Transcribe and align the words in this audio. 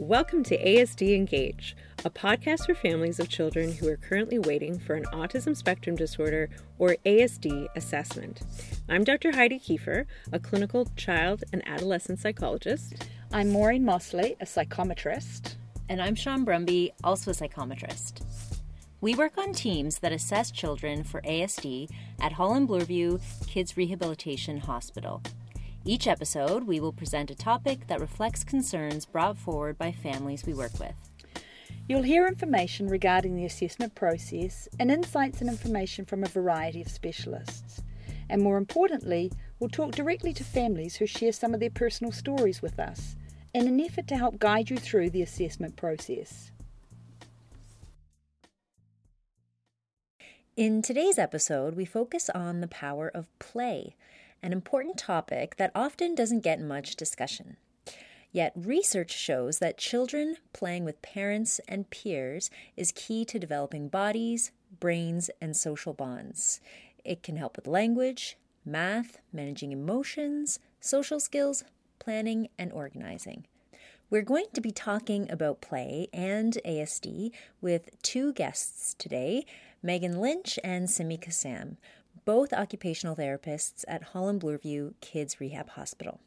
Welcome 0.00 0.44
to 0.44 0.56
ASD 0.56 1.14
Engage, 1.14 1.76
a 2.06 2.10
podcast 2.10 2.64
for 2.64 2.74
families 2.74 3.20
of 3.20 3.28
children 3.28 3.70
who 3.70 3.86
are 3.86 3.98
currently 3.98 4.38
waiting 4.38 4.78
for 4.78 4.94
an 4.94 5.04
autism 5.12 5.54
spectrum 5.54 5.94
disorder 5.94 6.48
or 6.78 6.96
ASD 7.04 7.66
assessment. 7.76 8.40
I'm 8.88 9.04
Dr. 9.04 9.32
Heidi 9.32 9.58
Kiefer, 9.58 10.06
a 10.32 10.38
clinical 10.38 10.88
child 10.96 11.44
and 11.52 11.62
adolescent 11.68 12.18
psychologist. 12.18 13.10
I'm 13.30 13.50
Maureen 13.50 13.84
Mosley, 13.84 14.36
a 14.40 14.46
psychometrist. 14.46 15.56
And 15.90 16.00
I'm 16.00 16.14
Sean 16.14 16.46
Brumby, 16.46 16.92
also 17.04 17.32
a 17.32 17.34
psychometrist. 17.34 18.22
We 19.02 19.14
work 19.14 19.36
on 19.36 19.52
teams 19.52 19.98
that 19.98 20.12
assess 20.12 20.50
children 20.50 21.04
for 21.04 21.20
ASD 21.20 21.90
at 22.22 22.32
Holland 22.32 22.70
Bloorview 22.70 23.20
Kids 23.46 23.76
Rehabilitation 23.76 24.60
Hospital. 24.60 25.20
Each 25.82 26.06
episode, 26.06 26.64
we 26.64 26.78
will 26.78 26.92
present 26.92 27.30
a 27.30 27.34
topic 27.34 27.86
that 27.86 28.00
reflects 28.00 28.44
concerns 28.44 29.06
brought 29.06 29.38
forward 29.38 29.78
by 29.78 29.92
families 29.92 30.44
we 30.44 30.52
work 30.52 30.78
with. 30.78 30.94
You'll 31.88 32.02
hear 32.02 32.28
information 32.28 32.86
regarding 32.86 33.34
the 33.34 33.46
assessment 33.46 33.94
process 33.94 34.68
and 34.78 34.90
insights 34.90 35.40
and 35.40 35.48
information 35.48 36.04
from 36.04 36.22
a 36.22 36.28
variety 36.28 36.82
of 36.82 36.88
specialists. 36.88 37.82
And 38.28 38.42
more 38.42 38.58
importantly, 38.58 39.32
we'll 39.58 39.70
talk 39.70 39.92
directly 39.92 40.34
to 40.34 40.44
families 40.44 40.96
who 40.96 41.06
share 41.06 41.32
some 41.32 41.54
of 41.54 41.60
their 41.60 41.70
personal 41.70 42.12
stories 42.12 42.60
with 42.60 42.78
us 42.78 43.16
in 43.54 43.66
an 43.66 43.80
effort 43.80 44.06
to 44.08 44.18
help 44.18 44.38
guide 44.38 44.68
you 44.68 44.76
through 44.76 45.10
the 45.10 45.22
assessment 45.22 45.76
process. 45.76 46.52
In 50.56 50.82
today's 50.82 51.18
episode, 51.18 51.74
we 51.74 51.86
focus 51.86 52.28
on 52.28 52.60
the 52.60 52.68
power 52.68 53.10
of 53.14 53.26
play 53.38 53.96
an 54.42 54.52
important 54.52 54.96
topic 54.96 55.56
that 55.56 55.72
often 55.74 56.14
doesn't 56.14 56.40
get 56.40 56.60
much 56.60 56.96
discussion. 56.96 57.56
Yet, 58.32 58.52
research 58.54 59.10
shows 59.10 59.58
that 59.58 59.76
children 59.76 60.36
playing 60.52 60.84
with 60.84 61.02
parents 61.02 61.60
and 61.66 61.90
peers 61.90 62.48
is 62.76 62.92
key 62.92 63.24
to 63.24 63.38
developing 63.38 63.88
bodies, 63.88 64.52
brains, 64.78 65.30
and 65.40 65.56
social 65.56 65.92
bonds. 65.92 66.60
It 67.04 67.22
can 67.22 67.36
help 67.36 67.56
with 67.56 67.66
language, 67.66 68.36
math, 68.64 69.18
managing 69.32 69.72
emotions, 69.72 70.60
social 70.80 71.18
skills, 71.18 71.64
planning, 71.98 72.48
and 72.56 72.72
organizing. 72.72 73.46
We're 74.10 74.22
going 74.22 74.46
to 74.54 74.60
be 74.60 74.72
talking 74.72 75.30
about 75.30 75.60
play 75.60 76.08
and 76.12 76.58
ASD 76.64 77.30
with 77.60 77.90
two 78.02 78.32
guests 78.32 78.94
today 78.98 79.44
Megan 79.82 80.20
Lynch 80.20 80.58
and 80.62 80.90
Simi 80.90 81.16
Kassam 81.16 81.76
both 82.24 82.52
occupational 82.52 83.16
therapists 83.16 83.84
at 83.88 84.02
Holland 84.02 84.40
Bloorview 84.40 84.94
Kids 85.00 85.40
Rehab 85.40 85.70
Hospital. 85.70 86.20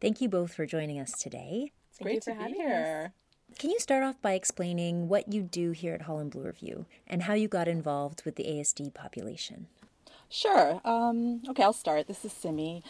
Thank 0.00 0.20
you 0.20 0.28
both 0.28 0.54
for 0.54 0.66
joining 0.66 0.98
us 0.98 1.12
today. 1.12 1.72
It's 1.90 1.98
great 1.98 2.22
to 2.22 2.34
be 2.34 2.54
here. 2.54 3.12
Can 3.58 3.70
you 3.70 3.80
start 3.80 4.04
off 4.04 4.20
by 4.22 4.32
explaining 4.32 5.08
what 5.08 5.32
you 5.32 5.42
do 5.42 5.72
here 5.72 5.94
at 5.94 6.02
Holland 6.02 6.32
Bloorview 6.32 6.86
and 7.06 7.24
how 7.24 7.34
you 7.34 7.48
got 7.48 7.68
involved 7.68 8.22
with 8.24 8.36
the 8.36 8.44
ASD 8.44 8.94
population? 8.94 9.66
Sure. 10.32 10.80
Um, 10.84 11.42
okay, 11.48 11.64
I'll 11.64 11.72
start. 11.72 12.06
This 12.06 12.24
is 12.24 12.32
Simi. 12.32 12.84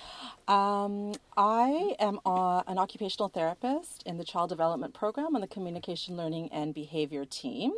Um, 0.47 1.15
I 1.39 1.95
am 1.99 2.21
a, 2.27 2.63
an 2.67 2.77
occupational 2.77 3.31
therapist 3.31 4.03
in 4.05 4.19
the 4.19 4.25
Child 4.25 4.51
Development 4.51 4.93
Program 4.93 5.35
on 5.35 5.41
the 5.41 5.47
Communication 5.47 6.19
Learning 6.19 6.51
and 6.53 6.75
Behavior 6.75 7.25
team 7.25 7.73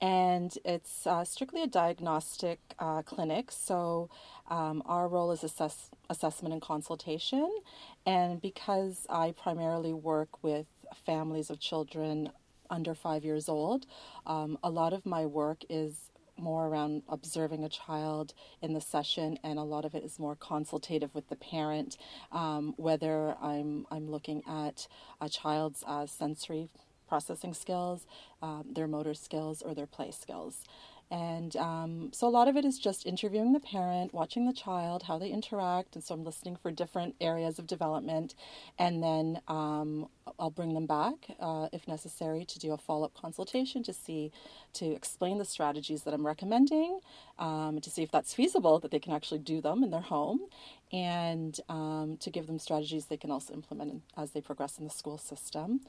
and 0.00 0.56
it's 0.64 1.06
uh, 1.06 1.24
strictly 1.24 1.62
a 1.62 1.66
diagnostic 1.66 2.58
uh, 2.78 3.02
clinic. 3.02 3.50
So 3.50 4.08
um, 4.48 4.82
our 4.86 5.08
role 5.08 5.30
is 5.30 5.44
assess- 5.44 5.90
assessment 6.08 6.52
and 6.52 6.62
consultation. 6.62 7.50
And 8.06 8.40
because 8.40 9.06
I 9.10 9.32
primarily 9.32 9.92
work 9.92 10.42
with 10.42 10.66
families 11.04 11.50
of 11.50 11.60
children 11.60 12.30
under 12.70 12.94
five 12.94 13.24
years 13.24 13.48
old, 13.48 13.86
um, 14.26 14.58
a 14.62 14.70
lot 14.70 14.92
of 14.92 15.04
my 15.04 15.26
work 15.26 15.64
is 15.68 16.10
more 16.36 16.68
around 16.68 17.02
observing 17.08 17.62
a 17.64 17.68
child 17.68 18.32
in 18.62 18.72
the 18.72 18.80
session, 18.80 19.38
and 19.44 19.58
a 19.58 19.62
lot 19.62 19.84
of 19.84 19.94
it 19.94 20.02
is 20.02 20.18
more 20.18 20.34
consultative 20.34 21.14
with 21.14 21.28
the 21.28 21.36
parent. 21.36 21.98
Um, 22.32 22.72
whether 22.78 23.36
I'm 23.42 23.86
I'm 23.90 24.10
looking 24.10 24.42
at 24.48 24.88
a 25.20 25.28
child's 25.28 25.84
uh, 25.86 26.06
sensory 26.06 26.70
processing 27.10 27.54
skills, 27.64 28.06
um, 28.46 28.64
their 28.76 28.88
motor 28.96 29.14
skills, 29.26 29.56
or 29.66 29.74
their 29.74 29.90
play 29.96 30.10
skills. 30.22 30.54
And 31.10 31.56
um, 31.56 32.10
so 32.12 32.28
a 32.28 32.30
lot 32.38 32.46
of 32.46 32.56
it 32.56 32.64
is 32.64 32.78
just 32.78 33.04
interviewing 33.04 33.52
the 33.52 33.58
parent, 33.58 34.14
watching 34.14 34.46
the 34.46 34.52
child, 34.52 35.02
how 35.08 35.18
they 35.18 35.30
interact. 35.30 35.96
And 35.96 36.04
so 36.04 36.14
I'm 36.14 36.24
listening 36.24 36.56
for 36.62 36.70
different 36.70 37.16
areas 37.20 37.58
of 37.58 37.66
development. 37.66 38.36
And 38.78 39.02
then 39.02 39.40
um, 39.48 40.08
I'll 40.38 40.50
bring 40.50 40.72
them 40.74 40.86
back 40.86 41.16
uh, 41.40 41.66
if 41.72 41.88
necessary 41.88 42.44
to 42.44 42.58
do 42.60 42.72
a 42.72 42.78
follow 42.78 43.06
up 43.06 43.14
consultation 43.20 43.82
to 43.82 43.92
see, 43.92 44.30
to 44.74 44.86
explain 44.86 45.38
the 45.38 45.44
strategies 45.44 46.04
that 46.04 46.14
I'm 46.14 46.24
recommending, 46.24 47.00
um, 47.40 47.80
to 47.80 47.90
see 47.90 48.04
if 48.04 48.12
that's 48.12 48.32
feasible, 48.32 48.78
that 48.78 48.92
they 48.92 49.00
can 49.00 49.12
actually 49.12 49.40
do 49.40 49.60
them 49.60 49.82
in 49.82 49.90
their 49.90 50.06
home, 50.14 50.40
and 50.92 51.58
um, 51.68 52.18
to 52.20 52.30
give 52.30 52.46
them 52.46 52.60
strategies 52.60 53.06
they 53.06 53.16
can 53.16 53.32
also 53.32 53.52
implement 53.52 54.02
as 54.16 54.30
they 54.30 54.40
progress 54.40 54.78
in 54.78 54.84
the 54.84 54.90
school 54.90 55.18
system. 55.18 55.80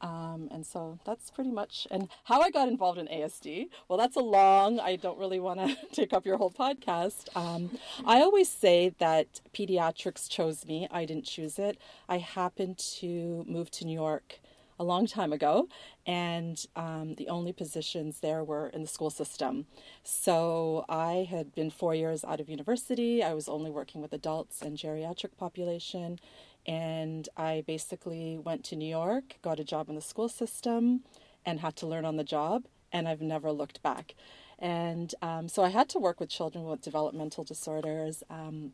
Um, 0.00 0.48
and 0.50 0.64
so 0.64 0.98
that's 1.04 1.30
pretty 1.30 1.50
much 1.50 1.86
and 1.90 2.08
how 2.24 2.40
I 2.40 2.50
got 2.50 2.68
involved 2.68 2.98
in 2.98 3.06
ASD. 3.06 3.68
Well, 3.88 3.98
that's 3.98 4.16
a 4.16 4.20
long. 4.20 4.78
I 4.78 4.96
don't 4.96 5.18
really 5.18 5.40
want 5.40 5.60
to 5.60 5.76
take 5.92 6.12
up 6.12 6.24
your 6.24 6.36
whole 6.36 6.50
podcast. 6.50 7.34
Um, 7.36 7.78
I 8.04 8.20
always 8.20 8.48
say 8.48 8.94
that 8.98 9.40
pediatrics 9.52 10.28
chose 10.28 10.66
me. 10.66 10.88
I 10.90 11.04
didn't 11.04 11.24
choose 11.24 11.58
it. 11.58 11.78
I 12.08 12.18
happened 12.18 12.78
to 13.00 13.44
move 13.48 13.70
to 13.72 13.84
New 13.84 13.94
York 13.94 14.40
a 14.78 14.84
long 14.84 15.06
time 15.06 15.32
ago, 15.32 15.68
and 16.06 16.64
um, 16.76 17.14
the 17.16 17.28
only 17.28 17.52
positions 17.52 18.20
there 18.20 18.44
were 18.44 18.68
in 18.68 18.82
the 18.82 18.88
school 18.88 19.10
system. 19.10 19.66
So 20.04 20.84
I 20.88 21.26
had 21.28 21.54
been 21.54 21.70
four 21.70 21.94
years 21.94 22.24
out 22.24 22.40
of 22.40 22.48
university. 22.48 23.22
I 23.22 23.34
was 23.34 23.48
only 23.48 23.70
working 23.70 24.00
with 24.00 24.12
adults 24.12 24.62
and 24.62 24.76
geriatric 24.76 25.36
population, 25.36 26.20
and 26.68 27.30
I 27.34 27.64
basically 27.66 28.36
went 28.36 28.62
to 28.64 28.76
New 28.76 28.88
York, 28.88 29.36
got 29.40 29.58
a 29.58 29.64
job 29.64 29.88
in 29.88 29.94
the 29.94 30.02
school 30.02 30.28
system, 30.28 31.00
and 31.46 31.60
had 31.60 31.74
to 31.76 31.86
learn 31.86 32.04
on 32.04 32.18
the 32.18 32.24
job. 32.24 32.64
And 32.92 33.08
I've 33.08 33.22
never 33.22 33.50
looked 33.50 33.82
back. 33.82 34.14
And 34.58 35.14
um, 35.22 35.48
so 35.48 35.62
I 35.64 35.70
had 35.70 35.88
to 35.90 35.98
work 35.98 36.20
with 36.20 36.28
children 36.28 36.64
with 36.64 36.82
developmental 36.82 37.42
disorders, 37.42 38.22
um, 38.28 38.72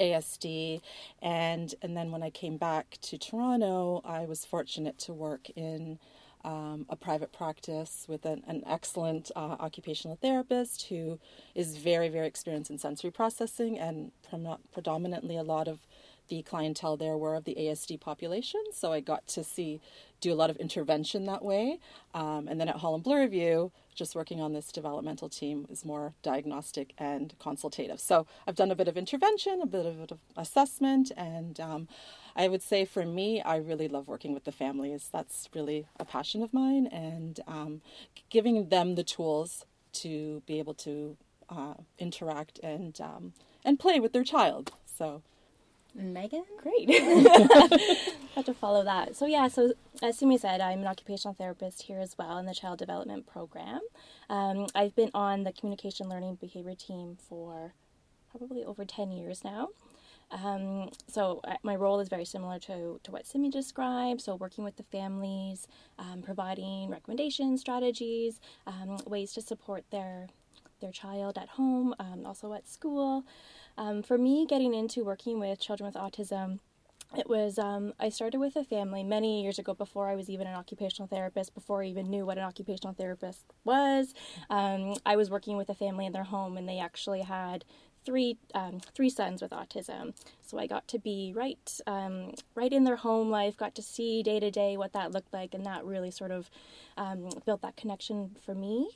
ASD, 0.00 0.82
and 1.22 1.74
and 1.80 1.96
then 1.96 2.10
when 2.10 2.22
I 2.22 2.30
came 2.30 2.56
back 2.56 2.98
to 3.02 3.16
Toronto, 3.16 4.02
I 4.04 4.24
was 4.24 4.44
fortunate 4.44 4.98
to 4.98 5.12
work 5.12 5.48
in 5.54 6.00
um, 6.44 6.86
a 6.88 6.96
private 6.96 7.32
practice 7.32 8.06
with 8.08 8.26
an, 8.26 8.42
an 8.48 8.62
excellent 8.66 9.30
uh, 9.36 9.56
occupational 9.60 10.16
therapist 10.20 10.88
who 10.88 11.20
is 11.54 11.76
very 11.76 12.08
very 12.08 12.26
experienced 12.26 12.70
in 12.70 12.78
sensory 12.78 13.12
processing 13.12 13.78
and 13.78 14.10
predominantly 14.72 15.36
a 15.36 15.44
lot 15.44 15.68
of 15.68 15.86
the 16.30 16.42
clientele 16.42 16.96
there 16.96 17.18
were 17.18 17.34
of 17.34 17.44
the 17.44 17.56
ASD 17.56 18.00
population. 18.00 18.62
So 18.72 18.92
I 18.92 19.00
got 19.00 19.26
to 19.28 19.44
see, 19.44 19.80
do 20.20 20.32
a 20.32 20.34
lot 20.34 20.48
of 20.48 20.56
intervention 20.56 21.26
that 21.26 21.44
way. 21.44 21.78
Um, 22.14 22.48
and 22.48 22.58
then 22.58 22.68
at 22.68 22.76
Holland 22.76 23.04
Bloorview, 23.04 23.70
just 23.94 24.14
working 24.14 24.40
on 24.40 24.54
this 24.54 24.72
developmental 24.72 25.28
team 25.28 25.66
is 25.68 25.84
more 25.84 26.14
diagnostic 26.22 26.94
and 26.96 27.34
consultative. 27.38 28.00
So 28.00 28.26
I've 28.46 28.54
done 28.54 28.70
a 28.70 28.74
bit 28.74 28.88
of 28.88 28.96
intervention, 28.96 29.60
a 29.60 29.66
bit 29.66 29.84
of 29.84 30.18
assessment, 30.36 31.12
and 31.16 31.60
um, 31.60 31.88
I 32.34 32.48
would 32.48 32.62
say 32.62 32.86
for 32.86 33.04
me, 33.04 33.42
I 33.42 33.56
really 33.56 33.88
love 33.88 34.08
working 34.08 34.32
with 34.32 34.44
the 34.44 34.52
families. 34.52 35.10
That's 35.12 35.48
really 35.54 35.86
a 35.98 36.04
passion 36.04 36.42
of 36.42 36.54
mine, 36.54 36.86
and 36.86 37.40
um, 37.46 37.82
giving 38.30 38.68
them 38.68 38.94
the 38.94 39.04
tools 39.04 39.66
to 39.92 40.42
be 40.46 40.58
able 40.58 40.74
to 40.74 41.16
uh, 41.50 41.74
interact 41.98 42.60
and 42.60 43.00
um, 43.00 43.32
and 43.64 43.78
play 43.78 44.00
with 44.00 44.12
their 44.12 44.24
child. 44.24 44.72
So 44.86 45.22
Megan? 45.94 46.44
Great. 46.58 46.88
Have 48.34 48.44
to 48.44 48.54
follow 48.54 48.84
that. 48.84 49.16
So, 49.16 49.26
yeah, 49.26 49.48
so 49.48 49.74
as 50.02 50.18
Simi 50.18 50.38
said, 50.38 50.60
I'm 50.60 50.80
an 50.80 50.86
occupational 50.86 51.34
therapist 51.34 51.82
here 51.82 51.98
as 51.98 52.16
well 52.18 52.38
in 52.38 52.46
the 52.46 52.54
child 52.54 52.78
development 52.78 53.26
program. 53.26 53.80
Um, 54.28 54.66
I've 54.74 54.94
been 54.94 55.10
on 55.14 55.44
the 55.44 55.52
communication 55.52 56.08
learning 56.08 56.38
behavior 56.40 56.74
team 56.74 57.16
for 57.28 57.74
probably 58.30 58.64
over 58.64 58.84
10 58.84 59.10
years 59.10 59.42
now. 59.44 59.68
Um, 60.30 60.90
so 61.08 61.42
my 61.62 61.74
role 61.74 61.98
is 61.98 62.08
very 62.08 62.24
similar 62.24 62.58
to, 62.60 63.00
to 63.02 63.10
what 63.10 63.26
Simi 63.26 63.50
described. 63.50 64.20
So 64.20 64.36
working 64.36 64.62
with 64.62 64.76
the 64.76 64.84
families, 64.84 65.66
um, 65.98 66.22
providing 66.22 66.90
recommendations, 66.90 67.60
strategies, 67.60 68.40
um, 68.66 68.98
ways 69.06 69.32
to 69.32 69.42
support 69.42 69.84
their 69.90 70.28
their 70.80 70.92
child 70.92 71.36
at 71.36 71.48
home, 71.50 71.94
um, 71.98 72.24
also 72.24 72.52
at 72.54 72.66
school. 72.66 73.24
Um, 73.76 74.02
for 74.02 74.18
me, 74.18 74.46
getting 74.46 74.74
into 74.74 75.04
working 75.04 75.40
with 75.40 75.60
children 75.60 75.86
with 75.86 75.94
autism, 75.94 76.58
it 77.16 77.28
was 77.28 77.58
um, 77.58 77.92
I 77.98 78.08
started 78.08 78.38
with 78.38 78.54
a 78.54 78.64
family 78.64 79.02
many 79.02 79.42
years 79.42 79.58
ago 79.58 79.74
before 79.74 80.08
I 80.08 80.14
was 80.14 80.30
even 80.30 80.46
an 80.46 80.54
occupational 80.54 81.08
therapist, 81.08 81.54
before 81.54 81.82
I 81.82 81.86
even 81.86 82.08
knew 82.08 82.24
what 82.24 82.38
an 82.38 82.44
occupational 82.44 82.94
therapist 82.94 83.44
was. 83.64 84.14
Um, 84.48 84.94
I 85.04 85.16
was 85.16 85.28
working 85.28 85.56
with 85.56 85.68
a 85.68 85.74
family 85.74 86.06
in 86.06 86.12
their 86.12 86.24
home, 86.24 86.56
and 86.56 86.68
they 86.68 86.78
actually 86.78 87.22
had 87.22 87.64
three 88.04 88.38
um, 88.54 88.80
three 88.94 89.10
sons 89.10 89.42
with 89.42 89.50
autism, 89.50 90.14
so 90.40 90.58
I 90.58 90.66
got 90.66 90.86
to 90.88 90.98
be 90.98 91.32
right 91.34 91.80
um, 91.86 92.34
right 92.54 92.72
in 92.72 92.84
their 92.84 92.96
home 92.96 93.28
life, 93.28 93.56
got 93.56 93.74
to 93.74 93.82
see 93.82 94.22
day 94.22 94.38
to 94.38 94.50
day 94.50 94.76
what 94.76 94.92
that 94.92 95.10
looked 95.10 95.32
like, 95.32 95.52
and 95.52 95.66
that 95.66 95.84
really 95.84 96.12
sort 96.12 96.30
of 96.30 96.48
um, 96.96 97.28
built 97.44 97.62
that 97.62 97.76
connection 97.76 98.36
for 98.44 98.54
me. 98.54 98.88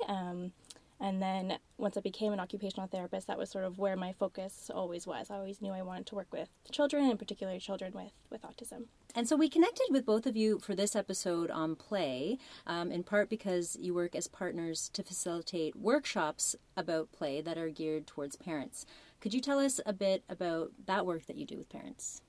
And 1.01 1.21
then 1.21 1.59
once 1.77 1.97
I 1.97 2.01
became 2.01 2.33
an 2.33 2.41
occupational 2.41 2.87
therapist, 2.87 3.27
that 3.27 3.37
was 3.37 3.51
sort 3.51 3.65
of 3.65 3.79
where 3.79 3.97
my 3.97 4.13
focus 4.13 4.71
always 4.73 5.07
was. 5.07 5.31
I 5.31 5.35
always 5.37 5.61
knew 5.61 5.73
I 5.73 5.83
wanted 5.83 6.07
to 6.07 6.15
work 6.15 6.33
with 6.33 6.49
children, 6.71 7.11
and 7.11 7.19
particularly 7.19 7.59
children 7.59 7.93
with, 7.93 8.13
with 8.31 8.43
autism. 8.43 8.85
And 9.15 9.29
so 9.29 9.37
we 9.37 9.49
connected 9.49 9.87
with 9.91 10.07
both 10.07 10.25
of 10.25 10.37
you 10.37 10.59
for 10.61 10.75
this 10.75 10.95
episode 10.97 11.51
on 11.51 11.75
play, 11.77 12.39
um, 12.67 12.91
in 12.93 13.03
part 13.03 13.29
because 13.29 13.77
you 13.81 13.93
work 13.93 14.15
as 14.15 14.29
partners 14.29 14.89
to 14.95 15.03
facilitate 15.03 15.77
workshops 15.77 16.55
about 16.77 17.13
play 17.13 17.41
that 17.41 17.59
are 17.59 17.69
geared 17.71 18.07
towards 18.07 18.37
parents. 18.37 18.87
Could 19.21 19.35
you 19.35 19.41
tell 19.41 19.59
us 19.59 19.81
a 19.85 19.93
bit 19.93 20.23
about 20.29 20.71
that 20.87 21.05
work 21.07 21.27
that 21.27 21.37
you 21.37 21.45
do 21.45 21.59
with 21.59 21.69
parents? 21.69 22.23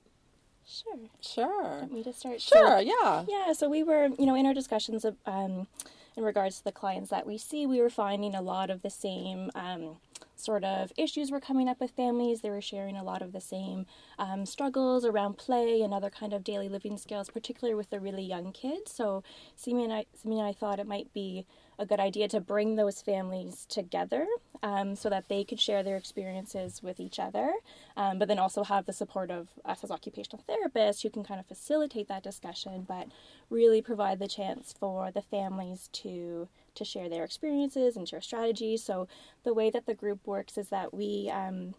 Sure. 0.68 0.98
Sure. 1.20 1.62
Want 1.78 1.92
me 1.92 2.02
to 2.02 2.12
start? 2.12 2.40
Sure, 2.40 2.66
So- 2.66 2.78
yeah. 2.78 3.24
Yeah, 3.28 3.52
so 3.52 3.68
we 3.68 3.84
were, 3.84 4.08
you 4.18 4.26
know, 4.26 4.34
in 4.34 4.44
our 4.46 4.54
discussions 4.54 5.04
of, 5.04 5.16
um, 5.24 5.68
in 6.16 6.24
regards 6.24 6.58
to 6.58 6.64
the 6.64 6.72
clients 6.72 7.10
that 7.10 7.26
we 7.26 7.36
see, 7.36 7.66
we 7.66 7.80
were 7.80 7.90
finding 7.90 8.34
a 8.34 8.42
lot 8.42 8.70
of 8.70 8.82
the 8.82 8.90
same 8.90 9.50
um, 9.54 9.96
sort 10.34 10.64
of 10.64 10.92
issues 10.96 11.30
were 11.30 11.40
coming 11.40 11.68
up 11.68 11.80
with 11.80 11.90
families. 11.90 12.40
They 12.40 12.50
were 12.50 12.60
sharing 12.60 12.96
a 12.96 13.04
lot 13.04 13.22
of 13.22 13.32
the 13.32 13.40
same 13.40 13.86
um, 14.18 14.46
struggles 14.46 15.04
around 15.04 15.38
play 15.38 15.82
and 15.82 15.92
other 15.92 16.10
kind 16.10 16.32
of 16.32 16.44
daily 16.44 16.68
living 16.68 16.96
skills, 16.96 17.28
particularly 17.30 17.74
with 17.74 17.90
the 17.90 18.00
really 18.00 18.22
young 18.22 18.52
kids. 18.52 18.92
So 18.92 19.22
Simi 19.56 19.84
and 19.84 19.92
I, 19.92 20.06
Simi 20.14 20.38
and 20.38 20.48
I 20.48 20.52
thought 20.52 20.80
it 20.80 20.86
might 20.86 21.12
be 21.12 21.46
a 21.78 21.84
good 21.84 22.00
idea 22.00 22.28
to 22.28 22.40
bring 22.40 22.76
those 22.76 23.02
families 23.02 23.66
together 23.68 24.26
um, 24.62 24.96
so 24.96 25.08
that 25.08 25.28
they 25.28 25.44
could 25.44 25.60
share 25.60 25.82
their 25.82 25.96
experiences 25.96 26.82
with 26.82 27.00
each 27.00 27.18
other, 27.18 27.52
um, 27.96 28.18
but 28.18 28.28
then 28.28 28.38
also 28.38 28.64
have 28.64 28.86
the 28.86 28.92
support 28.92 29.30
of 29.30 29.48
us 29.64 29.82
as 29.84 29.90
occupational 29.90 30.44
therapists 30.48 31.02
who 31.02 31.10
can 31.10 31.24
kind 31.24 31.40
of 31.40 31.46
facilitate 31.46 32.08
that 32.08 32.22
discussion, 32.22 32.84
but 32.88 33.08
really 33.50 33.82
provide 33.82 34.18
the 34.18 34.28
chance 34.28 34.74
for 34.78 35.10
the 35.10 35.22
families 35.22 35.88
to 35.92 36.48
to 36.74 36.84
share 36.84 37.08
their 37.08 37.24
experiences 37.24 37.96
and 37.96 38.06
share 38.06 38.20
strategies. 38.20 38.84
So 38.84 39.08
the 39.44 39.54
way 39.54 39.70
that 39.70 39.86
the 39.86 39.94
group 39.94 40.26
works 40.26 40.58
is 40.58 40.68
that 40.68 40.92
we 40.92 41.30
um, 41.32 41.74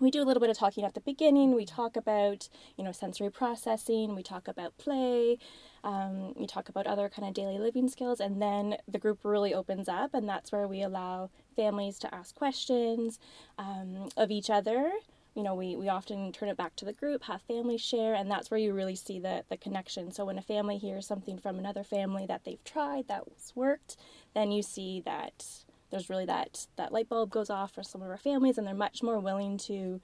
we 0.00 0.10
do 0.10 0.20
a 0.20 0.24
little 0.24 0.40
bit 0.40 0.50
of 0.50 0.58
talking 0.58 0.84
at 0.84 0.94
the 0.94 1.00
beginning. 1.00 1.54
We 1.54 1.64
talk 1.64 1.96
about, 1.96 2.48
you 2.76 2.84
know, 2.84 2.92
sensory 2.92 3.30
processing. 3.30 4.14
We 4.14 4.22
talk 4.22 4.48
about 4.48 4.76
play. 4.76 5.38
Um, 5.84 6.34
we 6.36 6.46
talk 6.46 6.68
about 6.68 6.86
other 6.86 7.08
kind 7.08 7.28
of 7.28 7.34
daily 7.34 7.58
living 7.58 7.88
skills, 7.88 8.18
and 8.20 8.40
then 8.40 8.76
the 8.88 8.98
group 8.98 9.20
really 9.22 9.54
opens 9.54 9.88
up, 9.88 10.14
and 10.14 10.28
that's 10.28 10.50
where 10.50 10.66
we 10.66 10.82
allow 10.82 11.30
families 11.54 11.98
to 12.00 12.14
ask 12.14 12.34
questions 12.34 13.18
um, 13.58 14.08
of 14.16 14.30
each 14.30 14.50
other. 14.50 14.90
You 15.34 15.42
know, 15.42 15.54
we, 15.54 15.76
we 15.76 15.88
often 15.88 16.32
turn 16.32 16.48
it 16.48 16.56
back 16.56 16.76
to 16.76 16.84
the 16.84 16.92
group, 16.92 17.24
have 17.24 17.42
families 17.42 17.80
share, 17.80 18.14
and 18.14 18.30
that's 18.30 18.50
where 18.50 18.60
you 18.60 18.72
really 18.72 18.96
see 18.96 19.18
the, 19.18 19.44
the 19.48 19.56
connection. 19.56 20.10
So 20.12 20.24
when 20.24 20.38
a 20.38 20.42
family 20.42 20.78
hears 20.78 21.06
something 21.06 21.38
from 21.38 21.58
another 21.58 21.84
family 21.84 22.24
that 22.26 22.44
they've 22.44 22.62
tried 22.64 23.08
that's 23.08 23.54
worked, 23.54 23.96
then 24.34 24.52
you 24.52 24.62
see 24.62 25.02
that 25.04 25.64
there's 25.90 26.10
really 26.10 26.26
that 26.26 26.66
that 26.76 26.92
light 26.92 27.08
bulb 27.08 27.30
goes 27.30 27.50
off 27.50 27.72
for 27.72 27.82
some 27.82 28.02
of 28.02 28.10
our 28.10 28.16
families 28.16 28.58
and 28.58 28.66
they're 28.66 28.74
much 28.74 29.02
more 29.02 29.18
willing 29.18 29.56
to 29.58 30.00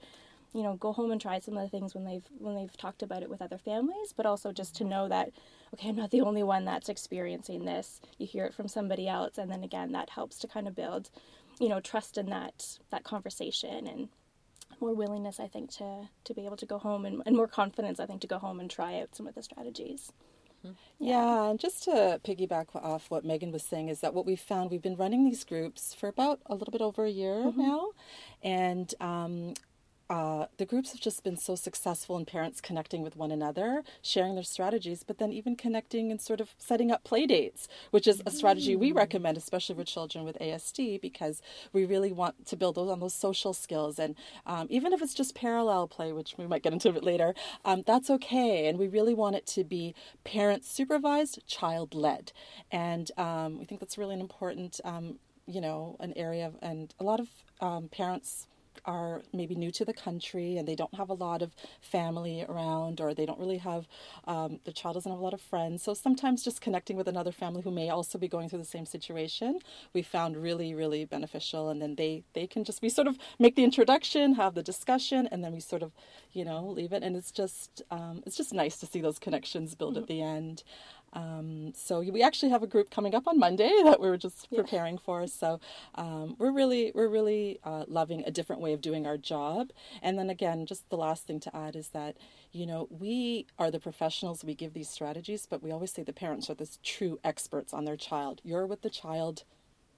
you 0.53 0.63
know 0.63 0.75
go 0.75 0.91
home 0.91 1.11
and 1.11 1.21
try 1.21 1.39
some 1.39 1.55
of 1.55 1.63
the 1.63 1.69
things 1.69 1.95
when 1.95 2.03
they've 2.03 2.25
when 2.37 2.55
they've 2.55 2.75
talked 2.77 3.03
about 3.03 3.23
it 3.23 3.29
with 3.29 3.41
other 3.41 3.57
families 3.57 4.13
but 4.15 4.25
also 4.25 4.51
just 4.51 4.75
to 4.75 4.83
know 4.83 5.07
that 5.07 5.31
okay 5.73 5.89
i'm 5.89 5.95
not 5.95 6.11
the 6.11 6.21
only 6.21 6.43
one 6.43 6.65
that's 6.65 6.89
experiencing 6.89 7.65
this. 7.65 8.01
You 8.17 8.27
hear 8.27 8.45
it 8.45 8.53
from 8.53 8.67
somebody 8.67 9.07
else 9.07 9.37
and 9.37 9.51
then 9.51 9.63
again 9.63 9.91
that 9.93 10.11
helps 10.11 10.37
to 10.39 10.47
kind 10.47 10.67
of 10.67 10.75
build 10.75 11.09
you 11.59 11.69
know 11.69 11.79
trust 11.79 12.17
in 12.17 12.27
that 12.27 12.77
that 12.89 13.03
conversation 13.03 13.87
and 13.87 14.09
more 14.79 14.93
willingness 14.93 15.39
i 15.39 15.47
think 15.47 15.69
to 15.71 16.09
to 16.23 16.33
be 16.33 16.45
able 16.45 16.57
to 16.57 16.65
go 16.65 16.79
home 16.79 17.05
and, 17.05 17.21
and 17.25 17.35
more 17.35 17.47
confidence 17.47 17.99
i 17.99 18.05
think 18.05 18.21
to 18.21 18.27
go 18.27 18.39
home 18.39 18.59
and 18.59 18.69
try 18.69 18.99
out 18.99 19.15
some 19.15 19.27
of 19.27 19.35
the 19.35 19.43
strategies 19.43 20.11
Yeah, 20.99 21.49
and 21.49 21.59
just 21.59 21.83
to 21.85 22.19
piggyback 22.23 22.67
off 22.75 23.09
what 23.09 23.25
Megan 23.25 23.51
was 23.51 23.63
saying, 23.63 23.89
is 23.89 24.01
that 24.01 24.13
what 24.13 24.25
we've 24.25 24.39
found, 24.39 24.69
we've 24.69 24.81
been 24.81 24.95
running 24.95 25.25
these 25.25 25.43
groups 25.43 25.93
for 25.93 26.07
about 26.07 26.39
a 26.45 26.53
little 26.53 26.71
bit 26.71 26.81
over 26.81 27.05
a 27.05 27.09
year 27.09 27.51
now, 27.57 27.89
and 28.43 28.93
um, 28.99 29.53
uh, 30.11 30.45
the 30.57 30.65
groups 30.65 30.91
have 30.91 30.99
just 30.99 31.23
been 31.23 31.37
so 31.37 31.55
successful 31.55 32.17
in 32.17 32.25
parents 32.25 32.59
connecting 32.59 33.01
with 33.01 33.15
one 33.15 33.31
another, 33.31 33.81
sharing 34.01 34.35
their 34.35 34.43
strategies, 34.43 35.03
but 35.03 35.19
then 35.19 35.31
even 35.31 35.55
connecting 35.55 36.11
and 36.11 36.19
sort 36.19 36.41
of 36.41 36.53
setting 36.57 36.91
up 36.91 37.01
play 37.05 37.25
dates, 37.25 37.69
which 37.91 38.05
is 38.05 38.21
a 38.25 38.29
strategy 38.29 38.75
we 38.75 38.91
recommend, 38.91 39.37
especially 39.37 39.73
for 39.73 39.85
children 39.85 40.25
with 40.25 40.37
ASD, 40.39 40.99
because 40.99 41.41
we 41.71 41.85
really 41.85 42.11
want 42.11 42.45
to 42.47 42.57
build 42.57 42.75
those 42.75 42.89
on 42.89 42.99
those 42.99 43.13
social 43.13 43.53
skills. 43.53 43.97
And 43.97 44.15
um, 44.45 44.67
even 44.69 44.91
if 44.91 45.01
it's 45.01 45.13
just 45.13 45.33
parallel 45.33 45.87
play, 45.87 46.11
which 46.11 46.35
we 46.37 46.45
might 46.45 46.61
get 46.61 46.73
into 46.73 46.89
a 46.89 46.93
bit 46.93 47.05
later, 47.05 47.33
um, 47.63 47.85
that's 47.87 48.09
okay. 48.09 48.67
And 48.67 48.77
we 48.77 48.89
really 48.89 49.13
want 49.13 49.37
it 49.37 49.47
to 49.47 49.63
be 49.63 49.95
parent 50.25 50.65
supervised, 50.65 51.39
child 51.47 51.95
led. 51.95 52.33
And 52.69 53.09
um, 53.17 53.59
we 53.59 53.63
think 53.63 53.79
that's 53.79 53.97
really 53.97 54.15
an 54.15 54.19
important, 54.19 54.81
um, 54.83 55.19
you 55.47 55.61
know, 55.61 55.95
an 56.01 56.11
area, 56.17 56.47
of, 56.47 56.57
and 56.61 56.93
a 56.99 57.05
lot 57.05 57.21
of 57.21 57.29
um, 57.61 57.87
parents 57.87 58.47
are 58.85 59.21
maybe 59.33 59.55
new 59.55 59.71
to 59.71 59.85
the 59.85 59.93
country 59.93 60.57
and 60.57 60.67
they 60.67 60.75
don't 60.75 60.93
have 60.95 61.09
a 61.09 61.13
lot 61.13 61.41
of 61.41 61.55
family 61.81 62.45
around 62.47 62.99
or 63.01 63.13
they 63.13 63.25
don't 63.25 63.39
really 63.39 63.57
have 63.57 63.87
um, 64.25 64.59
the 64.65 64.71
child 64.71 64.95
doesn't 64.95 65.11
have 65.11 65.19
a 65.19 65.23
lot 65.23 65.33
of 65.33 65.41
friends. 65.41 65.83
So 65.83 65.93
sometimes 65.93 66.43
just 66.43 66.61
connecting 66.61 66.97
with 66.97 67.07
another 67.07 67.31
family 67.31 67.61
who 67.61 67.71
may 67.71 67.89
also 67.89 68.17
be 68.17 68.27
going 68.27 68.49
through 68.49 68.59
the 68.59 68.65
same 68.65 68.85
situation 68.85 69.59
we 69.93 70.01
found 70.01 70.37
really 70.37 70.73
really 70.73 71.05
beneficial. 71.05 71.69
And 71.69 71.81
then 71.81 71.95
they 71.95 72.23
they 72.33 72.47
can 72.47 72.63
just 72.63 72.81
we 72.81 72.89
sort 72.89 73.07
of 73.07 73.17
make 73.39 73.55
the 73.55 73.63
introduction 73.63 74.35
have 74.35 74.55
the 74.55 74.63
discussion 74.63 75.27
and 75.31 75.43
then 75.43 75.53
we 75.53 75.59
sort 75.59 75.83
of 75.83 75.91
you 76.31 76.45
know 76.45 76.65
leave 76.65 76.93
it. 76.93 77.03
And 77.03 77.15
it's 77.15 77.31
just 77.31 77.81
um, 77.91 78.23
it's 78.25 78.37
just 78.37 78.53
nice 78.53 78.77
to 78.77 78.85
see 78.85 79.01
those 79.01 79.19
connections 79.19 79.75
build 79.75 79.97
at 79.97 80.07
the 80.07 80.21
end 80.21 80.63
um, 81.13 81.73
so 81.75 81.99
we 81.99 82.23
actually 82.23 82.51
have 82.51 82.63
a 82.63 82.67
group 82.67 82.89
coming 82.89 83.13
up 83.13 83.27
on 83.27 83.37
Monday 83.37 83.71
that 83.83 83.99
we're 83.99 84.17
just 84.17 84.49
preparing 84.53 84.97
for. 84.97 85.27
So 85.27 85.59
um, 85.95 86.35
we're 86.37 86.51
really 86.51 86.91
we're 86.95 87.09
really 87.09 87.59
uh, 87.63 87.85
loving 87.87 88.23
a 88.25 88.31
different 88.31 88.61
way 88.61 88.73
of 88.73 88.81
doing 88.81 89.05
our 89.05 89.17
job. 89.17 89.71
And 90.01 90.17
then 90.17 90.29
again, 90.29 90.65
just 90.65 90.89
the 90.89 90.97
last 90.97 91.25
thing 91.25 91.39
to 91.41 91.55
add 91.55 91.75
is 91.75 91.89
that 91.89 92.17
you 92.51 92.65
know 92.65 92.87
we 92.89 93.47
are 93.59 93.71
the 93.71 93.79
professionals. 93.79 94.43
We 94.43 94.55
give 94.55 94.73
these 94.73 94.89
strategies, 94.89 95.45
but 95.45 95.61
we 95.61 95.71
always 95.71 95.91
say 95.91 96.03
the 96.03 96.13
parents 96.13 96.49
are 96.49 96.55
the 96.55 96.69
true 96.83 97.19
experts 97.23 97.73
on 97.73 97.85
their 97.85 97.97
child. 97.97 98.41
You're 98.43 98.65
with 98.65 98.81
the 98.81 98.89
child 98.89 99.43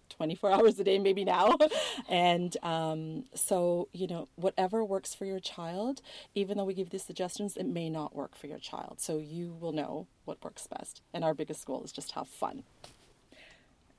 24 0.10 0.52
hours 0.54 0.80
a 0.80 0.84
day, 0.84 1.00
maybe 1.00 1.24
now. 1.24 1.58
and 2.10 2.56
um, 2.64 3.26
so, 3.34 3.88
you 3.94 4.08
know, 4.08 4.28
whatever 4.36 4.84
works 4.84 5.14
for 5.14 5.26
your 5.26 5.40
child, 5.40 6.02
even 6.36 6.58
though 6.58 6.66
we 6.66 6.74
give 6.74 6.90
these 6.90 7.04
suggestions, 7.04 7.58
it 7.58 7.66
may 7.66 7.90
not 7.90 8.16
work 8.16 8.36
for 8.36 8.48
your 8.48 8.60
child. 8.60 8.96
So 9.00 9.18
you 9.18 9.56
will 9.60 9.72
know 9.72 10.08
what 10.26 10.44
works 10.44 10.68
best. 10.68 11.02
And 11.14 11.24
our 11.24 11.34
biggest 11.34 11.66
goal 11.66 11.84
is 11.84 11.92
just 11.92 12.12
have 12.14 12.28
fun. 12.28 12.64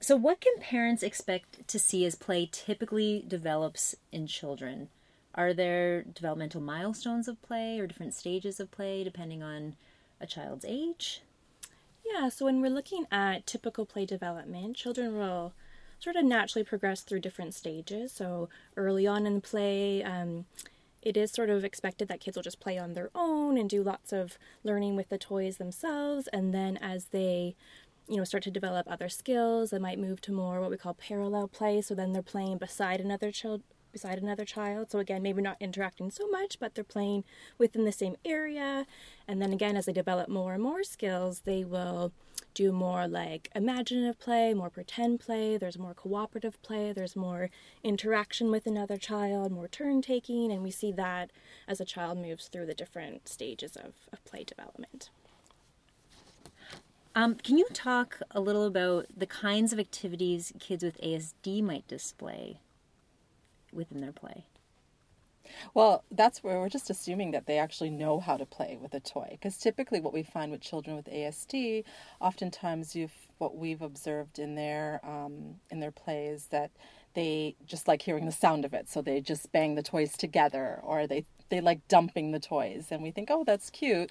So, 0.00 0.16
what 0.16 0.42
can 0.42 0.52
parents 0.60 1.02
expect 1.02 1.66
to 1.66 1.78
see 1.78 2.04
as 2.04 2.14
play 2.14 2.46
typically 2.52 3.24
develops 3.26 3.94
in 4.12 4.26
children? 4.26 4.90
Are 5.34 5.54
there 5.54 6.02
developmental 6.02 6.60
milestones 6.60 7.26
of 7.26 7.40
play 7.40 7.80
or 7.80 7.86
different 7.86 8.12
stages 8.12 8.60
of 8.60 8.70
play 8.70 9.02
depending 9.02 9.42
on 9.42 9.76
a 10.20 10.26
child's 10.26 10.66
age? 10.66 11.22
Yeah, 12.04 12.28
so 12.28 12.44
when 12.44 12.60
we're 12.60 12.70
looking 12.70 13.06
at 13.10 13.46
typical 13.46 13.86
play 13.86 14.04
development, 14.04 14.76
children 14.76 15.16
will 15.16 15.54
sort 16.04 16.16
of 16.16 16.24
naturally 16.24 16.64
progress 16.64 17.00
through 17.00 17.20
different 17.20 17.54
stages. 17.54 18.12
So 18.12 18.50
early 18.76 19.06
on 19.06 19.26
in 19.26 19.36
the 19.36 19.40
play, 19.40 20.02
um, 20.02 20.44
it 21.00 21.16
is 21.16 21.30
sort 21.30 21.50
of 21.50 21.64
expected 21.64 22.08
that 22.08 22.20
kids 22.20 22.36
will 22.36 22.42
just 22.42 22.60
play 22.60 22.78
on 22.78 22.92
their 22.92 23.10
own 23.14 23.56
and 23.56 23.68
do 23.68 23.82
lots 23.82 24.12
of 24.12 24.38
learning 24.62 24.96
with 24.96 25.08
the 25.08 25.18
toys 25.18 25.56
themselves. 25.56 26.28
And 26.28 26.54
then 26.54 26.76
as 26.76 27.06
they, 27.06 27.56
you 28.06 28.16
know, 28.16 28.24
start 28.24 28.42
to 28.44 28.50
develop 28.50 28.86
other 28.88 29.08
skills, 29.08 29.70
they 29.70 29.78
might 29.78 29.98
move 29.98 30.20
to 30.22 30.32
more 30.32 30.60
what 30.60 30.70
we 30.70 30.76
call 30.76 30.94
parallel 30.94 31.48
play. 31.48 31.80
So 31.80 31.94
then 31.94 32.12
they're 32.12 32.22
playing 32.22 32.58
beside 32.58 33.00
another 33.00 33.32
child 33.32 33.62
beside 33.92 34.18
another 34.18 34.44
child. 34.44 34.90
So 34.90 34.98
again, 34.98 35.22
maybe 35.22 35.40
not 35.40 35.56
interacting 35.60 36.10
so 36.10 36.26
much, 36.26 36.58
but 36.58 36.74
they're 36.74 36.82
playing 36.82 37.22
within 37.58 37.84
the 37.84 37.92
same 37.92 38.16
area. 38.24 38.86
And 39.28 39.40
then 39.40 39.52
again, 39.52 39.76
as 39.76 39.86
they 39.86 39.92
develop 39.92 40.28
more 40.28 40.52
and 40.52 40.62
more 40.62 40.82
skills, 40.82 41.42
they 41.44 41.64
will 41.64 42.12
do 42.54 42.72
more 42.72 43.06
like 43.06 43.50
imaginative 43.54 44.18
play, 44.18 44.54
more 44.54 44.70
pretend 44.70 45.20
play, 45.20 45.56
there's 45.56 45.78
more 45.78 45.94
cooperative 45.94 46.60
play, 46.62 46.92
there's 46.92 47.16
more 47.16 47.50
interaction 47.82 48.50
with 48.50 48.66
another 48.66 48.96
child, 48.96 49.52
more 49.52 49.68
turn 49.68 50.00
taking, 50.00 50.50
and 50.50 50.62
we 50.62 50.70
see 50.70 50.92
that 50.92 51.30
as 51.68 51.80
a 51.80 51.84
child 51.84 52.18
moves 52.18 52.48
through 52.48 52.66
the 52.66 52.74
different 52.74 53.28
stages 53.28 53.76
of, 53.76 53.94
of 54.12 54.24
play 54.24 54.44
development. 54.44 55.10
Um, 57.16 57.36
can 57.36 57.58
you 57.58 57.66
talk 57.72 58.20
a 58.30 58.40
little 58.40 58.64
about 58.64 59.06
the 59.16 59.26
kinds 59.26 59.72
of 59.72 59.78
activities 59.78 60.52
kids 60.58 60.82
with 60.82 61.00
ASD 61.00 61.62
might 61.62 61.86
display 61.86 62.58
within 63.72 64.00
their 64.00 64.12
play? 64.12 64.46
Well, 65.74 66.04
that's 66.10 66.42
where 66.42 66.58
we're 66.58 66.68
just 66.68 66.90
assuming 66.90 67.32
that 67.32 67.46
they 67.46 67.58
actually 67.58 67.90
know 67.90 68.20
how 68.20 68.36
to 68.36 68.46
play 68.46 68.78
with 68.80 68.94
a 68.94 69.00
toy. 69.00 69.28
Because 69.32 69.56
typically, 69.58 70.00
what 70.00 70.12
we 70.12 70.22
find 70.22 70.50
with 70.52 70.60
children 70.60 70.96
with 70.96 71.06
ASD, 71.06 71.84
oftentimes 72.20 72.96
you've 72.96 73.12
what 73.38 73.56
we've 73.56 73.82
observed 73.82 74.38
in 74.38 74.54
their 74.54 75.00
um, 75.04 75.56
in 75.70 75.80
their 75.80 75.90
play 75.92 76.26
is 76.26 76.46
that 76.46 76.70
they 77.14 77.56
just 77.66 77.88
like 77.88 78.02
hearing 78.02 78.26
the 78.26 78.32
sound 78.32 78.64
of 78.64 78.74
it, 78.74 78.88
so 78.88 79.02
they 79.02 79.20
just 79.20 79.52
bang 79.52 79.74
the 79.74 79.82
toys 79.82 80.16
together, 80.16 80.80
or 80.82 81.06
they 81.06 81.24
they 81.50 81.60
like 81.60 81.86
dumping 81.88 82.32
the 82.32 82.40
toys, 82.40 82.88
and 82.90 83.02
we 83.02 83.10
think, 83.10 83.28
oh, 83.30 83.44
that's 83.44 83.70
cute 83.70 84.10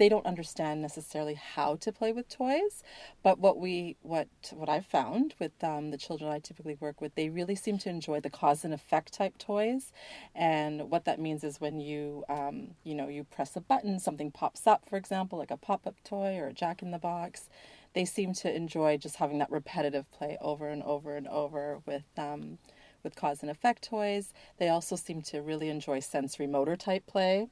they 0.00 0.08
don't 0.08 0.26
understand 0.26 0.82
necessarily 0.82 1.34
how 1.34 1.76
to 1.76 1.92
play 1.92 2.12
with 2.12 2.28
toys 2.28 2.82
but 3.22 3.38
what 3.38 3.58
we 3.58 3.96
what 4.02 4.28
what 4.52 4.68
i've 4.68 4.86
found 4.86 5.34
with 5.38 5.52
um, 5.62 5.90
the 5.90 5.98
children 5.98 6.32
i 6.32 6.40
typically 6.40 6.76
work 6.80 7.00
with 7.00 7.14
they 7.14 7.28
really 7.28 7.54
seem 7.54 7.78
to 7.78 7.88
enjoy 7.88 8.18
the 8.18 8.30
cause 8.30 8.64
and 8.64 8.74
effect 8.74 9.12
type 9.12 9.36
toys. 9.38 9.92
And 10.34 10.90
what 10.90 11.04
that 11.04 11.20
means 11.20 11.44
is 11.44 11.60
when 11.60 11.80
you 11.80 12.24
um, 12.28 12.68
you 12.82 12.94
know 12.94 13.08
you 13.08 13.24
press 13.24 13.56
a 13.56 13.60
button 13.60 13.98
something 13.98 14.30
pops 14.30 14.66
up 14.66 14.88
for 14.88 14.96
example 14.96 15.38
like 15.38 15.50
a 15.50 15.56
pop-up 15.56 15.96
toy 16.04 16.36
or 16.38 16.46
a 16.46 16.52
jack 16.52 16.82
in 16.82 16.90
the 16.90 16.98
box 16.98 17.48
they 17.92 18.04
seem 18.04 18.32
to 18.34 18.54
enjoy 18.54 18.96
just 18.96 19.16
having 19.16 19.38
that 19.38 19.50
repetitive 19.50 20.10
play 20.12 20.38
over 20.40 20.68
and 20.68 20.82
over 20.84 21.16
and 21.16 21.26
over 21.28 21.80
with 21.86 22.04
um, 22.16 22.58
with 23.02 23.16
cause 23.16 23.42
and 23.42 23.50
effect 23.50 23.82
toys. 23.82 24.32
They 24.58 24.68
also 24.68 24.94
seem 24.94 25.22
to 25.22 25.40
really 25.40 25.68
enjoy 25.68 26.00
sensory 26.00 26.46
motor 26.46 26.76
type 26.76 27.06
play. 27.06 27.48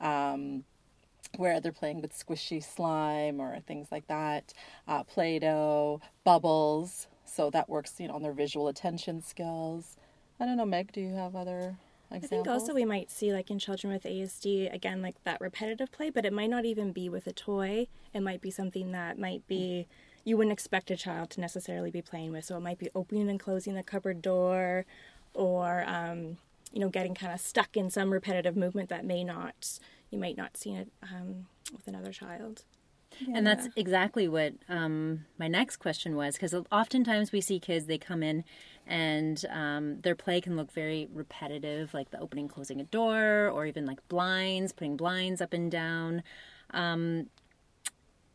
Um, 0.00 0.64
where 1.36 1.60
they're 1.60 1.72
playing 1.72 2.00
with 2.00 2.12
squishy 2.12 2.62
slime 2.62 3.40
or 3.40 3.58
things 3.60 3.88
like 3.90 4.06
that, 4.08 4.52
uh, 4.86 5.02
Play 5.04 5.38
Doh, 5.38 6.00
bubbles. 6.24 7.08
So 7.24 7.50
that 7.50 7.68
works, 7.68 7.94
you 7.98 8.08
know, 8.08 8.14
on 8.14 8.22
their 8.22 8.32
visual 8.32 8.68
attention 8.68 9.22
skills. 9.22 9.96
I 10.38 10.44
don't 10.44 10.56
know, 10.56 10.66
Meg, 10.66 10.92
do 10.92 11.00
you 11.00 11.14
have 11.14 11.34
other 11.34 11.76
examples? 12.10 12.24
I 12.24 12.26
think 12.26 12.48
also 12.48 12.74
we 12.74 12.84
might 12.84 13.10
see, 13.10 13.32
like 13.32 13.50
in 13.50 13.58
children 13.58 13.92
with 13.92 14.02
ASD, 14.02 14.72
again, 14.72 15.00
like 15.00 15.22
that 15.24 15.40
repetitive 15.40 15.90
play, 15.92 16.10
but 16.10 16.26
it 16.26 16.32
might 16.32 16.50
not 16.50 16.64
even 16.64 16.92
be 16.92 17.08
with 17.08 17.26
a 17.26 17.32
toy. 17.32 17.86
It 18.12 18.20
might 18.20 18.42
be 18.42 18.50
something 18.50 18.92
that 18.92 19.18
might 19.18 19.46
be 19.46 19.86
you 20.24 20.36
wouldn't 20.36 20.52
expect 20.52 20.90
a 20.90 20.96
child 20.96 21.30
to 21.30 21.40
necessarily 21.40 21.90
be 21.90 22.02
playing 22.02 22.32
with. 22.32 22.44
So 22.44 22.56
it 22.56 22.60
might 22.60 22.78
be 22.78 22.88
opening 22.94 23.28
and 23.28 23.40
closing 23.40 23.74
the 23.74 23.82
cupboard 23.82 24.22
door 24.22 24.84
or, 25.34 25.84
um, 25.86 26.36
you 26.72 26.80
know, 26.80 26.88
getting 26.88 27.14
kind 27.14 27.32
of 27.32 27.40
stuck 27.40 27.76
in 27.76 27.90
some 27.90 28.12
repetitive 28.12 28.56
movement 28.56 28.88
that 28.90 29.04
may 29.04 29.24
not 29.24 29.78
you 30.12 30.18
might 30.18 30.36
not 30.36 30.56
see 30.56 30.74
it 30.74 30.88
um, 31.02 31.46
with 31.72 31.88
another 31.88 32.12
child. 32.12 32.64
Yeah. 33.20 33.36
And 33.36 33.46
that's 33.46 33.68
exactly 33.76 34.28
what 34.28 34.54
um, 34.68 35.26
my 35.38 35.48
next 35.48 35.76
question 35.76 36.16
was 36.16 36.34
because 36.34 36.54
oftentimes 36.70 37.32
we 37.32 37.40
see 37.40 37.58
kids, 37.58 37.86
they 37.86 37.98
come 37.98 38.22
in 38.22 38.44
and 38.86 39.44
um, 39.50 40.00
their 40.00 40.14
play 40.14 40.40
can 40.40 40.56
look 40.56 40.72
very 40.72 41.08
repetitive, 41.12 41.94
like 41.94 42.10
the 42.10 42.20
opening, 42.20 42.48
closing 42.48 42.80
a 42.80 42.84
door, 42.84 43.48
or 43.48 43.66
even 43.66 43.86
like 43.86 44.06
blinds, 44.08 44.72
putting 44.72 44.96
blinds 44.96 45.40
up 45.40 45.52
and 45.52 45.70
down. 45.70 46.22
Um, 46.70 47.28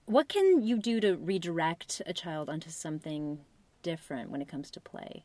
what 0.06 0.30
can 0.30 0.62
you 0.62 0.78
do 0.78 1.00
to 1.02 1.16
redirect 1.16 2.02
a 2.06 2.14
child 2.14 2.50
onto 2.50 2.70
something 2.70 3.40
different 3.82 4.30
when 4.30 4.42
it 4.42 4.48
comes 4.48 4.72
to 4.72 4.80
play? 4.80 5.24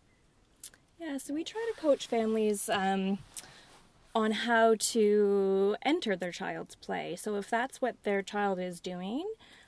Yeah, 1.00 1.18
so 1.18 1.34
we 1.34 1.44
try 1.44 1.70
to 1.74 1.80
coach 1.80 2.06
families 2.06 2.68
um, 2.68 3.18
on 4.14 4.32
how 4.32 4.74
to 4.78 5.76
enter 5.84 6.16
their 6.16 6.32
child's 6.32 6.74
play. 6.74 7.16
So, 7.16 7.36
if 7.36 7.48
that's 7.48 7.80
what 7.80 8.02
their 8.02 8.22
child 8.22 8.58
is 8.58 8.80
doing, 8.80 9.24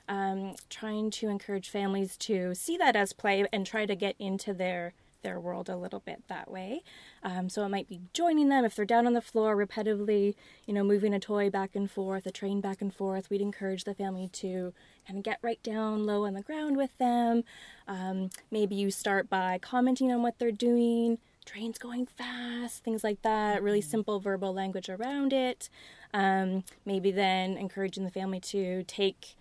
um, 0.07 0.55
trying 0.69 1.09
to 1.11 1.29
encourage 1.29 1.69
families 1.69 2.17
to 2.17 2.53
see 2.53 2.77
that 2.77 2.95
as 2.95 3.13
play 3.13 3.45
and 3.51 3.65
try 3.65 3.85
to 3.85 3.95
get 3.95 4.15
into 4.19 4.53
their 4.53 4.93
their 5.25 5.39
world 5.39 5.67
a 5.69 5.75
little 5.75 6.01
bit 6.01 6.21
that 6.27 6.51
way. 6.51 6.83
Um, 7.23 7.49
so 7.49 7.65
it 7.65 7.69
might 7.69 7.89
be 7.89 7.99
joining 8.13 8.49
them 8.49 8.63
if 8.63 8.75
they're 8.75 8.85
down 8.85 9.07
on 9.07 9.13
the 9.13 9.21
floor 9.21 9.57
repetitively, 9.57 10.35
you 10.67 10.73
know, 10.73 10.83
moving 10.83 11.15
a 11.15 11.19
toy 11.19 11.49
back 11.49 11.75
and 11.75 11.89
forth, 11.89 12.27
a 12.27 12.31
train 12.31 12.61
back 12.61 12.79
and 12.79 12.93
forth. 12.93 13.31
We'd 13.31 13.41
encourage 13.41 13.85
the 13.85 13.95
family 13.95 14.29
to 14.33 14.71
kind 15.07 15.17
of 15.17 15.23
get 15.23 15.39
right 15.41 15.61
down 15.63 16.05
low 16.05 16.25
on 16.25 16.35
the 16.35 16.43
ground 16.43 16.77
with 16.77 16.95
them. 16.99 17.43
Um, 17.87 18.29
maybe 18.51 18.75
you 18.75 18.91
start 18.91 19.27
by 19.27 19.57
commenting 19.57 20.11
on 20.11 20.21
what 20.21 20.37
they're 20.37 20.51
doing, 20.51 21.17
train's 21.45 21.77
going 21.77 22.05
fast, 22.05 22.83
things 22.83 23.03
like 23.03 23.21
that, 23.21 23.61
really 23.61 23.79
mm-hmm. 23.79 23.89
simple 23.89 24.19
verbal 24.19 24.53
language 24.53 24.89
around 24.89 25.33
it. 25.33 25.69
Um, 26.13 26.63
maybe 26.85 27.11
then 27.11 27.57
encouraging 27.57 28.03
the 28.03 28.11
family 28.11 28.39
to 28.41 28.83
take 28.83 29.35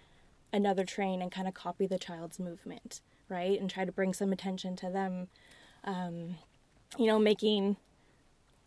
another 0.52 0.84
train 0.84 1.20
and 1.20 1.32
kind 1.32 1.48
of 1.48 1.54
copy 1.54 1.86
the 1.86 1.98
child's 1.98 2.38
movement, 2.38 3.00
right? 3.28 3.60
And 3.60 3.68
try 3.68 3.84
to 3.84 3.92
bring 3.92 4.12
some 4.12 4.32
attention 4.32 4.76
to 4.76 4.90
them. 4.90 5.28
Um, 5.84 6.36
you 6.98 7.06
know, 7.06 7.18
making 7.18 7.76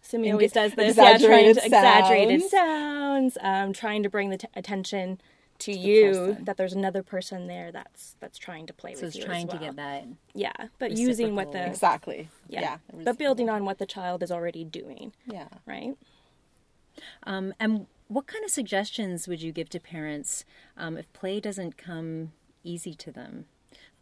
Simi 0.01 0.32
always 0.32 0.51
does 0.51 0.74
this, 0.74 0.91
exaggerated 0.91 1.27
yeah, 1.27 1.27
trying 1.27 1.53
to 1.53 1.65
exaggerated 1.65 2.50
sounds, 2.50 3.38
um, 3.41 3.74
trying 3.74 4.03
to 4.03 4.10
bring 4.10 4.29
the 4.29 4.38
t- 4.38 4.48
attention 4.56 5.20
to, 5.59 5.73
to 5.73 5.79
you 5.79 6.37
that 6.41 6.57
there's 6.57 6.73
another 6.73 7.03
person 7.03 7.47
there 7.47 7.71
that's 7.71 8.15
that's 8.19 8.37
trying 8.37 8.65
to 8.67 8.73
play 8.73 8.93
so 8.93 9.05
with 9.05 9.15
you. 9.15 9.21
So 9.21 9.25
it's 9.25 9.25
trying 9.25 9.47
well. 9.47 9.57
to 9.57 9.65
get 9.65 9.75
that. 9.75 10.05
Yeah, 10.33 10.53
but 10.79 10.91
using 10.91 11.35
what 11.35 11.51
the 11.51 11.65
exactly. 11.65 12.29
Yeah, 12.47 12.61
yeah 12.61 13.03
but 13.03 13.17
building 13.17 13.49
on 13.49 13.65
what 13.65 13.77
the 13.77 13.85
child 13.85 14.23
is 14.23 14.31
already 14.31 14.63
doing. 14.63 15.13
Yeah. 15.25 15.47
Right. 15.65 15.95
Um, 17.23 17.53
and 17.59 17.87
what 18.07 18.27
kind 18.27 18.43
of 18.43 18.51
suggestions 18.51 19.27
would 19.27 19.41
you 19.41 19.51
give 19.51 19.69
to 19.69 19.79
parents 19.79 20.45
um, 20.77 20.97
if 20.97 21.11
play 21.13 21.39
doesn't 21.39 21.77
come 21.77 22.31
easy 22.63 22.93
to 22.95 23.11
them? 23.11 23.45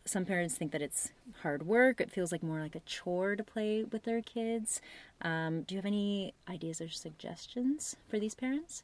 Some 0.05 0.25
parents 0.25 0.55
think 0.55 0.71
that 0.71 0.83
it's 0.83 1.12
hard 1.41 1.65
work. 1.65 2.00
It 2.00 2.12
feels 2.12 2.31
like 2.31 2.43
more 2.43 2.59
like 2.59 2.75
a 2.75 2.81
chore 2.81 3.35
to 3.35 3.43
play 3.43 3.83
with 3.83 4.03
their 4.03 4.21
kids. 4.21 4.79
Um, 5.21 5.63
do 5.63 5.74
you 5.74 5.79
have 5.79 5.85
any 5.85 6.35
ideas 6.47 6.79
or 6.79 6.89
suggestions 6.89 7.95
for 8.07 8.19
these 8.19 8.35
parents? 8.35 8.83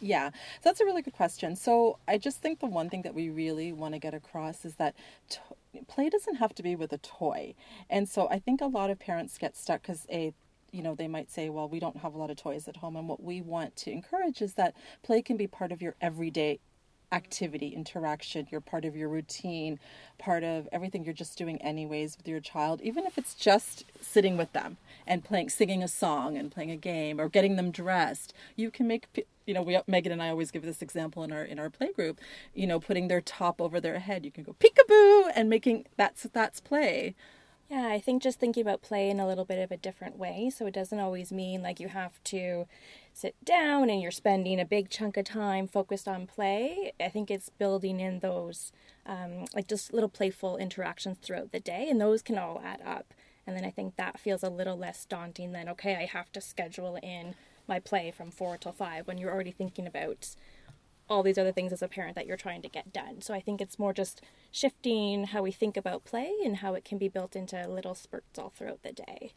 Yeah, 0.00 0.30
that's 0.62 0.80
a 0.80 0.84
really 0.84 1.02
good 1.02 1.14
question. 1.14 1.56
So 1.56 1.98
I 2.06 2.18
just 2.18 2.42
think 2.42 2.60
the 2.60 2.66
one 2.66 2.90
thing 2.90 3.02
that 3.02 3.14
we 3.14 3.28
really 3.30 3.72
want 3.72 3.94
to 3.94 3.98
get 3.98 4.14
across 4.14 4.64
is 4.64 4.74
that 4.76 4.94
to- 5.30 5.40
play 5.88 6.08
doesn't 6.08 6.36
have 6.36 6.54
to 6.56 6.62
be 6.62 6.76
with 6.76 6.92
a 6.92 6.98
toy. 6.98 7.54
And 7.88 8.08
so 8.08 8.28
I 8.28 8.38
think 8.38 8.60
a 8.60 8.66
lot 8.66 8.90
of 8.90 8.98
parents 8.98 9.38
get 9.38 9.56
stuck 9.56 9.82
because 9.82 10.06
a 10.10 10.32
you 10.72 10.82
know 10.82 10.94
they 10.96 11.06
might 11.06 11.30
say 11.30 11.48
well 11.48 11.68
we 11.68 11.78
don't 11.78 11.98
have 11.98 12.14
a 12.14 12.18
lot 12.18 12.30
of 12.30 12.36
toys 12.36 12.66
at 12.66 12.78
home 12.78 12.96
and 12.96 13.08
what 13.08 13.22
we 13.22 13.40
want 13.40 13.76
to 13.76 13.92
encourage 13.92 14.42
is 14.42 14.54
that 14.54 14.74
play 15.04 15.22
can 15.22 15.36
be 15.36 15.46
part 15.46 15.70
of 15.70 15.80
your 15.80 15.94
everyday 16.00 16.58
activity, 17.14 17.68
interaction, 17.68 18.48
you're 18.50 18.60
part 18.60 18.84
of 18.84 18.96
your 18.96 19.08
routine, 19.08 19.78
part 20.18 20.42
of 20.42 20.68
everything 20.72 21.04
you're 21.04 21.14
just 21.14 21.38
doing 21.38 21.62
anyways 21.62 22.16
with 22.16 22.26
your 22.26 22.40
child, 22.40 22.80
even 22.82 23.06
if 23.06 23.16
it's 23.16 23.34
just 23.34 23.84
sitting 24.00 24.36
with 24.36 24.52
them 24.52 24.76
and 25.06 25.24
playing, 25.24 25.48
singing 25.48 25.82
a 25.82 25.88
song 25.88 26.36
and 26.36 26.50
playing 26.50 26.72
a 26.72 26.76
game 26.76 27.20
or 27.20 27.28
getting 27.28 27.54
them 27.54 27.70
dressed. 27.70 28.34
You 28.56 28.70
can 28.70 28.88
make, 28.88 29.06
you 29.46 29.54
know, 29.54 29.62
we, 29.62 29.78
Megan 29.86 30.12
and 30.12 30.22
I 30.22 30.28
always 30.28 30.50
give 30.50 30.62
this 30.62 30.82
example 30.82 31.22
in 31.22 31.32
our, 31.32 31.44
in 31.44 31.58
our 31.58 31.70
play 31.70 31.92
group, 31.92 32.20
you 32.52 32.66
know, 32.66 32.80
putting 32.80 33.06
their 33.06 33.20
top 33.20 33.60
over 33.60 33.80
their 33.80 34.00
head. 34.00 34.24
You 34.24 34.32
can 34.32 34.42
go 34.42 34.56
peekaboo 34.58 35.30
and 35.36 35.48
making, 35.48 35.86
that's, 35.96 36.24
that's 36.32 36.60
play. 36.60 37.14
Yeah, 37.70 37.86
I 37.86 37.98
think 37.98 38.22
just 38.22 38.38
thinking 38.40 38.60
about 38.60 38.82
play 38.82 39.08
in 39.08 39.20
a 39.20 39.26
little 39.26 39.44
bit 39.44 39.58
of 39.58 39.70
a 39.70 39.76
different 39.76 40.18
way. 40.18 40.50
So 40.54 40.66
it 40.66 40.74
doesn't 40.74 40.98
always 40.98 41.32
mean 41.32 41.62
like 41.62 41.80
you 41.80 41.88
have 41.88 42.22
to 42.24 42.66
sit 43.14 43.36
down 43.44 43.88
and 43.88 44.02
you're 44.02 44.10
spending 44.10 44.60
a 44.60 44.64
big 44.64 44.90
chunk 44.90 45.16
of 45.16 45.24
time 45.24 45.68
focused 45.68 46.08
on 46.08 46.26
play. 46.26 46.92
I 47.00 47.08
think 47.08 47.30
it's 47.30 47.48
building 47.48 48.00
in 48.00 48.18
those 48.18 48.72
um, 49.06 49.44
like 49.54 49.68
just 49.68 49.92
little 49.92 50.08
playful 50.08 50.56
interactions 50.56 51.18
throughout 51.22 51.52
the 51.52 51.60
day, 51.60 51.88
and 51.88 52.00
those 52.00 52.22
can 52.22 52.36
all 52.36 52.60
add 52.62 52.80
up. 52.84 53.14
And 53.46 53.56
then 53.56 53.64
I 53.64 53.70
think 53.70 53.96
that 53.96 54.18
feels 54.18 54.42
a 54.42 54.50
little 54.50 54.76
less 54.76 55.04
daunting 55.04 55.52
than 55.52 55.68
okay, 55.70 55.94
I 55.94 56.06
have 56.06 56.32
to 56.32 56.40
schedule 56.40 56.96
in 57.02 57.36
my 57.68 57.78
play 57.78 58.10
from 58.10 58.30
four 58.30 58.56
till 58.56 58.72
five 58.72 59.06
when 59.06 59.16
you're 59.16 59.32
already 59.32 59.52
thinking 59.52 59.86
about 59.86 60.34
all 61.08 61.22
these 61.22 61.38
other 61.38 61.52
things 61.52 61.72
as 61.72 61.82
a 61.82 61.88
parent 61.88 62.16
that 62.16 62.26
you're 62.26 62.36
trying 62.36 62.62
to 62.62 62.68
get 62.68 62.92
done. 62.92 63.20
So 63.20 63.32
I 63.32 63.40
think 63.40 63.60
it's 63.60 63.78
more 63.78 63.92
just 63.92 64.22
shifting 64.50 65.24
how 65.24 65.42
we 65.42 65.52
think 65.52 65.76
about 65.76 66.04
play 66.04 66.32
and 66.44 66.56
how 66.56 66.74
it 66.74 66.84
can 66.84 66.98
be 66.98 67.08
built 67.08 67.36
into 67.36 67.68
little 67.68 67.94
spurts 67.94 68.38
all 68.38 68.50
throughout 68.50 68.82
the 68.82 68.92
day. 68.92 69.32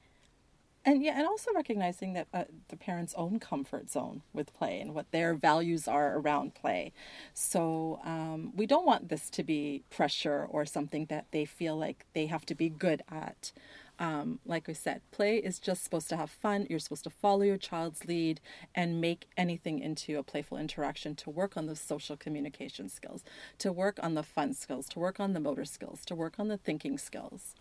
And 0.87 1.03
yeah, 1.03 1.15
and 1.17 1.27
also 1.27 1.51
recognizing 1.53 2.13
that 2.13 2.27
uh, 2.33 2.45
the 2.69 2.77
parents' 2.77 3.13
own 3.17 3.41
comfort 3.41 3.89
zone 3.91 4.21
with 4.31 4.53
play 4.53 4.79
and 4.79 4.95
what 4.95 5.11
their 5.11 5.33
values 5.33 5.85
are 5.85 6.17
around 6.17 6.55
play. 6.55 6.93
So 7.33 7.99
um, 8.05 8.53
we 8.55 8.65
don't 8.65 8.85
want 8.85 9.09
this 9.09 9.29
to 9.31 9.43
be 9.43 9.83
pressure 9.89 10.47
or 10.49 10.65
something 10.65 11.07
that 11.07 11.25
they 11.31 11.43
feel 11.43 11.77
like 11.77 12.05
they 12.13 12.27
have 12.27 12.45
to 12.45 12.55
be 12.55 12.69
good 12.69 13.03
at. 13.11 13.51
Um, 13.99 14.39
like 14.45 14.69
I 14.69 14.73
said, 14.73 15.01
play 15.11 15.39
is 15.39 15.59
just 15.59 15.83
supposed 15.83 16.07
to 16.07 16.15
have 16.15 16.29
fun. 16.29 16.67
You're 16.69 16.79
supposed 16.79 17.03
to 17.03 17.09
follow 17.09 17.41
your 17.41 17.57
child's 17.57 18.05
lead 18.05 18.39
and 18.73 19.01
make 19.01 19.27
anything 19.35 19.79
into 19.79 20.17
a 20.17 20.23
playful 20.23 20.57
interaction 20.57 21.15
to 21.15 21.29
work 21.29 21.57
on 21.57 21.65
the 21.65 21.75
social 21.75 22.15
communication 22.15 22.87
skills, 22.87 23.25
to 23.57 23.73
work 23.73 23.99
on 24.01 24.13
the 24.13 24.23
fun 24.23 24.53
skills, 24.53 24.87
to 24.89 24.99
work 24.99 25.19
on 25.19 25.33
the 25.33 25.41
motor 25.41 25.65
skills, 25.65 26.05
to 26.05 26.15
work 26.15 26.35
on 26.39 26.47
the 26.47 26.57
thinking 26.57 26.97
skills. 26.97 27.55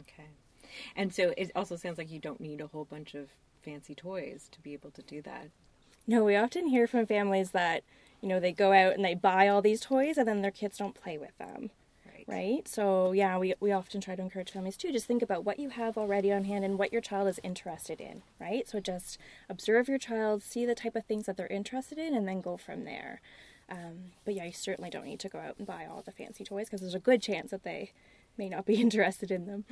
Okay. 0.00 0.30
And 0.94 1.12
so 1.12 1.32
it 1.36 1.50
also 1.54 1.76
sounds 1.76 1.98
like 1.98 2.10
you 2.10 2.18
don't 2.18 2.40
need 2.40 2.60
a 2.60 2.66
whole 2.66 2.84
bunch 2.84 3.14
of 3.14 3.28
fancy 3.62 3.94
toys 3.94 4.48
to 4.52 4.60
be 4.60 4.72
able 4.72 4.90
to 4.92 5.02
do 5.02 5.22
that. 5.22 5.48
No, 6.06 6.24
we 6.24 6.36
often 6.36 6.68
hear 6.68 6.86
from 6.86 7.06
families 7.06 7.50
that, 7.50 7.82
you 8.20 8.28
know, 8.28 8.38
they 8.38 8.52
go 8.52 8.72
out 8.72 8.94
and 8.94 9.04
they 9.04 9.14
buy 9.14 9.48
all 9.48 9.62
these 9.62 9.80
toys 9.80 10.16
and 10.16 10.28
then 10.28 10.42
their 10.42 10.50
kids 10.50 10.78
don't 10.78 10.94
play 10.94 11.18
with 11.18 11.36
them 11.38 11.70
right? 12.26 12.66
So 12.66 13.12
yeah, 13.12 13.38
we 13.38 13.54
we 13.60 13.72
often 13.72 14.00
try 14.00 14.16
to 14.16 14.22
encourage 14.22 14.50
families 14.50 14.76
to 14.78 14.92
Just 14.92 15.06
think 15.06 15.22
about 15.22 15.44
what 15.44 15.58
you 15.58 15.70
have 15.70 15.96
already 15.96 16.32
on 16.32 16.44
hand 16.44 16.64
and 16.64 16.78
what 16.78 16.92
your 16.92 17.00
child 17.00 17.28
is 17.28 17.40
interested 17.42 18.00
in, 18.00 18.22
right? 18.40 18.68
So 18.68 18.80
just 18.80 19.18
observe 19.48 19.88
your 19.88 19.98
child, 19.98 20.42
see 20.42 20.66
the 20.66 20.74
type 20.74 20.96
of 20.96 21.04
things 21.04 21.26
that 21.26 21.36
they're 21.36 21.46
interested 21.46 21.98
in, 21.98 22.14
and 22.14 22.26
then 22.26 22.40
go 22.40 22.56
from 22.56 22.84
there. 22.84 23.20
Um, 23.68 24.12
but 24.24 24.34
yeah, 24.34 24.44
you 24.44 24.52
certainly 24.52 24.90
don't 24.90 25.04
need 25.04 25.20
to 25.20 25.28
go 25.28 25.38
out 25.38 25.56
and 25.58 25.66
buy 25.66 25.86
all 25.86 26.02
the 26.02 26.12
fancy 26.12 26.44
toys 26.44 26.66
because 26.66 26.80
there's 26.80 26.94
a 26.94 27.00
good 27.00 27.22
chance 27.22 27.50
that 27.50 27.64
they 27.64 27.92
may 28.36 28.48
not 28.48 28.66
be 28.66 28.74
interested 28.80 29.30
in 29.30 29.46
them. 29.46 29.64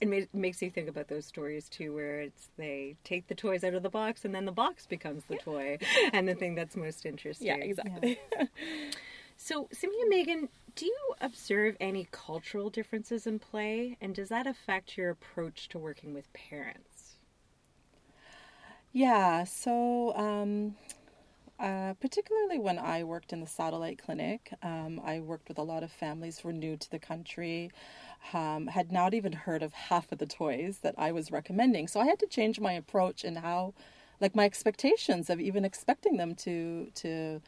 It 0.00 0.34
makes 0.34 0.60
you 0.60 0.70
think 0.70 0.88
about 0.88 1.08
those 1.08 1.24
stories 1.24 1.68
too, 1.68 1.94
where 1.94 2.20
it's 2.20 2.50
they 2.56 2.96
take 3.04 3.28
the 3.28 3.34
toys 3.34 3.64
out 3.64 3.74
of 3.74 3.82
the 3.82 3.90
box 3.90 4.24
and 4.24 4.34
then 4.34 4.44
the 4.44 4.52
box 4.52 4.86
becomes 4.86 5.24
the 5.24 5.36
toy 5.36 5.78
and 6.12 6.28
the 6.28 6.34
thing 6.34 6.54
that's 6.54 6.76
most 6.76 7.06
interesting. 7.06 7.46
Yeah, 7.46 7.56
exactly. 7.56 8.18
Yeah. 8.36 8.46
so, 9.36 9.68
Simi 9.72 9.94
and 10.00 10.10
Megan, 10.10 10.48
do 10.74 10.86
you 10.86 11.14
observe 11.20 11.76
any 11.80 12.08
cultural 12.10 12.70
differences 12.70 13.26
in 13.26 13.38
play, 13.38 13.96
and 14.00 14.14
does 14.14 14.28
that 14.28 14.46
affect 14.46 14.96
your 14.96 15.10
approach 15.10 15.68
to 15.68 15.78
working 15.78 16.12
with 16.12 16.32
parents? 16.32 17.14
Yeah, 18.92 19.44
so 19.44 20.14
um, 20.16 20.76
uh, 21.58 21.94
particularly 22.00 22.58
when 22.58 22.78
I 22.78 23.04
worked 23.04 23.32
in 23.32 23.40
the 23.40 23.46
satellite 23.46 23.98
clinic, 23.98 24.52
um, 24.62 25.00
I 25.04 25.20
worked 25.20 25.48
with 25.48 25.58
a 25.58 25.62
lot 25.62 25.82
of 25.82 25.92
families 25.92 26.38
who 26.38 26.48
were 26.48 26.52
new 26.52 26.76
to 26.76 26.90
the 26.90 26.98
country, 26.98 27.70
um, 28.32 28.68
had 28.68 28.90
not 28.90 29.14
even 29.14 29.32
heard 29.32 29.62
of 29.62 29.72
half 29.72 30.10
of 30.12 30.18
the 30.18 30.26
toys 30.26 30.78
that 30.82 30.94
I 30.96 31.12
was 31.12 31.30
recommending. 31.30 31.88
So 31.88 32.00
I 32.00 32.06
had 32.06 32.18
to 32.20 32.26
change 32.26 32.60
my 32.60 32.72
approach 32.72 33.24
and 33.24 33.38
how, 33.38 33.74
like 34.20 34.34
my 34.34 34.44
expectations 34.44 35.30
of 35.30 35.40
even 35.40 35.64
expecting 35.64 36.16
them 36.16 36.34
to 36.36 36.90
to 36.94 37.40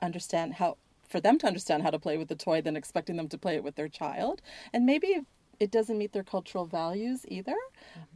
understand 0.00 0.54
how 0.54 0.76
for 1.06 1.20
them 1.20 1.38
to 1.38 1.46
understand 1.46 1.82
how 1.82 1.90
to 1.90 1.98
play 1.98 2.16
with 2.16 2.28
the 2.28 2.34
toy 2.34 2.60
than 2.60 2.76
expecting 2.76 3.16
them 3.16 3.28
to 3.28 3.38
play 3.38 3.56
it 3.56 3.64
with 3.64 3.76
their 3.76 3.88
child. 3.88 4.40
And 4.72 4.86
maybe 4.86 5.20
it 5.60 5.70
doesn't 5.70 5.98
meet 5.98 6.12
their 6.12 6.24
cultural 6.24 6.66
values 6.66 7.24
either. 7.28 7.56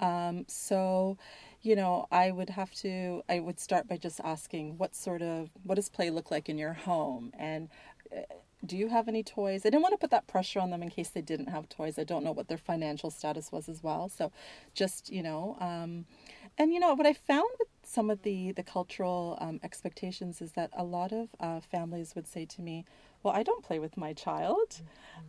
Mm-hmm. 0.00 0.04
Um, 0.04 0.44
so 0.48 1.18
you 1.62 1.74
know, 1.74 2.06
I 2.10 2.30
would 2.30 2.50
have 2.50 2.72
to, 2.76 3.22
I 3.28 3.40
would 3.40 3.58
start 3.58 3.88
by 3.88 3.96
just 3.96 4.20
asking 4.22 4.78
what 4.78 4.94
sort 4.94 5.22
of, 5.22 5.50
what 5.64 5.74
does 5.74 5.88
play 5.88 6.10
look 6.10 6.30
like 6.30 6.48
in 6.48 6.56
your 6.56 6.72
home? 6.72 7.32
And 7.38 7.68
uh, 8.16 8.20
do 8.64 8.76
you 8.76 8.88
have 8.88 9.08
any 9.08 9.22
toys? 9.22 9.62
I 9.64 9.70
didn't 9.70 9.82
want 9.82 9.92
to 9.94 9.98
put 9.98 10.10
that 10.10 10.26
pressure 10.26 10.60
on 10.60 10.70
them 10.70 10.82
in 10.82 10.90
case 10.90 11.08
they 11.08 11.20
didn't 11.20 11.48
have 11.48 11.68
toys. 11.68 11.98
I 11.98 12.04
don't 12.04 12.24
know 12.24 12.32
what 12.32 12.48
their 12.48 12.58
financial 12.58 13.10
status 13.10 13.52
was 13.52 13.68
as 13.68 13.82
well. 13.82 14.08
So 14.08 14.32
just, 14.74 15.12
you 15.12 15.22
know, 15.22 15.56
um, 15.60 16.06
and 16.58 16.72
you 16.72 16.80
know, 16.80 16.92
what 16.94 17.06
I 17.06 17.12
found 17.12 17.48
with 17.58 17.68
some 17.84 18.10
of 18.10 18.22
the, 18.22 18.52
the 18.52 18.64
cultural 18.64 19.38
um, 19.40 19.60
expectations 19.62 20.42
is 20.42 20.52
that 20.52 20.70
a 20.76 20.82
lot 20.82 21.12
of 21.12 21.28
uh, 21.38 21.60
families 21.60 22.14
would 22.14 22.26
say 22.26 22.44
to 22.46 22.60
me, 22.60 22.84
well, 23.22 23.34
I 23.34 23.42
don't 23.42 23.64
play 23.64 23.78
with 23.78 23.96
my 23.96 24.12
child. 24.12 24.82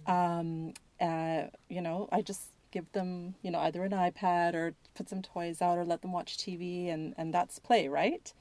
Mm-hmm. 0.08 0.12
Um, 0.12 0.74
uh, 1.00 1.48
you 1.70 1.82
know, 1.82 2.10
I 2.12 2.22
just 2.22 2.50
give 2.72 2.92
them, 2.92 3.36
you 3.42 3.52
know, 3.52 3.60
either 3.60 3.84
an 3.84 3.92
iPad 3.92 4.54
or 4.54 4.74
put 4.96 5.10
some 5.10 5.22
toys 5.22 5.62
out 5.62 5.78
or 5.78 5.86
let 5.86 6.02
them 6.02 6.12
watch 6.12 6.38
TV 6.38 6.92
and, 6.92 7.14
and 7.18 7.34
that's 7.34 7.60
play, 7.60 7.88
right? 7.88 8.34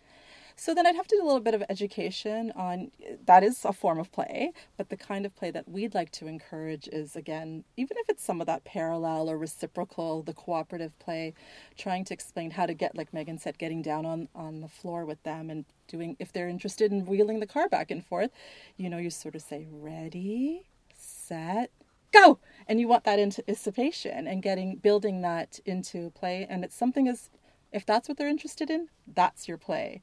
So 0.60 0.74
then 0.74 0.88
I'd 0.88 0.96
have 0.96 1.06
to 1.06 1.16
do 1.16 1.22
a 1.22 1.24
little 1.24 1.40
bit 1.40 1.54
of 1.54 1.62
education 1.68 2.52
on 2.56 2.90
that 3.26 3.44
is 3.44 3.64
a 3.64 3.72
form 3.72 4.00
of 4.00 4.10
play, 4.10 4.52
but 4.76 4.88
the 4.88 4.96
kind 4.96 5.24
of 5.24 5.36
play 5.36 5.52
that 5.52 5.68
we'd 5.68 5.94
like 5.94 6.10
to 6.12 6.26
encourage 6.26 6.88
is 6.88 7.14
again, 7.14 7.62
even 7.76 7.96
if 7.96 8.08
it's 8.08 8.24
some 8.24 8.40
of 8.40 8.48
that 8.48 8.64
parallel 8.64 9.30
or 9.30 9.38
reciprocal, 9.38 10.24
the 10.24 10.34
cooperative 10.34 10.98
play, 10.98 11.32
trying 11.76 12.04
to 12.06 12.12
explain 12.12 12.50
how 12.50 12.66
to 12.66 12.74
get, 12.74 12.96
like 12.96 13.14
Megan 13.14 13.38
said, 13.38 13.56
getting 13.56 13.82
down 13.82 14.04
on, 14.04 14.28
on 14.34 14.60
the 14.60 14.66
floor 14.66 15.04
with 15.04 15.22
them 15.22 15.48
and 15.48 15.64
doing, 15.86 16.16
if 16.18 16.32
they're 16.32 16.48
interested 16.48 16.90
in 16.90 17.06
wheeling 17.06 17.38
the 17.38 17.46
car 17.46 17.68
back 17.68 17.92
and 17.92 18.04
forth, 18.04 18.32
you 18.76 18.90
know, 18.90 18.98
you 18.98 19.10
sort 19.10 19.36
of 19.36 19.42
say, 19.42 19.68
ready, 19.70 20.66
set, 20.92 21.70
go! 22.12 22.40
And 22.66 22.80
you 22.80 22.88
want 22.88 23.04
that 23.04 23.20
anticipation 23.20 24.26
and 24.26 24.42
getting 24.42 24.74
building 24.74 25.22
that 25.22 25.60
into 25.64 26.10
play. 26.10 26.48
And 26.50 26.64
it's 26.64 26.76
something 26.76 27.06
as 27.06 27.30
if 27.70 27.86
that's 27.86 28.08
what 28.08 28.18
they're 28.18 28.28
interested 28.28 28.70
in 28.70 28.88
that's 29.06 29.46
your 29.46 29.56
play 29.56 30.02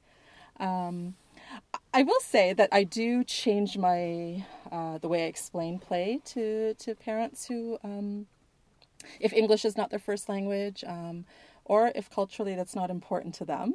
um, 0.59 1.15
i 1.93 2.03
will 2.03 2.19
say 2.19 2.53
that 2.53 2.69
i 2.71 2.83
do 2.83 3.23
change 3.23 3.77
my 3.77 4.43
uh, 4.71 4.97
the 4.99 5.07
way 5.07 5.23
i 5.23 5.27
explain 5.27 5.79
play 5.79 6.19
to 6.25 6.73
to 6.75 6.95
parents 6.95 7.47
who 7.47 7.77
um, 7.83 8.27
if 9.19 9.33
english 9.33 9.65
is 9.65 9.77
not 9.77 9.89
their 9.89 9.99
first 9.99 10.29
language 10.29 10.83
um, 10.87 11.25
or 11.65 11.91
if 11.95 12.09
culturally 12.09 12.55
that's 12.55 12.75
not 12.75 12.89
important 12.89 13.33
to 13.35 13.45
them 13.45 13.73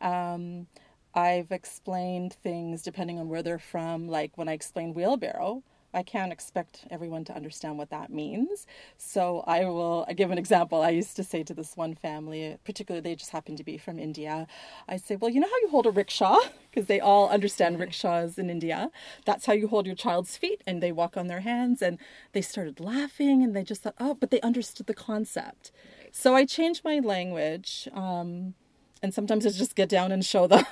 um, 0.00 0.66
I've 1.14 1.50
explained 1.50 2.34
things 2.34 2.82
depending 2.82 3.18
on 3.18 3.28
where 3.28 3.42
they're 3.42 3.58
from. 3.58 4.08
Like 4.08 4.36
when 4.36 4.48
I 4.48 4.52
explained 4.52 4.94
wheelbarrow, 4.94 5.62
I 5.92 6.02
can't 6.02 6.32
expect 6.32 6.86
everyone 6.90 7.24
to 7.24 7.34
understand 7.34 7.76
what 7.76 7.90
that 7.90 8.10
means. 8.10 8.66
So 8.96 9.42
I 9.46 9.64
will 9.64 10.06
give 10.14 10.30
an 10.30 10.38
example. 10.38 10.82
I 10.82 10.90
used 10.90 11.16
to 11.16 11.24
say 11.24 11.42
to 11.42 11.54
this 11.54 11.76
one 11.76 11.94
family, 11.94 12.56
particularly 12.64 13.02
they 13.02 13.16
just 13.16 13.30
happened 13.30 13.58
to 13.58 13.64
be 13.64 13.76
from 13.76 13.98
India, 13.98 14.46
I 14.88 14.96
say, 14.96 15.16
well, 15.16 15.30
you 15.30 15.40
know 15.40 15.48
how 15.48 15.60
you 15.62 15.68
hold 15.70 15.86
a 15.86 15.90
rickshaw? 15.90 16.38
Because 16.70 16.86
they 16.86 17.00
all 17.00 17.28
understand 17.28 17.80
rickshaws 17.80 18.38
in 18.38 18.48
India. 18.48 18.92
That's 19.26 19.46
how 19.46 19.52
you 19.54 19.66
hold 19.66 19.86
your 19.86 19.96
child's 19.96 20.36
feet. 20.36 20.62
And 20.68 20.80
they 20.80 20.92
walk 20.92 21.16
on 21.16 21.26
their 21.26 21.40
hands. 21.40 21.82
And 21.82 21.98
they 22.30 22.42
started 22.42 22.78
laughing 22.78 23.42
and 23.42 23.56
they 23.56 23.64
just 23.64 23.82
thought, 23.82 23.96
oh, 23.98 24.14
but 24.14 24.30
they 24.30 24.40
understood 24.42 24.86
the 24.86 24.94
concept. 24.94 25.72
So 26.12 26.36
I 26.36 26.44
changed 26.44 26.84
my 26.84 27.00
language. 27.00 27.88
Um, 27.92 28.54
and 29.02 29.12
sometimes 29.12 29.44
I 29.44 29.50
just 29.50 29.74
get 29.74 29.88
down 29.88 30.12
and 30.12 30.24
show 30.24 30.46
them. 30.54 30.64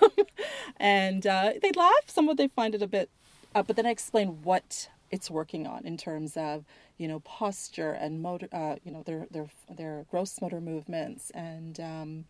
and 0.76 1.26
uh, 1.26 1.54
they 1.60 1.72
laugh. 1.72 2.04
Some 2.06 2.28
of 2.28 2.36
they 2.36 2.46
find 2.46 2.76
it 2.76 2.82
a 2.82 2.86
bit 2.86 3.10
uh, 3.54 3.62
but 3.62 3.76
then 3.76 3.86
I 3.86 3.90
explain 3.90 4.42
what 4.42 4.88
it's 5.10 5.30
working 5.30 5.66
on 5.66 5.86
in 5.86 5.96
terms 5.96 6.36
of 6.36 6.64
you 6.98 7.08
know 7.08 7.20
posture 7.20 7.92
and 7.92 8.20
motor 8.20 8.48
uh, 8.52 8.76
you 8.84 8.92
know 8.92 9.02
their 9.04 9.26
their 9.30 9.48
their 9.74 10.04
gross 10.10 10.40
motor 10.40 10.60
movements 10.60 11.30
and 11.30 11.80
um, 11.80 12.24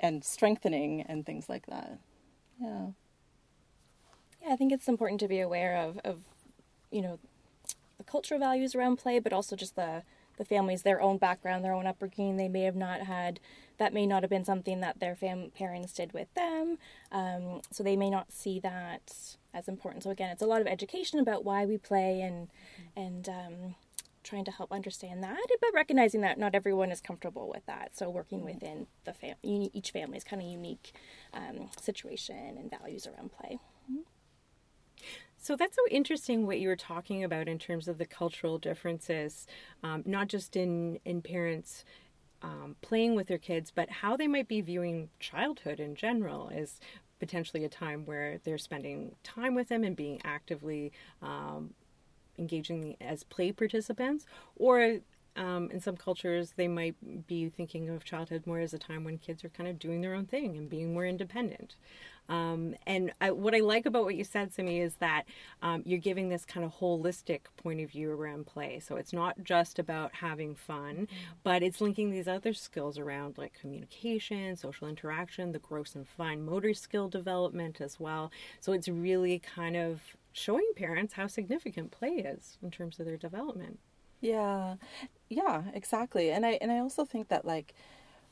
and 0.00 0.24
strengthening 0.24 1.02
and 1.02 1.24
things 1.24 1.48
like 1.48 1.66
that. 1.66 1.98
Yeah. 2.60 2.86
Yeah 4.42 4.52
i 4.52 4.54
think 4.54 4.70
it's 4.70 4.86
important 4.86 5.18
to 5.18 5.26
be 5.26 5.40
aware 5.40 5.76
of 5.76 5.98
of 6.04 6.20
you 6.92 7.02
know 7.02 7.18
the 7.98 8.04
cultural 8.04 8.38
values 8.38 8.76
around 8.76 8.96
play 8.96 9.18
but 9.18 9.32
also 9.32 9.56
just 9.56 9.74
the 9.74 10.02
the 10.36 10.44
families 10.44 10.82
their 10.82 11.00
own 11.00 11.18
background 11.18 11.64
their 11.64 11.72
own 11.72 11.86
upbringing. 11.86 12.36
They 12.36 12.48
may 12.48 12.62
have 12.62 12.76
not 12.76 13.02
had 13.02 13.40
that 13.78 13.92
may 13.92 14.06
not 14.06 14.22
have 14.22 14.30
been 14.30 14.44
something 14.44 14.80
that 14.80 15.00
their 15.00 15.14
fam- 15.14 15.50
parents 15.50 15.92
did 15.92 16.12
with 16.12 16.32
them 16.34 16.78
um, 17.12 17.60
so 17.70 17.82
they 17.82 17.96
may 17.96 18.10
not 18.10 18.32
see 18.32 18.60
that 18.60 19.36
as 19.54 19.68
important. 19.68 20.04
So 20.04 20.10
again, 20.10 20.30
it's 20.30 20.42
a 20.42 20.46
lot 20.46 20.60
of 20.60 20.66
education 20.66 21.18
about 21.18 21.44
why 21.44 21.64
we 21.64 21.78
play 21.78 22.20
and 22.20 22.48
and 22.96 23.28
um, 23.28 23.74
trying 24.22 24.44
to 24.44 24.50
help 24.50 24.72
understand 24.72 25.22
that, 25.22 25.46
but 25.60 25.70
recognizing 25.72 26.20
that 26.20 26.38
not 26.38 26.54
everyone 26.54 26.90
is 26.90 27.00
comfortable 27.00 27.48
with 27.48 27.64
that. 27.66 27.96
So 27.96 28.10
working 28.10 28.38
mm-hmm. 28.38 28.54
within 28.54 28.86
the 29.04 29.12
fam- 29.12 29.36
each 29.42 29.92
family's 29.92 30.24
kind 30.24 30.42
of 30.42 30.48
unique 30.48 30.92
um, 31.32 31.70
situation 31.80 32.56
and 32.58 32.68
values 32.68 33.06
around 33.06 33.30
play. 33.32 33.58
Mm-hmm. 33.90 34.02
So 35.38 35.54
that's 35.54 35.76
so 35.76 35.82
interesting 35.90 36.44
what 36.44 36.58
you 36.58 36.68
were 36.68 36.76
talking 36.76 37.22
about 37.22 37.46
in 37.46 37.58
terms 37.58 37.86
of 37.86 37.98
the 37.98 38.06
cultural 38.06 38.58
differences, 38.58 39.46
um, 39.82 40.02
not 40.04 40.28
just 40.28 40.56
in 40.56 40.98
in 41.04 41.22
parents 41.22 41.84
um, 42.42 42.76
playing 42.82 43.14
with 43.14 43.26
their 43.26 43.38
kids, 43.38 43.72
but 43.74 43.88
how 43.90 44.16
they 44.16 44.26
might 44.26 44.48
be 44.48 44.60
viewing 44.60 45.08
childhood 45.18 45.80
in 45.80 45.94
general 45.94 46.48
is 46.48 46.80
potentially 47.18 47.64
a 47.64 47.68
time 47.68 48.04
where 48.04 48.38
they're 48.44 48.58
spending 48.58 49.14
time 49.22 49.54
with 49.54 49.68
them 49.68 49.84
and 49.84 49.96
being 49.96 50.20
actively 50.24 50.92
um, 51.22 51.74
engaging 52.38 52.96
as 53.00 53.22
play 53.24 53.52
participants, 53.52 54.26
or 54.56 54.98
um, 55.36 55.70
in 55.70 55.80
some 55.80 55.96
cultures, 55.96 56.54
they 56.56 56.68
might 56.68 56.94
be 57.26 57.48
thinking 57.48 57.88
of 57.90 58.04
childhood 58.04 58.46
more 58.46 58.60
as 58.60 58.72
a 58.72 58.78
time 58.78 59.04
when 59.04 59.18
kids 59.18 59.44
are 59.44 59.50
kind 59.50 59.68
of 59.68 59.78
doing 59.78 60.00
their 60.00 60.14
own 60.14 60.26
thing 60.26 60.56
and 60.56 60.70
being 60.70 60.94
more 60.94 61.06
independent. 61.06 61.76
Um, 62.28 62.74
and 62.86 63.12
I, 63.20 63.30
what 63.30 63.54
I 63.54 63.60
like 63.60 63.86
about 63.86 64.04
what 64.04 64.16
you 64.16 64.24
said 64.24 64.54
to 64.54 64.62
me 64.62 64.80
is 64.80 64.94
that 64.96 65.24
um, 65.62 65.82
you're 65.84 65.98
giving 65.98 66.28
this 66.28 66.44
kind 66.44 66.64
of 66.64 66.74
holistic 66.76 67.40
point 67.56 67.80
of 67.80 67.90
view 67.90 68.10
around 68.10 68.46
play. 68.46 68.80
So 68.80 68.96
it's 68.96 69.12
not 69.12 69.42
just 69.42 69.78
about 69.78 70.14
having 70.16 70.54
fun, 70.54 70.94
mm-hmm. 70.94 71.14
but 71.42 71.62
it's 71.62 71.80
linking 71.80 72.10
these 72.10 72.28
other 72.28 72.52
skills 72.52 72.98
around 72.98 73.38
like 73.38 73.58
communication, 73.58 74.56
social 74.56 74.88
interaction, 74.88 75.52
the 75.52 75.58
gross 75.58 75.94
and 75.94 76.06
fine 76.06 76.44
motor 76.44 76.74
skill 76.74 77.08
development 77.08 77.80
as 77.80 78.00
well. 78.00 78.30
So 78.60 78.72
it's 78.72 78.88
really 78.88 79.38
kind 79.38 79.76
of 79.76 80.00
showing 80.32 80.70
parents 80.76 81.14
how 81.14 81.26
significant 81.26 81.90
play 81.90 82.10
is 82.10 82.58
in 82.62 82.70
terms 82.70 83.00
of 83.00 83.06
their 83.06 83.16
development. 83.16 83.78
Yeah, 84.20 84.76
yeah, 85.28 85.64
exactly. 85.74 86.30
And 86.30 86.44
I 86.44 86.58
and 86.60 86.72
I 86.72 86.78
also 86.78 87.04
think 87.04 87.28
that 87.28 87.44
like 87.44 87.74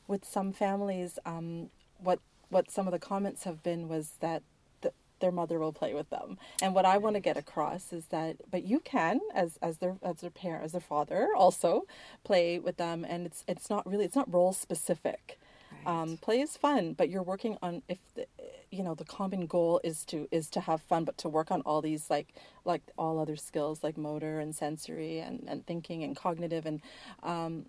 with 0.07 0.25
some 0.25 0.51
families, 0.51 1.19
um, 1.25 1.69
what 1.99 2.19
what 2.49 2.71
some 2.71 2.87
of 2.87 2.91
the 2.93 2.99
comments 2.99 3.43
have 3.43 3.63
been 3.63 3.87
was 3.87 4.13
that 4.19 4.43
the, 4.81 4.91
their 5.19 5.31
mother 5.31 5.59
will 5.59 5.73
play 5.73 5.93
with 5.93 6.09
them. 6.09 6.37
And 6.61 6.73
what 6.73 6.85
I 6.85 6.97
want 6.97 7.15
to 7.15 7.19
get 7.19 7.37
across 7.37 7.91
is 7.93 8.05
that, 8.07 8.37
but 8.49 8.63
you 8.63 8.79
can, 8.79 9.19
as 9.33 9.57
as 9.61 9.77
their 9.77 9.97
as 10.03 10.17
their 10.17 10.29
parent, 10.29 10.63
as 10.63 10.71
their 10.73 10.81
father, 10.81 11.29
also 11.35 11.85
play 12.23 12.59
with 12.59 12.77
them. 12.77 13.05
And 13.07 13.25
it's 13.25 13.43
it's 13.47 13.69
not 13.69 13.85
really 13.87 14.05
it's 14.05 14.15
not 14.15 14.31
role 14.33 14.53
specific. 14.53 15.39
Um, 15.85 16.17
play 16.17 16.41
is 16.41 16.57
fun, 16.57 16.93
but 16.93 17.09
you're 17.09 17.21
working 17.23 17.57
on 17.61 17.83
if 17.87 17.99
the, 18.15 18.25
you 18.71 18.83
know 18.83 18.95
the 18.95 19.05
common 19.05 19.45
goal 19.45 19.79
is 19.83 20.03
to 20.05 20.27
is 20.31 20.49
to 20.51 20.61
have 20.61 20.81
fun, 20.81 21.03
but 21.03 21.17
to 21.19 21.29
work 21.29 21.51
on 21.51 21.61
all 21.61 21.81
these 21.81 22.09
like 22.09 22.33
like 22.65 22.81
all 22.97 23.19
other 23.19 23.35
skills 23.35 23.83
like 23.83 23.97
motor 23.97 24.39
and 24.39 24.55
sensory 24.55 25.19
and, 25.19 25.45
and 25.47 25.65
thinking 25.67 26.03
and 26.03 26.15
cognitive 26.15 26.65
and 26.65 26.81
um, 27.21 27.65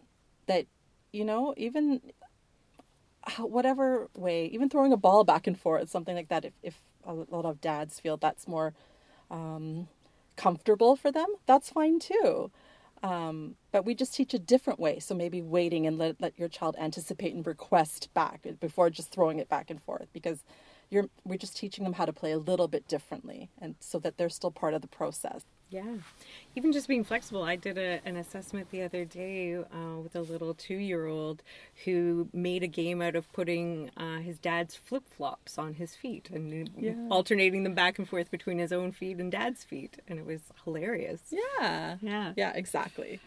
that 0.47 0.67
you 1.13 1.25
know 1.25 1.53
even 1.59 2.01
whatever 3.39 4.09
way, 4.17 4.47
even 4.47 4.69
throwing 4.69 4.93
a 4.93 4.97
ball 4.97 5.25
back 5.25 5.47
and 5.47 5.59
forth, 5.59 5.91
something 5.91 6.15
like 6.15 6.29
that. 6.29 6.45
If 6.45 6.53
if 6.63 6.83
a 7.05 7.13
lot 7.15 7.45
of 7.45 7.61
dads 7.61 8.01
feel 8.01 8.17
that's 8.17 8.49
more 8.49 8.75
um, 9.31 9.89
comfortable 10.37 10.97
for 10.97 11.13
them, 11.13 11.29
that's 11.47 11.71
fine 11.71 11.99
too. 11.99 12.51
Um, 13.03 13.57
but 13.73 13.85
we 13.85 13.95
just 13.95 14.15
teach 14.15 14.35
a 14.35 14.39
different 14.39 14.81
way. 14.81 14.99
So 14.99 15.15
maybe 15.15 15.43
waiting 15.43 15.87
and 15.87 15.99
let, 15.99 16.21
let 16.21 16.39
your 16.39 16.49
child 16.49 16.77
anticipate 16.79 17.35
and 17.35 17.47
request 17.47 18.13
back 18.15 18.47
before 18.59 18.91
just 18.91 19.11
throwing 19.13 19.39
it 19.39 19.49
back 19.49 19.71
and 19.71 19.83
forth 19.83 20.09
because 20.13 20.43
you're 20.91 21.09
we're 21.25 21.39
just 21.39 21.57
teaching 21.57 21.85
them 21.85 21.95
how 21.95 22.05
to 22.05 22.13
play 22.13 22.33
a 22.33 22.39
little 22.39 22.69
bit 22.69 22.89
differently 22.89 23.51
and 23.61 23.75
so 23.81 23.99
that 23.99 24.17
they're 24.17 24.29
still 24.29 24.51
part 24.51 24.75
of 24.75 24.83
the 24.83 24.89
process. 24.89 25.45
Yeah. 25.69 25.97
Even 26.55 26.73
just 26.73 26.87
being 26.87 27.03
flexible. 27.03 27.43
I 27.43 27.57
did 27.57 27.77
a, 27.77 28.01
an 28.05 28.17
assessment 28.17 28.71
the 28.71 28.83
other 28.83 29.05
day 29.05 29.57
uh, 29.57 29.99
with 30.03 30.15
a 30.15 30.21
little 30.21 30.55
two 30.55 30.77
year 30.77 31.07
old 31.07 31.43
who 31.85 32.29
made 32.33 32.63
a 32.63 32.69
game 32.69 33.03
out 33.03 33.17
of 33.17 33.31
putting 33.33 33.91
uh, 33.97 34.19
his 34.19 34.39
dad's 34.39 34.77
flip 34.77 35.03
flops 35.09 35.59
on 35.59 35.75
his 35.75 35.95
feet 35.97 36.31
and 36.33 36.71
Yeah. 36.79 36.95
alternating 37.11 37.65
them 37.65 37.75
back 37.75 37.99
and 37.99 38.09
forth 38.09 38.31
between 38.31 38.59
his 38.59 38.73
own 38.73 38.93
feet 38.93 39.19
and 39.19 39.31
dad's 39.33 39.65
feet. 39.65 39.99
And 40.07 40.19
it 40.21 40.25
was 40.25 40.41
hilarious. 40.65 41.21
Yeah. 41.31 41.97
Yeah. 42.01 42.33
Yeah, 42.37 42.53
exactly. 42.55 43.19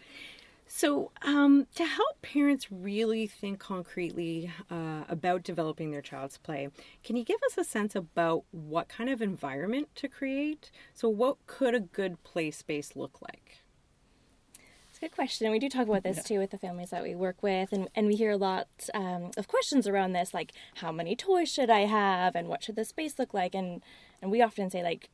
So, 0.71 1.11
um, 1.23 1.65
to 1.73 1.83
help 1.83 2.21
parents 2.21 2.71
really 2.71 3.25
think 3.25 3.57
concretely 3.57 4.51
uh, 4.69 5.03
about 5.09 5.41
developing 5.41 5.89
their 5.89 6.03
child's 6.03 6.37
play, 6.37 6.69
can 7.03 7.15
you 7.15 7.25
give 7.25 7.41
us 7.47 7.57
a 7.57 7.63
sense 7.63 7.95
about 7.95 8.43
what 8.51 8.87
kind 8.87 9.09
of 9.09 9.19
environment 9.19 9.89
to 9.95 10.07
create? 10.07 10.69
So, 10.93 11.09
what 11.09 11.37
could 11.47 11.73
a 11.73 11.79
good 11.79 12.23
play 12.23 12.51
space 12.51 12.95
look 12.95 13.19
like? 13.19 13.63
It's 14.89 14.99
a 14.99 15.01
good 15.01 15.11
question. 15.11 15.47
And 15.47 15.51
we 15.51 15.57
do 15.57 15.69
talk 15.69 15.87
about 15.87 16.03
this 16.03 16.23
too 16.23 16.37
with 16.37 16.51
the 16.51 16.59
families 16.59 16.91
that 16.91 17.01
we 17.01 17.15
work 17.15 17.41
with. 17.41 17.73
And, 17.73 17.89
and 17.95 18.05
we 18.05 18.15
hear 18.15 18.31
a 18.31 18.37
lot 18.37 18.67
um, 18.93 19.31
of 19.37 19.47
questions 19.47 19.87
around 19.87 20.13
this, 20.13 20.35
like 20.35 20.51
how 20.75 20.91
many 20.91 21.15
toys 21.15 21.51
should 21.51 21.71
I 21.71 21.81
have 21.81 22.35
and 22.35 22.47
what 22.47 22.63
should 22.63 22.75
the 22.75 22.85
space 22.85 23.17
look 23.17 23.33
like? 23.33 23.55
And, 23.55 23.81
and 24.21 24.29
we 24.29 24.43
often 24.43 24.69
say, 24.69 24.83
like, 24.83 25.09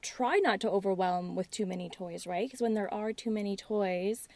try 0.00 0.36
not 0.36 0.60
to 0.60 0.70
overwhelm 0.70 1.34
with 1.34 1.50
too 1.50 1.66
many 1.66 1.90
toys, 1.90 2.24
right? 2.24 2.46
Because 2.46 2.60
when 2.60 2.74
there 2.74 2.92
are 2.94 3.12
too 3.12 3.32
many 3.32 3.56
toys, 3.56 4.28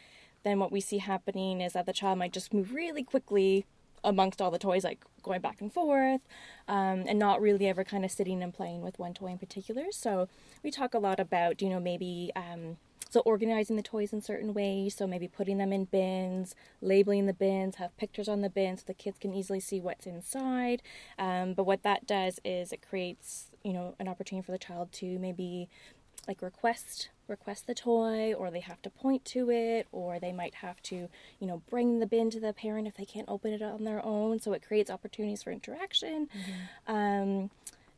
then 0.47 0.59
what 0.59 0.71
we 0.71 0.79
see 0.79 0.99
happening 0.99 1.61
is 1.61 1.73
that 1.73 1.85
the 1.85 1.93
child 1.93 2.17
might 2.17 2.33
just 2.33 2.53
move 2.53 2.73
really 2.73 3.03
quickly 3.03 3.65
amongst 4.03 4.41
all 4.41 4.51
the 4.51 4.59
toys, 4.59 4.83
like 4.83 5.03
going 5.21 5.41
back 5.41 5.59
and 5.59 5.73
forth, 5.73 6.21
um, 6.67 7.03
and 7.07 7.19
not 7.19 7.41
really 7.41 7.67
ever 7.67 7.83
kind 7.83 8.05
of 8.05 8.11
sitting 8.11 8.41
and 8.41 8.53
playing 8.53 8.81
with 8.81 8.97
one 8.97 9.13
toy 9.13 9.27
in 9.27 9.37
particular. 9.37 9.85
So 9.91 10.29
we 10.63 10.71
talk 10.71 10.93
a 10.93 10.99
lot 10.99 11.19
about, 11.19 11.61
you 11.61 11.69
know, 11.69 11.79
maybe 11.79 12.31
um, 12.35 12.77
so 13.09 13.21
organizing 13.21 13.75
the 13.75 13.81
toys 13.81 14.13
in 14.13 14.21
certain 14.21 14.53
ways. 14.53 14.95
So 14.95 15.07
maybe 15.07 15.27
putting 15.27 15.57
them 15.57 15.73
in 15.73 15.85
bins, 15.85 16.55
labeling 16.81 17.25
the 17.25 17.33
bins, 17.33 17.75
have 17.75 17.95
pictures 17.97 18.29
on 18.29 18.41
the 18.41 18.49
bins 18.49 18.81
so 18.81 18.85
the 18.87 18.93
kids 18.93 19.17
can 19.19 19.33
easily 19.33 19.59
see 19.59 19.81
what's 19.81 20.05
inside. 20.05 20.81
Um, 21.19 21.53
but 21.53 21.65
what 21.65 21.83
that 21.83 22.07
does 22.07 22.39
is 22.45 22.71
it 22.71 22.87
creates, 22.87 23.51
you 23.63 23.73
know, 23.73 23.95
an 23.99 24.07
opportunity 24.07 24.45
for 24.45 24.51
the 24.51 24.57
child 24.57 24.91
to 24.93 25.19
maybe 25.19 25.67
like 26.27 26.41
request 26.41 27.09
request 27.27 27.67
the 27.67 27.73
toy 27.73 28.33
or 28.33 28.49
they 28.49 28.59
have 28.59 28.81
to 28.81 28.89
point 28.89 29.25
to 29.25 29.49
it 29.49 29.87
or 29.91 30.19
they 30.19 30.31
might 30.31 30.55
have 30.55 30.81
to 30.83 31.09
you 31.39 31.47
know 31.47 31.61
bring 31.69 31.99
the 31.99 32.07
bin 32.07 32.29
to 32.29 32.39
the 32.39 32.53
parent 32.53 32.87
if 32.87 32.95
they 32.95 33.05
can't 33.05 33.29
open 33.29 33.53
it 33.53 33.61
on 33.61 33.83
their 33.83 34.03
own. 34.05 34.39
So 34.39 34.53
it 34.53 34.65
creates 34.65 34.89
opportunities 34.91 35.43
for 35.43 35.51
interaction. 35.51 36.29
Um, 36.87 37.49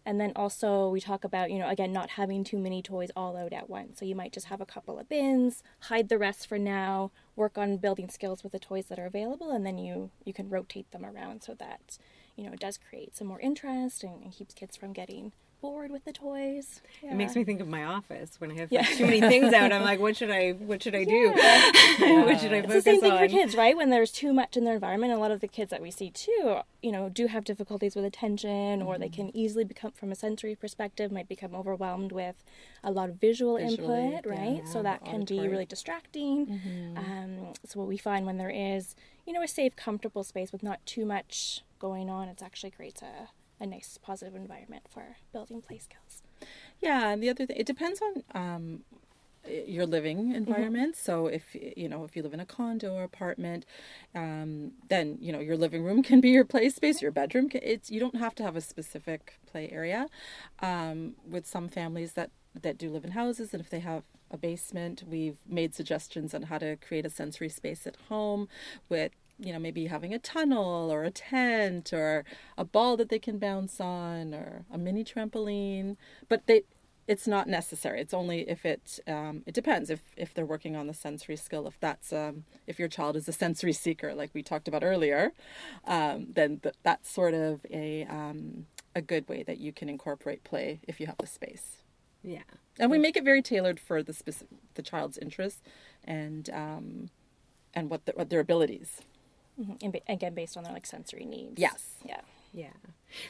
and 0.05 0.19
then 0.19 0.31
also 0.35 0.89
we 0.89 1.01
talk 1.01 1.23
about 1.23 1.51
you 1.51 1.59
know 1.59 1.69
again 1.69 1.91
not 1.91 2.11
having 2.11 2.43
too 2.43 2.57
many 2.57 2.81
toys 2.81 3.11
all 3.15 3.37
out 3.37 3.53
at 3.53 3.69
once. 3.69 3.99
So 3.99 4.05
you 4.05 4.15
might 4.15 4.33
just 4.33 4.47
have 4.47 4.61
a 4.61 4.65
couple 4.65 4.97
of 4.99 5.09
bins 5.09 5.63
hide 5.81 6.09
the 6.09 6.17
rest 6.17 6.47
for 6.47 6.57
now 6.57 7.11
work 7.35 7.57
on 7.57 7.77
building 7.77 8.09
skills 8.09 8.43
with 8.43 8.51
the 8.51 8.59
toys 8.59 8.85
that 8.85 8.99
are 8.99 9.05
available 9.05 9.51
and 9.51 9.65
then 9.65 9.77
you 9.77 10.09
you 10.25 10.33
can 10.33 10.49
rotate 10.49 10.89
them 10.91 11.05
around. 11.05 11.43
So 11.43 11.53
that 11.55 11.97
you 12.35 12.45
know 12.45 12.53
it 12.53 12.59
does 12.59 12.77
create 12.77 13.15
some 13.15 13.27
more 13.27 13.39
interest 13.39 14.03
and, 14.03 14.23
and 14.23 14.31
keeps 14.31 14.53
kids 14.53 14.75
from 14.75 14.93
getting 14.93 15.31
bored 15.61 15.91
with 15.91 16.05
the 16.05 16.11
toys 16.13 16.81
It 17.03 17.13
makes 17.13 17.35
me 17.35 17.43
think 17.43 17.59
of 17.61 17.67
my 17.67 17.83
office 17.83 18.39
when 18.39 18.51
I 18.51 18.55
have 18.59 18.71
Yeah. 18.71 18.83
too 18.83 19.05
many 19.05 19.19
things 19.21 19.53
out. 19.53 19.71
I'm 19.71 19.83
like, 19.83 19.99
what 19.99 20.15
should 20.17 20.31
I? 20.31 20.51
What 20.51 20.81
should 20.83 20.95
I 20.95 21.03
do? 21.03 21.29
what 21.33 22.39
should 22.39 22.53
I 22.53 22.57
It's 22.57 22.67
focus 22.67 22.73
the 22.73 22.81
same 22.81 23.01
thing 23.01 23.11
on? 23.11 23.19
for 23.19 23.27
kids, 23.27 23.55
right? 23.55 23.75
When 23.75 23.89
there's 23.89 24.11
too 24.11 24.33
much 24.33 24.55
in 24.57 24.63
their 24.63 24.73
environment, 24.75 25.13
a 25.13 25.17
lot 25.17 25.31
of 25.31 25.39
the 25.41 25.47
kids 25.47 25.69
that 25.71 25.81
we 25.81 25.91
see 25.91 26.09
too, 26.11 26.59
you 26.81 26.91
know, 26.91 27.09
do 27.09 27.27
have 27.27 27.43
difficulties 27.43 27.95
with 27.95 28.05
attention, 28.05 28.81
or 28.81 28.93
Mm-hmm. 28.93 29.01
they 29.01 29.09
can 29.09 29.35
easily 29.35 29.63
become, 29.63 29.91
from 29.91 30.11
a 30.11 30.15
sensory 30.15 30.55
perspective, 30.55 31.11
might 31.11 31.27
become 31.27 31.53
overwhelmed 31.55 32.11
with 32.11 32.43
a 32.83 32.91
lot 32.91 33.09
of 33.09 33.15
visual 33.15 33.57
Visually, 33.57 34.05
input, 34.15 34.25
right? 34.25 34.61
yeah, 34.63 34.71
so 34.71 34.81
that 34.83 35.03
can 35.05 35.25
be 35.25 35.39
really 35.47 35.65
distracting. 35.65 36.47
Mm-hmm. 36.47 36.97
Um, 36.97 37.53
so 37.65 37.79
what 37.79 37.87
we 37.87 37.97
find 37.97 38.25
when 38.25 38.37
there 38.37 38.49
is, 38.49 38.95
you 39.25 39.33
know, 39.33 39.41
a 39.41 39.47
safe, 39.47 39.75
comfortable 39.75 40.23
space 40.23 40.51
with 40.51 40.63
not 40.63 40.85
too 40.85 41.05
much 41.05 41.63
going 41.79 42.09
on, 42.09 42.27
it 42.27 42.41
actually 42.43 42.71
creates 42.71 43.01
a, 43.01 43.29
a 43.59 43.65
nice, 43.65 43.99
positive 44.01 44.35
environment 44.35 44.83
for 44.89 45.17
building 45.33 45.61
play 45.61 45.77
skills. 45.77 46.23
Yeah, 46.79 47.09
and 47.09 47.21
the 47.21 47.29
other 47.29 47.45
thing, 47.45 47.57
it 47.57 47.65
depends 47.65 48.01
on 48.01 48.23
um, 48.33 48.83
your 49.65 49.85
living 49.85 50.33
environment. 50.33 50.95
So 50.95 51.27
if 51.27 51.55
you 51.55 51.89
know 51.89 52.03
if 52.03 52.15
you 52.15 52.23
live 52.23 52.33
in 52.33 52.39
a 52.39 52.45
condo 52.45 52.93
or 52.93 53.03
apartment, 53.03 53.65
um, 54.15 54.71
then 54.87 55.17
you 55.19 55.31
know 55.31 55.39
your 55.39 55.57
living 55.57 55.83
room 55.83 56.03
can 56.09 56.21
be 56.21 56.29
your 56.29 56.45
play 56.45 56.69
space. 56.69 57.01
Your 57.01 57.11
bedroom, 57.11 57.49
can, 57.49 57.61
it's 57.63 57.89
you 57.89 57.99
don't 57.99 58.15
have 58.15 58.35
to 58.35 58.43
have 58.43 58.55
a 58.55 58.61
specific 58.61 59.39
play 59.45 59.69
area. 59.71 60.07
Um, 60.61 61.15
with 61.27 61.45
some 61.45 61.67
families 61.67 62.13
that 62.13 62.31
that 62.59 62.77
do 62.77 62.89
live 62.89 63.05
in 63.05 63.11
houses, 63.11 63.53
and 63.53 63.61
if 63.61 63.69
they 63.69 63.79
have 63.79 64.03
a 64.31 64.37
basement, 64.37 65.03
we've 65.07 65.37
made 65.47 65.73
suggestions 65.73 66.33
on 66.33 66.43
how 66.43 66.57
to 66.59 66.75
create 66.75 67.05
a 67.05 67.09
sensory 67.09 67.49
space 67.49 67.87
at 67.87 67.95
home 68.09 68.47
with 68.87 69.11
you 69.39 69.53
know 69.53 69.59
maybe 69.59 69.87
having 69.87 70.13
a 70.13 70.19
tunnel 70.19 70.91
or 70.91 71.03
a 71.03 71.11
tent 71.11 71.93
or 71.93 72.25
a 72.57 72.65
ball 72.65 72.97
that 72.97 73.09
they 73.09 73.19
can 73.19 73.39
bounce 73.39 73.79
on 73.79 74.33
or 74.33 74.65
a 74.71 74.77
mini 74.77 75.03
trampoline. 75.03 75.95
But 76.27 76.47
they 76.47 76.63
it's 77.07 77.27
not 77.27 77.47
necessary. 77.47 78.01
It's 78.01 78.13
only 78.13 78.47
if 78.47 78.65
it 78.65 78.99
um, 79.07 79.43
it 79.47 79.53
depends 79.55 79.89
if 79.89 80.01
if 80.15 80.33
they're 80.33 80.45
working 80.45 80.75
on 80.75 80.87
the 80.87 80.93
sensory 80.93 81.35
skill. 81.37 81.67
If 81.67 81.79
that's 81.79 82.13
um, 82.13 82.43
if 82.67 82.77
your 82.77 82.87
child 82.87 83.15
is 83.15 83.27
a 83.27 83.33
sensory 83.33 83.73
seeker 83.73 84.13
like 84.13 84.31
we 84.33 84.43
talked 84.43 84.67
about 84.67 84.83
earlier 84.83 85.31
um, 85.85 86.27
then 86.33 86.59
th- 86.59 86.75
that's 86.83 87.09
sort 87.11 87.33
of 87.33 87.65
a 87.71 88.05
um, 88.05 88.67
a 88.95 89.01
good 89.01 89.27
way 89.27 89.43
that 89.43 89.57
you 89.57 89.71
can 89.73 89.89
incorporate 89.89 90.43
play 90.43 90.81
if 90.87 90.99
you 90.99 91.07
have 91.07 91.17
the 91.17 91.27
space. 91.27 91.77
Yeah. 92.23 92.43
and 92.77 92.91
we 92.91 92.97
make 92.97 93.15
it 93.15 93.23
very 93.23 93.41
tailored 93.41 93.79
for 93.79 94.03
the 94.03 94.13
specific 94.13 94.57
the 94.75 94.81
child's 94.81 95.17
interests 95.17 95.61
and 96.03 96.49
um, 96.51 97.09
and 97.73 97.89
what, 97.89 98.05
the, 98.05 98.11
what 98.13 98.29
their 98.29 98.39
abilities 98.41 99.01
Mhm. 99.59 99.83
And 99.83 99.93
ba- 99.93 100.01
again, 100.11 100.33
based 100.33 100.55
on 100.57 100.63
their 100.63 100.73
like 100.73 100.85
sensory 100.85 101.25
needs. 101.25 101.59
Yes. 101.59 101.95
Yeah. 102.05 102.21
Yeah. 102.53 102.73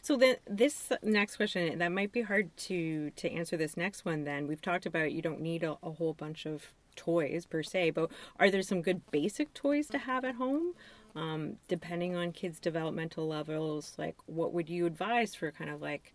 So 0.01 0.15
then 0.15 0.37
this 0.47 0.91
next 1.03 1.35
question 1.37 1.77
that 1.79 1.91
might 1.91 2.11
be 2.11 2.21
hard 2.21 2.55
to 2.57 3.09
to 3.11 3.31
answer 3.31 3.57
this 3.57 3.75
next 3.75 4.05
one 4.05 4.23
then. 4.23 4.47
We've 4.47 4.61
talked 4.61 4.85
about 4.85 5.11
you 5.11 5.21
don't 5.21 5.41
need 5.41 5.63
a, 5.63 5.77
a 5.83 5.91
whole 5.91 6.13
bunch 6.13 6.45
of 6.45 6.73
toys 6.95 7.45
per 7.45 7.63
se, 7.63 7.91
but 7.91 8.11
are 8.39 8.49
there 8.51 8.61
some 8.61 8.81
good 8.81 9.09
basic 9.11 9.53
toys 9.53 9.87
to 9.89 9.97
have 9.97 10.23
at 10.25 10.35
home? 10.35 10.73
Um, 11.15 11.57
depending 11.67 12.15
on 12.15 12.31
kids' 12.31 12.59
developmental 12.59 13.27
levels, 13.27 13.95
like 13.97 14.15
what 14.27 14.53
would 14.53 14.69
you 14.69 14.85
advise 14.85 15.33
for 15.35 15.51
kind 15.51 15.69
of 15.69 15.81
like 15.81 16.13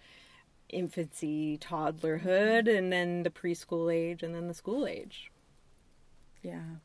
infancy, 0.68 1.58
toddlerhood, 1.58 2.68
and 2.74 2.92
then 2.92 3.22
the 3.22 3.30
preschool 3.30 3.92
age, 3.92 4.22
and 4.22 4.34
then 4.34 4.46
the 4.48 4.54
school 4.54 4.86
age? 4.86 5.30
Yeah. 6.42 6.76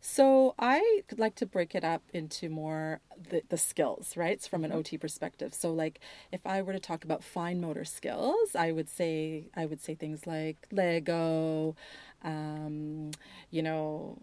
So 0.00 0.54
I 0.58 1.02
could 1.08 1.18
like 1.18 1.34
to 1.36 1.46
break 1.46 1.74
it 1.74 1.84
up 1.84 2.02
into 2.12 2.48
more 2.48 3.00
the, 3.30 3.42
the 3.48 3.58
skills, 3.58 4.16
right? 4.16 4.32
It's 4.32 4.46
from 4.46 4.64
an 4.64 4.72
OT 4.72 4.98
perspective. 4.98 5.54
So 5.54 5.72
like 5.72 6.00
if 6.32 6.46
I 6.46 6.62
were 6.62 6.72
to 6.72 6.80
talk 6.80 7.04
about 7.04 7.22
fine 7.24 7.60
motor 7.60 7.84
skills, 7.84 8.54
I 8.54 8.72
would 8.72 8.88
say 8.88 9.46
I 9.56 9.66
would 9.66 9.80
say 9.80 9.94
things 9.94 10.26
like 10.26 10.66
Lego, 10.72 11.76
um, 12.22 13.10
you 13.50 13.62
know, 13.62 14.18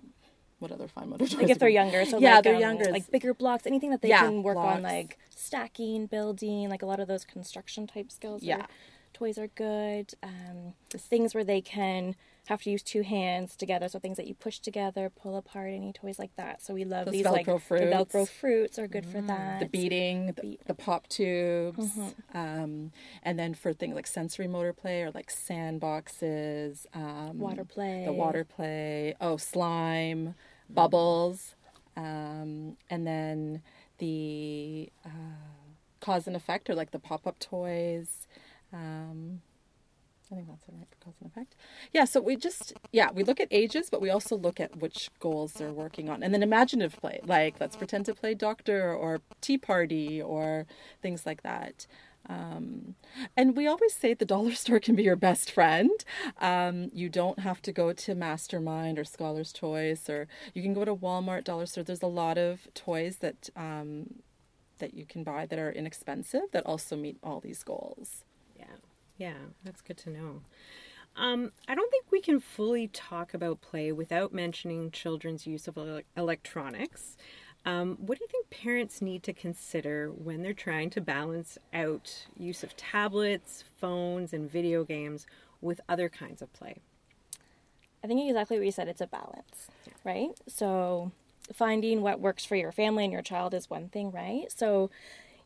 what 0.59 0.71
other 0.71 0.87
fine 0.87 1.09
motor 1.09 1.25
toys? 1.27 1.35
Like 1.35 1.49
if 1.49 1.59
they're 1.59 1.69
younger, 1.69 2.05
so 2.05 2.17
yeah, 2.17 2.35
like, 2.35 2.43
they're 2.43 2.55
um, 2.55 2.59
younger. 2.61 2.91
like 2.91 3.11
bigger 3.11 3.33
blocks, 3.33 3.65
anything 3.67 3.91
that 3.91 4.01
they 4.01 4.09
Yeah, 4.09 4.27
can 4.27 4.43
work 4.43 4.57
on, 4.57 4.81
like 4.83 5.17
stacking, 5.29 6.05
building, 6.07 6.69
like 6.69 6.81
a 6.81 6.85
lot 6.85 6.99
of 6.99 7.07
those 7.07 7.25
construction 7.25 7.87
type 7.87 8.11
skills. 8.11 8.43
Yeah. 8.43 8.61
are- 8.61 8.67
toys 9.13 9.37
are 9.37 9.47
good. 9.47 10.13
Um, 10.21 10.73
things 10.91 11.33
where 11.33 11.43
they 11.45 11.61
can 11.61 12.15
have 12.47 12.61
to 12.63 12.69
use 12.69 12.83
two 12.83 13.01
hands 13.01 13.55
together, 13.55 13.87
so 13.87 13.97
things 13.99 14.17
that 14.17 14.27
you 14.27 14.35
push 14.35 14.59
together, 14.59 15.09
pull 15.09 15.35
apart, 15.35 15.71
any 15.71 15.91
toys 15.91 16.19
like 16.19 16.35
that. 16.35 16.61
So 16.61 16.73
we 16.73 16.85
love 16.85 17.05
Those 17.05 17.13
these 17.13 17.25
like 17.25 17.45
Velcro 17.47 17.67
the 17.79 17.85
Velcro 17.85 18.11
fruits. 18.11 18.31
fruits 18.31 18.79
are 18.79 18.87
good 18.87 19.05
for 19.05 19.21
that. 19.21 19.59
the 19.61 19.65
beading, 19.65 20.27
the, 20.27 20.33
Beat. 20.41 20.65
the 20.67 20.73
pop 20.75 21.07
tubes, 21.07 21.77
Mm-hmm. 21.95 22.37
um, 22.37 22.91
and 23.23 23.39
then 23.39 23.53
for 23.55 23.73
things 23.73 23.95
like 23.95 24.07
sensory 24.07 24.47
motor 24.47 24.73
play 24.73 25.01
or 25.01 25.11
like 25.11 25.31
sandboxes, 25.31 26.85
um, 26.93 27.39
Water 27.39 27.65
play. 27.65 28.03
the 28.05 28.13
water 28.13 28.43
play, 28.43 29.15
oh 29.19 29.37
slime, 29.37 30.35
bubbles, 30.69 31.55
um, 31.97 32.77
and 32.89 33.05
then 33.07 33.61
the 33.97 34.89
uh, 35.05 35.09
cause 35.99 36.27
and 36.27 36.35
effect, 36.35 36.69
or 36.69 36.75
like 36.75 36.91
the 36.91 36.99
pop 36.99 37.25
up 37.25 37.39
toys. 37.39 38.27
Um, 38.73 39.41
I 40.31 40.35
think 40.35 40.47
that's 40.47 40.67
it, 40.67 40.73
right? 40.75 40.87
Cause 41.03 41.13
and 41.21 41.31
effect. 41.31 41.55
Yeah. 41.93 42.05
So 42.05 42.19
we 42.19 42.35
just 42.35 42.73
yeah 42.91 43.11
we 43.11 43.23
look 43.23 43.39
at 43.39 43.47
ages, 43.51 43.89
but 43.89 44.01
we 44.01 44.09
also 44.09 44.35
look 44.35 44.59
at 44.59 44.77
which 44.77 45.09
goals 45.19 45.53
they're 45.53 45.71
working 45.71 46.09
on, 46.09 46.23
and 46.23 46.33
then 46.33 46.43
imaginative 46.43 46.99
play, 46.99 47.19
like 47.25 47.55
let's 47.59 47.75
pretend 47.75 48.05
to 48.05 48.15
play 48.15 48.33
doctor 48.33 48.93
or 48.93 49.21
tea 49.41 49.57
party 49.57 50.21
or 50.21 50.65
things 51.01 51.25
like 51.25 51.43
that. 51.43 51.85
Um, 52.27 52.95
and 53.37 53.55
we 53.55 53.67
always 53.67 53.93
say 53.93 54.13
the 54.13 54.25
dollar 54.25 54.51
store 54.55 54.79
can 54.79 54.95
be 54.95 55.03
your 55.03 55.15
best 55.15 55.51
friend. 55.51 55.91
Um, 56.41 56.89
you 56.93 57.09
don't 57.09 57.39
have 57.39 57.61
to 57.63 57.71
go 57.71 57.93
to 57.93 58.15
Mastermind 58.15 58.97
or 58.97 59.03
Scholar's 59.03 59.53
Choice, 59.53 60.09
or 60.09 60.27
you 60.53 60.61
can 60.61 60.73
go 60.73 60.85
to 60.85 60.95
Walmart, 60.95 61.43
Dollar 61.43 61.65
Store. 61.65 61.83
There's 61.83 62.01
a 62.01 62.07
lot 62.07 62.37
of 62.37 62.67
toys 62.73 63.17
that 63.17 63.49
um, 63.55 64.15
that 64.79 64.93
you 64.93 65.05
can 65.05 65.23
buy 65.23 65.45
that 65.45 65.59
are 65.59 65.71
inexpensive 65.71 66.51
that 66.51 66.65
also 66.65 66.95
meet 66.95 67.17
all 67.23 67.39
these 67.39 67.63
goals. 67.63 68.23
Yeah, 69.17 69.29
yeah, 69.29 69.33
that's 69.63 69.81
good 69.81 69.97
to 69.97 70.09
know. 70.09 70.41
Um, 71.15 71.51
I 71.67 71.75
don't 71.75 71.89
think 71.91 72.11
we 72.11 72.21
can 72.21 72.39
fully 72.39 72.87
talk 72.89 73.33
about 73.33 73.61
play 73.61 73.91
without 73.91 74.33
mentioning 74.33 74.91
children's 74.91 75.47
use 75.47 75.67
of 75.67 75.77
ele- 75.77 76.01
electronics. 76.17 77.15
Um, 77.65 77.97
what 77.99 78.17
do 78.19 78.23
you 78.25 78.27
think 78.27 78.49
parents 78.49 79.01
need 79.01 79.23
to 79.23 79.33
consider 79.33 80.11
when 80.11 80.43
they're 80.43 80.53
trying 80.53 80.89
to 80.91 81.01
balance 81.01 81.57
out 81.73 82.27
use 82.37 82.63
of 82.63 82.75
tablets, 82.75 83.63
phones, 83.79 84.33
and 84.33 84.51
video 84.51 84.83
games 84.83 85.25
with 85.61 85.81
other 85.87 86.09
kinds 86.09 86.41
of 86.41 86.51
play? 86.53 86.81
I 88.03 88.07
think 88.07 88.21
exactly 88.27 88.57
what 88.57 88.65
you 88.65 88.71
said. 88.71 88.87
It's 88.87 89.01
a 89.01 89.07
balance, 89.07 89.67
right? 90.03 90.29
So 90.47 91.11
finding 91.53 92.01
what 92.01 92.19
works 92.19 92.45
for 92.45 92.55
your 92.55 92.71
family 92.71 93.03
and 93.03 93.13
your 93.13 93.21
child 93.21 93.53
is 93.53 93.69
one 93.69 93.89
thing, 93.89 94.11
right? 94.11 94.51
So, 94.51 94.91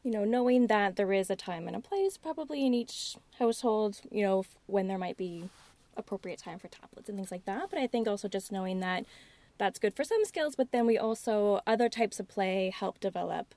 you 0.04 0.12
know, 0.12 0.24
knowing 0.24 0.68
that 0.68 0.96
there 0.96 1.12
is 1.12 1.30
a 1.30 1.36
time 1.36 1.68
and 1.68 1.76
a 1.76 1.82
place 1.82 2.18
probably 2.18 2.66
in 2.66 2.74
each 2.74 3.18
household, 3.38 4.00
you 4.12 4.24
know, 4.24 4.46
when 4.66 4.88
there 4.88 4.98
might 4.98 5.18
be 5.18 5.50
appropriate 5.98 6.40
time 6.40 6.60
for 6.60 6.70
tablets 6.70 7.10
and 7.10 7.18
things 7.18 7.32
like 7.32 7.46
that. 7.46 7.70
But 7.70 7.80
I 7.80 7.88
think 7.88 8.08
also 8.08 8.28
just 8.28 8.52
knowing 8.52 8.80
that 8.80 9.06
that's 9.58 9.80
good 9.80 9.94
for 9.94 10.06
some 10.06 10.24
skills, 10.24 10.56
but 10.56 10.72
then 10.72 10.86
we 10.86 10.98
also, 10.98 11.60
other 11.68 11.90
types 11.90 12.20
of 12.20 12.30
play 12.30 12.72
help 12.74 13.00
develop 13.00 13.54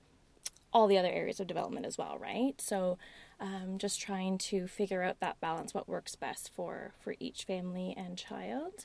all 0.73 0.89
the 0.89 0.99
other 0.99 1.11
areas 1.11 1.39
of 1.39 1.47
development 1.47 1.87
as 1.87 1.97
well, 1.97 2.19
right? 2.19 2.61
So 2.61 2.99
um, 3.39 3.77
just 3.79 4.01
trying 4.01 4.39
to 4.39 4.67
figure 4.67 5.03
out 5.03 5.21
that 5.21 5.41
balance, 5.41 5.75
what 5.75 5.89
works 5.89 6.17
best 6.17 6.51
for, 6.53 6.93
for 6.99 7.15
each 7.21 7.45
family 7.45 7.95
and 7.97 8.19
child. 8.19 8.85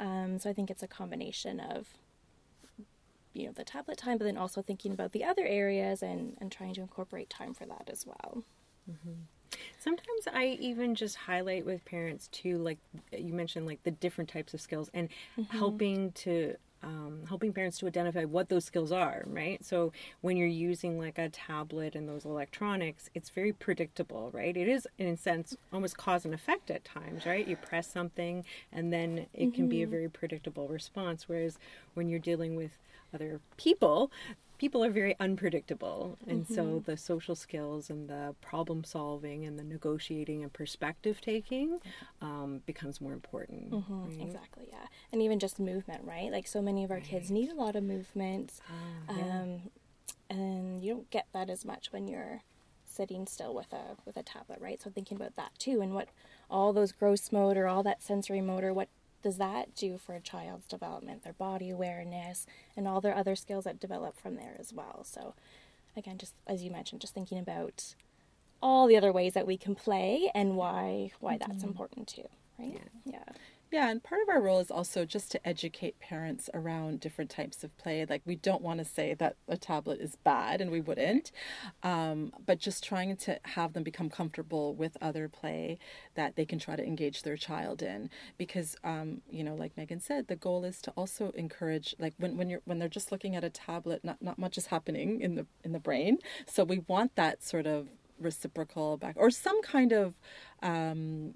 Um, 0.00 0.38
so 0.38 0.48
I 0.48 0.52
think 0.52 0.70
it's 0.70 0.82
a 0.82 0.88
combination 0.88 1.60
of 1.60 1.88
you 3.34 3.46
know 3.46 3.52
the 3.52 3.64
tablet 3.64 3.98
time 3.98 4.16
but 4.16 4.24
then 4.24 4.36
also 4.36 4.62
thinking 4.62 4.92
about 4.92 5.12
the 5.12 5.24
other 5.24 5.44
areas 5.44 6.02
and 6.02 6.36
and 6.40 6.50
trying 6.50 6.72
to 6.72 6.80
incorporate 6.80 7.28
time 7.28 7.52
for 7.52 7.66
that 7.66 7.88
as 7.90 8.06
well 8.06 8.42
mm-hmm. 8.90 9.12
Sometimes 9.78 10.28
I 10.32 10.56
even 10.60 10.94
just 10.94 11.16
highlight 11.16 11.66
with 11.66 11.84
parents 11.84 12.28
too, 12.28 12.58
like 12.58 12.78
you 13.16 13.32
mentioned, 13.32 13.66
like 13.66 13.82
the 13.82 13.90
different 13.90 14.30
types 14.30 14.54
of 14.54 14.60
skills 14.60 14.90
and 14.94 15.08
mm-hmm. 15.38 15.56
helping 15.56 16.12
to. 16.12 16.56
Um, 16.82 17.20
helping 17.26 17.54
parents 17.54 17.78
to 17.78 17.86
identify 17.86 18.26
what 18.26 18.50
those 18.50 18.66
skills 18.66 18.92
are, 18.92 19.24
right? 19.26 19.64
So 19.64 19.94
when 20.20 20.36
you're 20.36 20.46
using 20.46 20.98
like 20.98 21.16
a 21.16 21.30
tablet 21.30 21.94
and 21.94 22.06
those 22.06 22.26
electronics, 22.26 23.08
it's 23.14 23.30
very 23.30 23.54
predictable, 23.54 24.28
right? 24.34 24.54
It 24.54 24.68
is, 24.68 24.86
in 24.98 25.06
a 25.06 25.16
sense, 25.16 25.56
almost 25.72 25.96
cause 25.96 26.26
and 26.26 26.34
effect 26.34 26.70
at 26.70 26.84
times, 26.84 27.24
right? 27.24 27.48
You 27.48 27.56
press 27.56 27.90
something 27.90 28.44
and 28.70 28.92
then 28.92 29.28
it 29.32 29.54
can 29.54 29.66
be 29.66 29.80
a 29.80 29.86
mm-hmm. 29.86 29.92
very 29.92 30.08
predictable 30.10 30.68
response. 30.68 31.26
Whereas 31.26 31.58
when 31.94 32.10
you're 32.10 32.18
dealing 32.18 32.54
with 32.54 32.76
other 33.14 33.40
people, 33.56 34.10
people 34.58 34.84
are 34.84 34.90
very 34.90 35.16
unpredictable. 35.20 36.18
And 36.26 36.46
so 36.46 36.82
the 36.84 36.96
social 36.96 37.34
skills 37.34 37.90
and 37.90 38.08
the 38.08 38.34
problem 38.40 38.84
solving 38.84 39.44
and 39.44 39.58
the 39.58 39.64
negotiating 39.64 40.42
and 40.42 40.52
perspective 40.52 41.20
taking 41.20 41.80
um, 42.22 42.62
becomes 42.66 43.00
more 43.00 43.12
important 43.12 43.72
right? 43.72 44.26
exactly 44.26 44.68
yeah. 44.70 44.86
And 45.12 45.20
even 45.22 45.38
just 45.38 45.58
movement 45.58 46.02
right? 46.04 46.30
Like 46.30 46.46
so 46.46 46.62
many 46.62 46.84
of 46.84 46.90
our 46.90 47.00
kids 47.00 47.30
need 47.30 47.50
a 47.50 47.54
lot 47.54 47.76
of 47.76 47.84
movement. 47.84 48.52
Um, 49.08 49.60
and 50.30 50.82
you 50.82 50.94
don't 50.94 51.10
get 51.10 51.26
that 51.32 51.50
as 51.50 51.64
much 51.64 51.92
when 51.92 52.08
you're 52.08 52.42
sitting 52.84 53.26
still 53.26 53.54
with 53.54 53.72
a 53.72 53.96
with 54.06 54.16
a 54.16 54.22
tablet 54.22 54.60
right? 54.60 54.80
So 54.80 54.90
thinking 54.90 55.16
about 55.16 55.36
that 55.36 55.50
too 55.58 55.80
and 55.80 55.94
what 55.94 56.08
all 56.48 56.72
those 56.72 56.92
gross 56.92 57.32
motor 57.32 57.66
all 57.66 57.82
that 57.82 58.02
sensory 58.02 58.40
motor 58.40 58.72
what 58.72 58.88
does 59.24 59.38
that 59.38 59.74
do 59.74 59.98
for 59.98 60.14
a 60.14 60.20
child's 60.20 60.66
development 60.66 61.24
their 61.24 61.32
body 61.32 61.70
awareness 61.70 62.46
and 62.76 62.86
all 62.86 63.00
their 63.00 63.16
other 63.16 63.34
skills 63.34 63.64
that 63.64 63.80
develop 63.80 64.16
from 64.16 64.36
there 64.36 64.56
as 64.60 64.72
well? 64.72 65.02
So 65.02 65.34
again 65.96 66.18
just 66.18 66.34
as 66.46 66.62
you 66.62 66.70
mentioned 66.70 67.00
just 67.00 67.14
thinking 67.14 67.38
about 67.38 67.94
all 68.62 68.86
the 68.86 68.96
other 68.96 69.12
ways 69.12 69.34
that 69.34 69.46
we 69.46 69.56
can 69.56 69.74
play 69.74 70.30
and 70.34 70.56
why 70.56 71.10
why 71.18 71.36
that's 71.38 71.54
mm-hmm. 71.54 71.68
important 71.68 72.06
too 72.06 72.28
right? 72.58 72.80
Yeah. 73.04 73.12
Yeah, 73.12 73.34
and 73.76 74.02
part 74.02 74.20
of 74.22 74.28
our 74.28 74.40
role 74.40 74.60
is 74.60 74.70
also 74.70 75.04
just 75.04 75.30
to 75.32 75.48
educate 75.48 75.98
parents 75.98 76.50
around 76.54 77.00
different 77.00 77.30
types 77.30 77.64
of 77.64 77.76
play. 77.76 78.04
Like, 78.08 78.22
we 78.24 78.36
don't 78.36 78.62
want 78.62 78.78
to 78.78 78.84
say 78.84 79.14
that 79.14 79.36
a 79.48 79.56
tablet 79.56 80.00
is 80.00 80.16
bad, 80.16 80.60
and 80.60 80.70
we 80.70 80.80
wouldn't, 80.80 81.32
um, 81.82 82.32
but 82.44 82.58
just 82.58 82.84
trying 82.84 83.16
to 83.16 83.40
have 83.42 83.72
them 83.72 83.82
become 83.82 84.10
comfortable 84.10 84.74
with 84.74 84.96
other 85.00 85.28
play 85.28 85.78
that 86.14 86.36
they 86.36 86.44
can 86.44 86.58
try 86.58 86.76
to 86.76 86.84
engage 86.84 87.22
their 87.22 87.36
child 87.36 87.82
in. 87.82 88.10
Because, 88.38 88.76
um, 88.84 89.22
you 89.30 89.42
know, 89.42 89.54
like 89.54 89.76
Megan 89.76 90.00
said, 90.00 90.28
the 90.28 90.36
goal 90.36 90.64
is 90.64 90.80
to 90.82 90.90
also 90.92 91.30
encourage, 91.34 91.94
like, 91.98 92.14
when, 92.18 92.36
when 92.36 92.48
you're 92.48 92.62
when 92.64 92.78
they're 92.78 92.88
just 92.88 93.12
looking 93.12 93.34
at 93.36 93.44
a 93.44 93.50
tablet, 93.50 94.04
not 94.04 94.22
not 94.22 94.38
much 94.38 94.56
is 94.56 94.66
happening 94.66 95.20
in 95.20 95.34
the 95.34 95.46
in 95.64 95.72
the 95.72 95.80
brain. 95.80 96.18
So 96.46 96.64
we 96.64 96.80
want 96.86 97.16
that 97.16 97.42
sort 97.42 97.66
of 97.66 97.88
reciprocal 98.18 98.96
back 98.96 99.16
or 99.18 99.30
some 99.30 99.60
kind 99.62 99.92
of 99.92 100.14
um, 100.62 101.34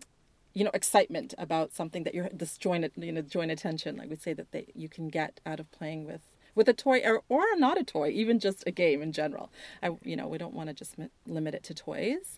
you 0.58 0.64
know 0.64 0.70
excitement 0.74 1.34
about 1.38 1.72
something 1.72 2.02
that 2.02 2.14
you're 2.14 2.28
this 2.32 2.58
joint 2.58 2.90
you 2.96 3.12
know 3.12 3.22
joint 3.22 3.50
attention 3.50 3.96
like 3.96 4.10
we 4.10 4.16
say 4.16 4.32
that 4.32 4.50
they 4.50 4.66
you 4.74 4.88
can 4.88 5.08
get 5.08 5.40
out 5.46 5.60
of 5.60 5.70
playing 5.70 6.04
with 6.04 6.22
with 6.56 6.68
a 6.68 6.72
toy 6.72 7.00
or, 7.04 7.22
or 7.28 7.44
not 7.56 7.78
a 7.78 7.84
toy 7.84 8.08
even 8.08 8.40
just 8.40 8.64
a 8.66 8.72
game 8.72 9.00
in 9.00 9.12
general. 9.12 9.50
I, 9.82 9.90
you 10.02 10.16
know 10.16 10.26
we 10.26 10.38
don't 10.38 10.54
want 10.54 10.68
to 10.68 10.74
just 10.74 10.98
mi- 10.98 11.10
limit 11.26 11.54
it 11.54 11.62
to 11.64 11.74
toys. 11.74 12.36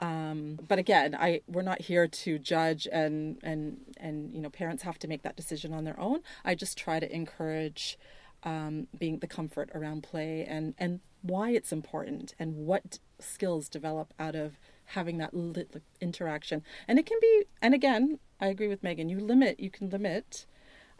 Um, 0.00 0.58
but 0.66 0.78
again 0.78 1.14
i 1.14 1.42
we're 1.46 1.62
not 1.62 1.82
here 1.82 2.08
to 2.08 2.38
judge 2.38 2.88
and 2.90 3.38
and 3.42 3.76
and 3.98 4.32
you 4.32 4.40
know 4.40 4.50
parents 4.50 4.82
have 4.82 4.98
to 5.00 5.08
make 5.08 5.22
that 5.22 5.36
decision 5.36 5.72
on 5.72 5.84
their 5.84 5.98
own. 6.00 6.20
I 6.44 6.54
just 6.56 6.76
try 6.76 6.98
to 6.98 7.14
encourage 7.14 7.96
um, 8.42 8.88
being 8.98 9.18
the 9.18 9.26
comfort 9.26 9.70
around 9.74 10.02
play 10.02 10.44
and 10.44 10.74
and 10.76 11.00
why 11.22 11.50
it's 11.50 11.70
important 11.70 12.34
and 12.38 12.56
what 12.66 12.98
skills 13.20 13.68
develop 13.68 14.14
out 14.18 14.34
of 14.34 14.58
having 14.90 15.18
that 15.18 15.32
interaction. 16.00 16.62
And 16.88 16.98
it 16.98 17.06
can 17.06 17.18
be 17.20 17.44
and 17.62 17.74
again 17.74 18.18
i 18.40 18.46
agree 18.46 18.68
with 18.68 18.82
megan 18.82 19.08
you 19.08 19.18
limit 19.18 19.60
you 19.60 19.70
can 19.70 19.90
limit 19.90 20.46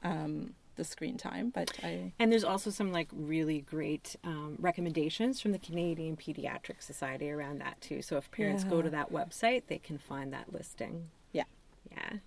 um, 0.03 0.55
the 0.76 0.85
screen 0.85 1.16
time 1.16 1.50
but 1.50 1.72
i 1.83 2.12
and 2.18 2.33
there's 2.33 2.44
also 2.44 2.70
some 2.70 2.92
like 2.92 3.09
really 3.12 3.61
great 3.61 4.16
um, 4.24 4.57
recommendations 4.59 5.40
from 5.40 5.53
the 5.53 5.59
canadian 5.59 6.16
pediatric 6.16 6.81
society 6.81 7.31
around 7.31 7.61
that 7.61 7.81
too. 7.81 8.03
So 8.03 8.16
if 8.16 8.31
parents 8.31 8.64
go 8.64 8.83
to 8.83 8.90
that 8.90 9.12
website 9.12 9.64
they 9.66 9.79
can 9.79 9.98
find 9.98 10.33
that 10.33 10.53
listing. 10.53 11.11
Yeah. 11.33 11.44
Yeah. 11.90 12.18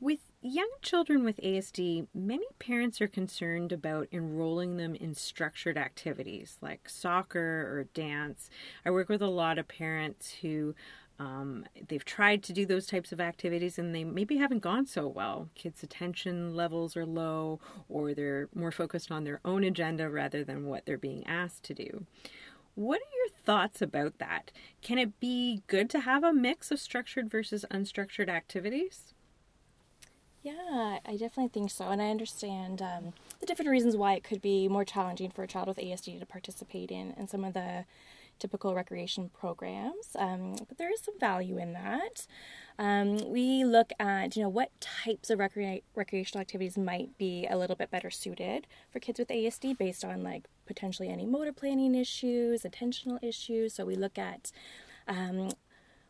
With 0.00 0.31
young 0.42 0.70
children 0.82 1.24
with 1.24 1.36
ASD, 1.38 2.06
many 2.14 2.46
parents 2.58 3.00
are 3.00 3.08
concerned 3.08 3.72
about 3.72 4.08
enrolling 4.12 4.76
them 4.76 4.94
in 4.94 5.14
structured 5.14 5.78
activities 5.78 6.58
like 6.60 6.88
soccer 6.88 7.40
or 7.40 7.84
dance. 7.94 8.50
I 8.84 8.90
work 8.90 9.08
with 9.08 9.22
a 9.22 9.28
lot 9.28 9.58
of 9.58 9.68
parents 9.68 10.32
who 10.42 10.74
um, 11.18 11.64
they've 11.88 12.04
tried 12.04 12.42
to 12.44 12.52
do 12.52 12.66
those 12.66 12.86
types 12.86 13.12
of 13.12 13.20
activities 13.20 13.78
and 13.78 13.94
they 13.94 14.02
maybe 14.02 14.38
haven't 14.38 14.60
gone 14.60 14.86
so 14.86 15.06
well. 15.06 15.48
Kids' 15.54 15.84
attention 15.84 16.56
levels 16.56 16.96
are 16.96 17.06
low 17.06 17.60
or 17.88 18.12
they're 18.12 18.48
more 18.54 18.72
focused 18.72 19.12
on 19.12 19.22
their 19.22 19.40
own 19.44 19.62
agenda 19.62 20.10
rather 20.10 20.42
than 20.42 20.66
what 20.66 20.86
they're 20.86 20.98
being 20.98 21.24
asked 21.26 21.62
to 21.64 21.74
do. 21.74 22.06
What 22.74 23.00
are 23.00 23.16
your 23.16 23.28
thoughts 23.44 23.80
about 23.80 24.18
that? 24.18 24.50
Can 24.80 24.98
it 24.98 25.20
be 25.20 25.62
good 25.66 25.88
to 25.90 26.00
have 26.00 26.24
a 26.24 26.32
mix 26.32 26.70
of 26.70 26.80
structured 26.80 27.30
versus 27.30 27.64
unstructured 27.70 28.28
activities? 28.28 29.14
Yeah, 30.42 30.98
I 31.06 31.12
definitely 31.12 31.48
think 31.48 31.70
so. 31.70 31.88
And 31.88 32.02
I 32.02 32.10
understand 32.10 32.82
um, 32.82 33.12
the 33.38 33.46
different 33.46 33.70
reasons 33.70 33.96
why 33.96 34.14
it 34.14 34.24
could 34.24 34.42
be 34.42 34.66
more 34.68 34.84
challenging 34.84 35.30
for 35.30 35.44
a 35.44 35.46
child 35.46 35.68
with 35.68 35.76
ASD 35.76 36.18
to 36.18 36.26
participate 36.26 36.90
in, 36.90 37.12
in 37.16 37.28
some 37.28 37.44
of 37.44 37.54
the 37.54 37.84
typical 38.40 38.74
recreation 38.74 39.30
programs. 39.38 40.16
Um, 40.16 40.56
but 40.68 40.78
there 40.78 40.92
is 40.92 41.00
some 41.00 41.16
value 41.20 41.58
in 41.58 41.74
that. 41.74 42.26
Um, 42.76 43.30
we 43.30 43.64
look 43.64 43.92
at, 44.00 44.34
you 44.36 44.42
know, 44.42 44.48
what 44.48 44.72
types 44.80 45.30
of 45.30 45.38
recre- 45.38 45.82
recreational 45.94 46.40
activities 46.40 46.76
might 46.76 47.16
be 47.18 47.46
a 47.48 47.56
little 47.56 47.76
bit 47.76 47.92
better 47.92 48.10
suited 48.10 48.66
for 48.90 48.98
kids 48.98 49.20
with 49.20 49.28
ASD 49.28 49.78
based 49.78 50.04
on 50.04 50.24
like 50.24 50.48
potentially 50.66 51.08
any 51.08 51.24
motor 51.24 51.52
planning 51.52 51.94
issues, 51.94 52.62
attentional 52.62 53.22
issues. 53.22 53.74
So 53.74 53.84
we 53.84 53.94
look 53.94 54.18
at 54.18 54.50
um, 55.06 55.50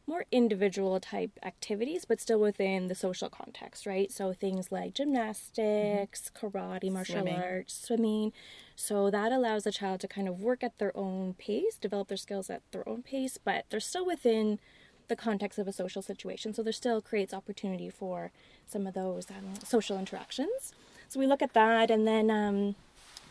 more 0.06 0.24
individual 0.32 0.98
type 0.98 1.38
activities, 1.44 2.04
but 2.04 2.20
still 2.20 2.40
within 2.40 2.88
the 2.88 2.94
social 2.94 3.28
context, 3.28 3.86
right? 3.86 4.10
So 4.10 4.32
things 4.32 4.72
like 4.72 4.94
gymnastics, 4.94 6.30
karate, 6.34 6.90
martial 6.90 7.22
Swimming. 7.22 7.40
arts, 7.40 7.86
swimming. 7.86 8.32
So 8.74 9.10
that 9.10 9.30
allows 9.32 9.64
the 9.64 9.72
child 9.72 10.00
to 10.00 10.08
kind 10.08 10.28
of 10.28 10.40
work 10.40 10.64
at 10.64 10.78
their 10.78 10.96
own 10.96 11.34
pace, 11.34 11.76
develop 11.80 12.08
their 12.08 12.16
skills 12.16 12.50
at 12.50 12.62
their 12.72 12.88
own 12.88 13.02
pace, 13.02 13.38
but 13.42 13.66
they're 13.70 13.80
still 13.80 14.04
within 14.04 14.58
the 15.08 15.16
context 15.16 15.58
of 15.58 15.68
a 15.68 15.72
social 15.72 16.02
situation. 16.02 16.52
So 16.54 16.62
there 16.62 16.72
still 16.72 17.00
creates 17.00 17.34
opportunity 17.34 17.90
for 17.90 18.32
some 18.66 18.86
of 18.86 18.94
those 18.94 19.30
um, 19.30 19.54
social 19.64 19.98
interactions. 19.98 20.72
So 21.08 21.20
we 21.20 21.26
look 21.26 21.42
at 21.42 21.52
that, 21.54 21.90
and 21.90 22.06
then 22.06 22.30
um, 22.30 22.74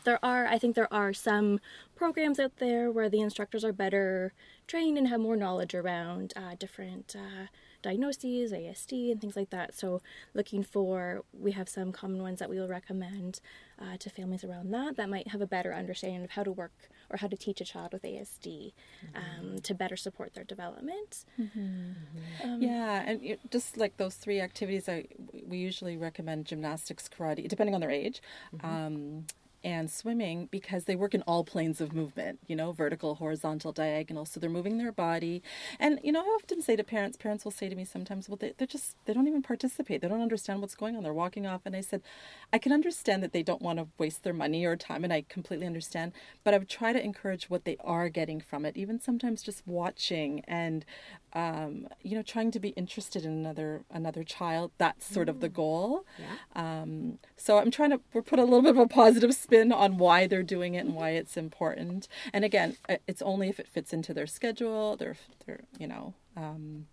there 0.04 0.24
are, 0.24 0.46
I 0.48 0.58
think, 0.58 0.76
there 0.76 0.92
are 0.94 1.14
some 1.14 1.60
programs 1.96 2.40
out 2.40 2.58
there 2.58 2.92
where 2.92 3.10
the 3.10 3.22
instructors 3.22 3.64
are 3.64 3.74
better 3.74 4.34
trained 4.68 4.98
and 4.98 5.08
have 5.08 5.20
more 5.20 5.36
knowledge 5.36 5.74
around 5.76 6.34
uh, 6.36 6.56
different 6.58 7.16
uh, 7.18 7.48
diagnoses, 7.82 8.52
ASD, 8.52 9.12
and 9.12 9.20
things 9.20 9.36
like 9.36 9.50
that. 9.50 9.74
So 9.76 10.02
looking 10.34 10.64
for, 10.64 11.24
we 11.34 11.52
have 11.54 11.68
some 11.68 11.92
common 11.92 12.22
ones 12.22 12.40
that 12.40 12.50
we 12.50 12.60
will 12.60 12.68
recommend 12.68 13.42
uh, 13.82 13.98
to 13.98 14.10
families 14.10 14.44
around 14.44 14.72
that 14.72 14.96
that 14.98 15.10
might 15.10 15.28
have 15.30 15.42
a 15.42 15.48
better 15.48 15.74
understanding 15.74 16.24
of 16.24 16.32
how 16.32 16.44
to 16.44 16.52
work 16.52 16.90
or 17.10 17.18
how 17.18 17.28
to 17.28 17.36
teach 17.36 17.60
a 17.60 17.66
child 17.66 17.92
with 17.94 18.04
ASD 18.04 18.72
um, 19.16 19.60
to 19.64 19.74
better 19.74 19.98
support 19.98 20.34
their 20.36 20.44
development. 20.44 21.26
Um, 22.44 22.62
Yeah, 22.62 23.04
and 23.06 23.22
you- 23.22 23.38
just 23.50 23.78
like 23.78 23.98
those 23.98 24.16
three 24.16 24.40
activities, 24.40 24.88
I, 24.88 25.08
we 25.46 25.58
usually 25.58 25.98
recommend 25.98 26.46
gymnastics, 26.46 27.10
karate, 27.10 27.48
depending 27.48 27.74
on 27.76 27.82
their 27.82 27.92
age, 27.92 28.22
um, 28.64 29.26
and 29.64 29.90
swimming 29.90 30.48
because 30.52 30.86
they 30.86 30.96
work 30.96 31.14
in 31.14 31.22
all 31.24 31.44
planes 31.44 31.82
of 31.82 31.94
movement, 31.94 32.40
you 32.48 32.56
know, 32.56 32.72
vertical, 32.72 33.16
horizontal, 33.16 33.72
diagonal. 33.72 34.26
So 34.26 34.40
they're 34.40 34.50
moving 34.50 34.78
their 34.78 34.92
body. 34.92 35.42
And, 35.80 36.00
you 36.04 36.12
know, 36.12 36.22
I 36.22 36.38
often 36.42 36.62
say 36.62 36.76
to 36.76 36.84
parents, 36.84 37.18
parents 37.18 37.44
will 37.44 37.52
say 37.52 37.70
to 37.70 37.76
me 37.76 37.86
sometimes, 37.86 38.28
well, 38.28 38.38
they, 38.38 38.54
they're 38.58 38.68
just, 38.68 38.96
they 39.06 39.14
don't 39.14 39.28
even 39.28 39.42
participate. 39.42 40.02
They 40.02 40.08
don't 40.08 40.22
understand 40.22 40.62
what's 40.62 40.76
going 40.76 40.96
on. 40.96 41.04
They're 41.04 41.14
walking 41.14 41.46
off. 41.46 41.62
And 41.66 41.76
I 41.76 41.82
said, 41.82 42.02
I 42.52 42.58
can 42.58 42.72
understand 42.72 43.24
that 43.24 43.34
they 43.34 43.44
don't 43.44 43.62
want 43.62 43.80
to 43.80 43.88
waste 43.98 44.24
their 44.24 44.34
money 44.34 44.66
or 44.66 44.76
time, 44.76 45.04
and 45.04 45.14
I 45.14 45.26
completely 45.28 45.68
understand. 45.68 46.14
But 46.44 46.54
I 46.54 46.58
would 46.58 46.70
try 46.70 46.94
to 46.94 47.04
encourage 47.04 47.50
what 47.50 47.66
they 47.66 47.78
are 47.84 48.10
getting 48.10 48.42
from 48.42 48.66
it, 48.66 48.78
even 48.78 49.00
sometimes 49.00 49.44
just 49.44 49.66
watching 49.68 50.44
and 50.48 50.86
um, 51.34 51.88
you 52.02 52.16
know, 52.16 52.22
trying 52.22 52.52
to 52.52 52.60
be 52.60 52.70
interested 52.70 53.24
in 53.24 53.32
another 53.32 53.84
another 53.90 54.24
child. 54.24 54.72
That's 54.78 55.06
sort 55.06 55.30
of 55.30 55.40
the 55.40 55.48
goal. 55.50 56.06
Um, 56.56 57.20
so 57.38 57.58
I'm 57.58 57.72
trying 57.72 57.92
to 57.92 58.00
put 58.00 58.38
a 58.38 58.44
little 58.44 58.62
bit 58.62 58.72
of 58.72 58.78
a 58.78 58.88
positive 58.88 59.34
spin 59.52 59.72
on 59.74 59.98
why 59.98 60.28
they're 60.28 60.44
doing 60.44 60.76
it 60.76 60.86
and 60.86 60.96
why 60.96 61.10
it's 61.10 61.36
important. 61.36 62.08
And 62.32 62.46
again, 62.46 62.78
it's 63.06 63.22
only 63.22 63.50
if 63.50 63.60
it 63.60 63.68
fits 63.68 63.92
into 63.92 64.14
their 64.14 64.28
schedule, 64.28 64.96
their 64.96 65.18
their 65.46 65.62
you 65.78 65.88
know 65.88 66.14
um, 66.38 66.88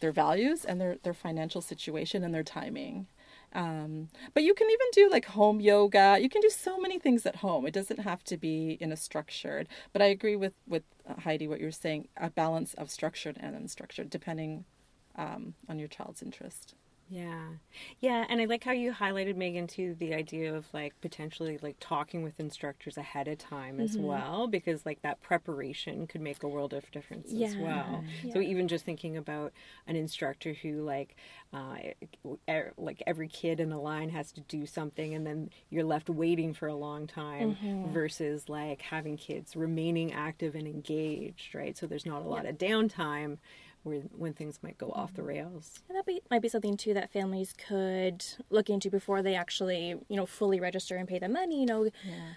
their 0.00 0.12
values 0.12 0.64
and 0.64 0.80
their 0.80 0.96
their 1.02 1.14
financial 1.14 1.60
situation 1.60 2.24
and 2.24 2.34
their 2.34 2.42
timing. 2.42 3.06
Um, 3.52 4.08
but 4.34 4.42
you 4.42 4.54
can 4.54 4.68
even 4.68 4.86
do 4.92 5.08
like 5.10 5.26
home 5.26 5.60
yoga. 5.60 6.18
You 6.20 6.28
can 6.28 6.42
do 6.42 6.50
so 6.50 6.78
many 6.78 6.98
things 6.98 7.26
at 7.26 7.36
home. 7.36 7.66
It 7.66 7.74
doesn't 7.74 8.00
have 8.00 8.24
to 8.24 8.36
be 8.36 8.76
in 8.80 8.90
a 8.90 8.96
structured. 8.96 9.68
But 9.92 10.00
I 10.00 10.06
agree 10.06 10.36
with 10.36 10.54
with 10.66 10.84
uh, 11.08 11.20
Heidi 11.20 11.46
what 11.46 11.60
you're 11.60 11.70
saying. 11.70 12.08
A 12.16 12.30
balance 12.30 12.72
of 12.74 12.90
structured 12.90 13.36
and 13.38 13.54
unstructured, 13.54 14.08
depending 14.08 14.64
um, 15.14 15.54
on 15.68 15.78
your 15.78 15.88
child's 15.88 16.22
interest. 16.22 16.74
Yeah. 17.08 17.50
Yeah, 18.00 18.24
and 18.28 18.40
I 18.40 18.46
like 18.46 18.64
how 18.64 18.72
you 18.72 18.92
highlighted 18.92 19.36
Megan 19.36 19.68
too 19.68 19.94
the 19.98 20.12
idea 20.14 20.52
of 20.54 20.66
like 20.74 21.00
potentially 21.00 21.56
like 21.62 21.76
talking 21.78 22.22
with 22.22 22.40
instructors 22.40 22.96
ahead 22.96 23.28
of 23.28 23.38
time 23.38 23.78
as 23.78 23.96
well 23.96 24.48
because 24.48 24.84
like 24.84 25.02
that 25.02 25.22
preparation 25.22 26.06
could 26.08 26.20
make 26.20 26.42
a 26.42 26.48
world 26.48 26.72
of 26.72 26.90
difference 26.90 27.34
as 27.38 27.54
Yeah, 27.54 27.58
well. 27.58 28.04
So 28.30 28.40
even 28.40 28.66
just 28.66 28.84
thinking 28.84 29.16
about 29.16 29.52
an 29.86 29.94
instructor 29.94 30.52
who 30.54 30.82
like 30.82 31.16
uh 31.52 31.76
er, 32.48 32.72
like 32.76 33.02
every 33.06 33.28
kid 33.28 33.60
in 33.60 33.70
the 33.70 33.78
line 33.78 34.08
has 34.10 34.32
to 34.32 34.40
do 34.42 34.66
something 34.66 35.14
and 35.14 35.26
then 35.26 35.50
you're 35.70 35.84
left 35.84 36.10
waiting 36.10 36.54
for 36.54 36.66
a 36.66 36.74
long 36.74 37.06
time 37.06 37.56
versus 37.84 38.48
like 38.48 38.82
having 38.82 39.16
kids 39.16 39.54
remaining 39.56 40.12
active 40.12 40.54
and 40.56 40.66
engaged, 40.66 41.54
right? 41.54 41.76
So 41.76 41.86
there's 41.86 42.06
not 42.06 42.22
a 42.22 42.28
lot 42.28 42.46
of 42.46 42.58
downtime 42.58 43.38
where 43.86 44.00
when 44.16 44.32
things 44.32 44.58
might 44.62 44.76
go 44.78 44.90
off 44.90 45.14
the 45.14 45.22
mm-hmm. 45.22 45.28
rails. 45.28 45.80
And 45.88 45.96
that 45.96 46.04
be, 46.04 46.20
might 46.30 46.42
be 46.42 46.48
something 46.48 46.76
too 46.76 46.92
that 46.94 47.12
families 47.12 47.54
could 47.56 48.24
look 48.50 48.68
into 48.68 48.90
before 48.90 49.22
they 49.22 49.34
actually, 49.34 49.94
you 50.08 50.16
know, 50.16 50.26
fully 50.26 50.58
register 50.58 50.96
and 50.96 51.08
pay 51.08 51.18
the 51.18 51.28
money. 51.28 51.60
You 51.60 51.66
know, 51.66 51.90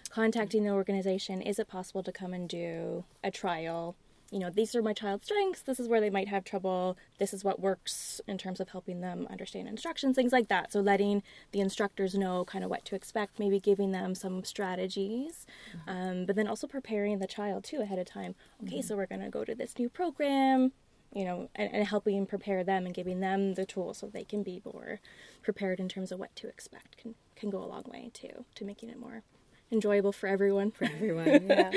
contacting 0.09 0.63
the 0.63 0.69
organization. 0.69 1.41
Is 1.41 1.59
it 1.59 1.67
possible 1.67 2.03
to 2.03 2.11
come 2.11 2.33
and 2.33 2.47
do 2.47 3.03
a 3.23 3.31
trial? 3.31 3.95
You 4.31 4.37
know, 4.37 4.51
these 4.51 4.75
are 4.75 4.83
my 4.83 4.93
child's 4.93 5.25
strengths. 5.25 5.63
This 5.63 5.79
is 5.79 5.87
where 5.87 5.99
they 5.99 6.11
might 6.11 6.27
have 6.27 6.43
trouble. 6.43 6.97
This 7.17 7.33
is 7.33 7.43
what 7.43 7.59
works 7.59 8.21
in 8.27 8.37
terms 8.37 8.59
of 8.59 8.69
helping 8.69 9.01
them 9.01 9.27
understand 9.27 9.67
instructions, 9.67 10.15
things 10.15 10.31
like 10.31 10.49
that. 10.49 10.71
So 10.71 10.81
letting 10.81 11.23
the 11.51 11.61
instructors 11.61 12.13
know 12.13 12.45
kind 12.45 12.63
of 12.63 12.69
what 12.69 12.85
to 12.85 12.95
expect, 12.95 13.39
maybe 13.39 13.59
giving 13.59 13.91
them 13.91 14.13
some 14.13 14.43
strategies, 14.43 15.47
mm-hmm. 15.75 15.89
um, 15.89 16.25
but 16.27 16.35
then 16.35 16.47
also 16.47 16.67
preparing 16.67 17.17
the 17.17 17.25
child 17.25 17.63
too 17.63 17.81
ahead 17.81 17.97
of 17.97 18.05
time. 18.05 18.35
Okay, 18.61 18.77
mm-hmm. 18.77 18.81
so 18.81 18.95
we're 18.95 19.07
going 19.07 19.21
to 19.21 19.29
go 19.29 19.43
to 19.43 19.55
this 19.55 19.79
new 19.79 19.89
program 19.89 20.73
you 21.13 21.25
know, 21.25 21.49
and, 21.55 21.73
and 21.73 21.87
helping 21.87 22.25
prepare 22.25 22.63
them 22.63 22.85
and 22.85 22.93
giving 22.93 23.19
them 23.19 23.55
the 23.55 23.65
tools 23.65 23.97
so 23.97 24.07
they 24.07 24.23
can 24.23 24.43
be 24.43 24.61
more 24.65 24.99
prepared 25.41 25.79
in 25.79 25.89
terms 25.89 26.11
of 26.11 26.19
what 26.19 26.35
to 26.35 26.47
expect 26.47 26.97
can 26.97 27.15
can 27.35 27.49
go 27.49 27.63
a 27.63 27.65
long 27.65 27.83
way 27.87 28.11
too 28.13 28.45
to 28.53 28.65
making 28.65 28.89
it 28.89 28.99
more 28.99 29.23
enjoyable 29.71 30.11
for 30.11 30.27
everyone. 30.27 30.71
For 30.71 30.85
Everyone. 30.85 31.27
Yeah. 31.47 31.71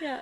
yeah. 0.00 0.20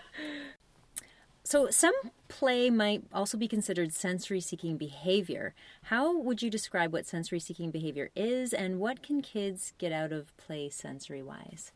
So, 1.43 1.69
some 1.71 1.95
play 2.29 2.71
might 2.71 3.03
also 3.13 3.37
be 3.37 3.49
considered 3.49 3.93
sensory 3.93 4.41
seeking 4.41 4.77
behavior. 4.77 5.55
How 5.85 6.17
would 6.17 6.43
you 6.43 6.51
describe 6.51 6.93
what 6.93 7.07
sensory 7.07 7.41
seeking 7.41 7.73
behavior 7.73 8.11
is, 8.15 8.53
and 8.53 8.79
what 8.79 9.03
can 9.03 9.21
kids 9.21 9.73
get 9.79 9.91
out 9.91 10.13
of 10.13 10.37
play 10.37 10.69
sensory 10.69 11.23
wise? 11.23 11.73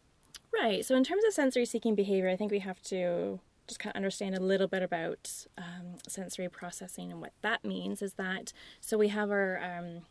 Right. 0.52 0.84
So 0.84 0.94
in 0.94 1.02
terms 1.02 1.24
of 1.24 1.32
sensory 1.32 1.64
seeking 1.64 1.96
behavior, 1.96 2.28
I 2.28 2.36
think 2.36 2.52
we 2.52 2.60
have 2.60 2.80
to 2.82 3.40
just 3.66 3.80
kind 3.80 3.92
of 3.92 3.96
understand 3.96 4.34
a 4.34 4.40
little 4.40 4.68
bit 4.68 4.82
about 4.82 5.46
um, 5.56 5.96
sensory 6.06 6.48
processing 6.48 7.10
and 7.10 7.20
what 7.20 7.32
that 7.42 7.64
means. 7.64 8.02
Is 8.02 8.14
that 8.14 8.52
so 8.80 8.98
we 8.98 9.08
have 9.08 9.30
our 9.30 9.60
um, 9.62 10.02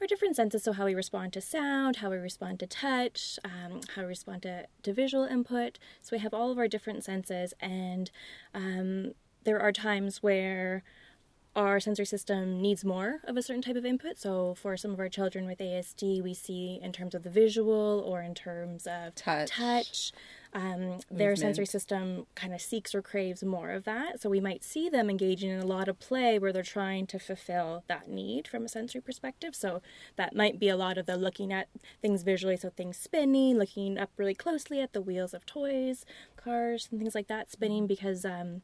our 0.00 0.06
different 0.06 0.36
senses, 0.36 0.62
so 0.62 0.72
how 0.72 0.84
we 0.84 0.94
respond 0.94 1.32
to 1.32 1.40
sound, 1.40 1.96
how 1.96 2.10
we 2.10 2.16
respond 2.16 2.60
to 2.60 2.66
touch, 2.66 3.38
um, 3.44 3.80
how 3.94 4.02
we 4.02 4.08
respond 4.08 4.42
to, 4.42 4.66
to 4.84 4.92
visual 4.92 5.24
input. 5.24 5.78
So 6.02 6.10
we 6.14 6.20
have 6.20 6.32
all 6.32 6.52
of 6.52 6.58
our 6.58 6.68
different 6.68 7.02
senses, 7.04 7.52
and 7.60 8.10
um, 8.54 9.14
there 9.44 9.60
are 9.60 9.72
times 9.72 10.22
where 10.22 10.84
our 11.56 11.80
sensory 11.80 12.06
system 12.06 12.62
needs 12.62 12.84
more 12.84 13.20
of 13.24 13.36
a 13.36 13.42
certain 13.42 13.62
type 13.62 13.74
of 13.74 13.84
input. 13.84 14.18
So 14.18 14.54
for 14.54 14.76
some 14.76 14.92
of 14.92 15.00
our 15.00 15.08
children 15.08 15.46
with 15.46 15.58
ASD, 15.58 16.22
we 16.22 16.32
see 16.32 16.78
in 16.80 16.92
terms 16.92 17.14
of 17.14 17.24
the 17.24 17.30
visual 17.30 18.04
or 18.06 18.22
in 18.22 18.34
terms 18.34 18.86
of 18.86 19.16
Touch. 19.16 19.50
touch 19.50 20.12
um, 20.54 21.00
their 21.10 21.36
sensory 21.36 21.66
system 21.66 22.26
kind 22.34 22.54
of 22.54 22.60
seeks 22.60 22.94
or 22.94 23.02
craves 23.02 23.42
more 23.44 23.70
of 23.70 23.84
that. 23.84 24.22
So 24.22 24.30
we 24.30 24.40
might 24.40 24.64
see 24.64 24.88
them 24.88 25.10
engaging 25.10 25.50
in 25.50 25.60
a 25.60 25.66
lot 25.66 25.88
of 25.88 25.98
play 25.98 26.38
where 26.38 26.52
they're 26.52 26.62
trying 26.62 27.06
to 27.08 27.18
fulfill 27.18 27.84
that 27.86 28.08
need 28.08 28.48
from 28.48 28.64
a 28.64 28.68
sensory 28.68 29.00
perspective. 29.00 29.54
So 29.54 29.82
that 30.16 30.34
might 30.34 30.58
be 30.58 30.68
a 30.68 30.76
lot 30.76 30.96
of 30.96 31.06
the 31.06 31.16
looking 31.16 31.52
at 31.52 31.68
things 32.00 32.22
visually, 32.22 32.56
so 32.56 32.70
things 32.70 32.96
spinning, 32.96 33.58
looking 33.58 33.98
up 33.98 34.10
really 34.16 34.34
closely 34.34 34.80
at 34.80 34.92
the 34.92 35.02
wheels 35.02 35.34
of 35.34 35.44
toys, 35.44 36.06
cars, 36.36 36.88
and 36.90 37.00
things 37.00 37.14
like 37.14 37.28
that 37.28 37.50
spinning 37.50 37.86
because. 37.86 38.24
Um, 38.24 38.62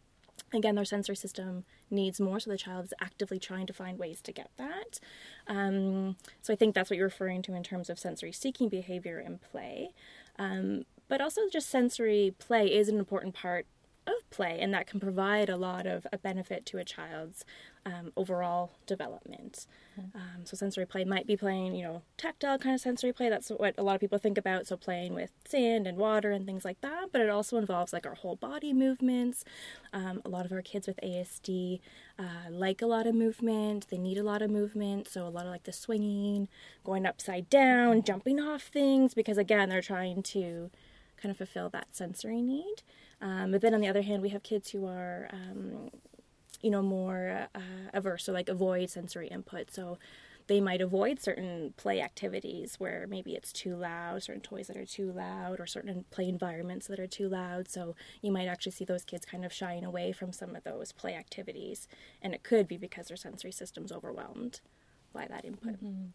again 0.52 0.74
their 0.74 0.84
sensory 0.84 1.16
system 1.16 1.64
needs 1.90 2.20
more 2.20 2.38
so 2.38 2.50
the 2.50 2.58
child 2.58 2.84
is 2.84 2.94
actively 3.00 3.38
trying 3.38 3.66
to 3.66 3.72
find 3.72 3.98
ways 3.98 4.20
to 4.20 4.32
get 4.32 4.50
that 4.56 4.98
um, 5.46 6.16
so 6.42 6.52
i 6.52 6.56
think 6.56 6.74
that's 6.74 6.90
what 6.90 6.96
you're 6.96 7.06
referring 7.06 7.42
to 7.42 7.54
in 7.54 7.62
terms 7.62 7.88
of 7.88 7.98
sensory 7.98 8.32
seeking 8.32 8.68
behavior 8.68 9.18
in 9.18 9.38
play 9.38 9.90
um, 10.38 10.84
but 11.14 11.20
also 11.20 11.42
just 11.48 11.70
sensory 11.70 12.34
play 12.40 12.66
is 12.66 12.88
an 12.88 12.98
important 12.98 13.36
part 13.36 13.66
of 14.04 14.28
play 14.30 14.58
and 14.60 14.74
that 14.74 14.88
can 14.88 14.98
provide 14.98 15.48
a 15.48 15.56
lot 15.56 15.86
of 15.86 16.08
a 16.12 16.18
benefit 16.18 16.66
to 16.66 16.76
a 16.76 16.82
child's 16.84 17.44
um, 17.86 18.12
overall 18.16 18.72
development. 18.84 19.68
Um, 19.96 20.42
so 20.42 20.56
sensory 20.56 20.86
play 20.86 21.04
might 21.04 21.24
be 21.24 21.36
playing 21.36 21.76
you 21.76 21.84
know 21.84 22.02
tactile 22.16 22.58
kind 22.58 22.74
of 22.74 22.80
sensory 22.80 23.12
play. 23.12 23.28
That's 23.28 23.48
what 23.50 23.76
a 23.78 23.82
lot 23.84 23.94
of 23.94 24.00
people 24.00 24.18
think 24.18 24.36
about 24.36 24.66
so 24.66 24.76
playing 24.76 25.14
with 25.14 25.30
sand 25.46 25.86
and 25.86 25.96
water 25.98 26.32
and 26.32 26.46
things 26.46 26.64
like 26.64 26.80
that 26.80 27.12
but 27.12 27.20
it 27.20 27.30
also 27.30 27.58
involves 27.58 27.92
like 27.92 28.06
our 28.06 28.16
whole 28.16 28.34
body 28.34 28.72
movements. 28.72 29.44
Um, 29.92 30.20
a 30.24 30.28
lot 30.28 30.46
of 30.46 30.50
our 30.50 30.62
kids 30.62 30.88
with 30.88 30.98
asd 31.00 31.78
uh, 32.18 32.50
like 32.50 32.82
a 32.82 32.86
lot 32.86 33.06
of 33.06 33.14
movement. 33.14 33.86
They 33.88 33.98
need 33.98 34.18
a 34.18 34.24
lot 34.24 34.42
of 34.42 34.50
movement 34.50 35.06
so 35.06 35.28
a 35.28 35.30
lot 35.30 35.46
of 35.46 35.52
like 35.52 35.62
the 35.62 35.72
swinging 35.72 36.48
going 36.82 37.06
upside 37.06 37.48
down 37.48 38.02
jumping 38.02 38.40
off 38.40 38.62
things 38.62 39.14
because 39.14 39.38
again 39.38 39.68
they're 39.68 39.80
trying 39.80 40.24
to 40.24 40.72
kind 41.20 41.30
of 41.30 41.36
fulfill 41.36 41.68
that 41.68 41.88
sensory 41.92 42.42
need 42.42 42.82
um, 43.20 43.50
but 43.52 43.60
then 43.60 43.74
on 43.74 43.80
the 43.80 43.88
other 43.88 44.02
hand 44.02 44.22
we 44.22 44.30
have 44.30 44.42
kids 44.42 44.70
who 44.70 44.86
are 44.86 45.28
um, 45.32 45.90
you 46.60 46.70
know 46.70 46.82
more 46.82 47.48
uh, 47.54 47.60
averse 47.92 48.28
or 48.28 48.32
like 48.32 48.48
avoid 48.48 48.90
sensory 48.90 49.28
input 49.28 49.70
so 49.70 49.98
they 50.46 50.60
might 50.60 50.80
avoid 50.80 51.20
certain 51.20 51.72
play 51.76 52.00
activities 52.00 52.74
where 52.78 53.06
maybe 53.08 53.34
it's 53.34 53.52
too 53.52 53.74
loud, 53.76 54.22
certain 54.22 54.42
toys 54.42 54.66
that 54.66 54.76
are 54.76 54.84
too 54.84 55.10
loud, 55.10 55.58
or 55.58 55.66
certain 55.66 56.04
play 56.10 56.28
environments 56.28 56.86
that 56.88 57.00
are 57.00 57.06
too 57.06 57.28
loud. 57.28 57.70
So 57.70 57.96
you 58.20 58.30
might 58.30 58.46
actually 58.46 58.72
see 58.72 58.84
those 58.84 59.04
kids 59.04 59.24
kind 59.24 59.44
of 59.44 59.52
shying 59.52 59.84
away 59.84 60.12
from 60.12 60.32
some 60.32 60.54
of 60.54 60.64
those 60.64 60.92
play 60.92 61.14
activities. 61.14 61.88
And 62.20 62.34
it 62.34 62.42
could 62.42 62.68
be 62.68 62.76
because 62.76 63.08
their 63.08 63.16
sensory 63.16 63.52
system's 63.52 63.90
overwhelmed 63.90 64.60
by 65.14 65.26
that 65.28 65.44
input. 65.44 65.82
Mm-hmm. 65.82 66.08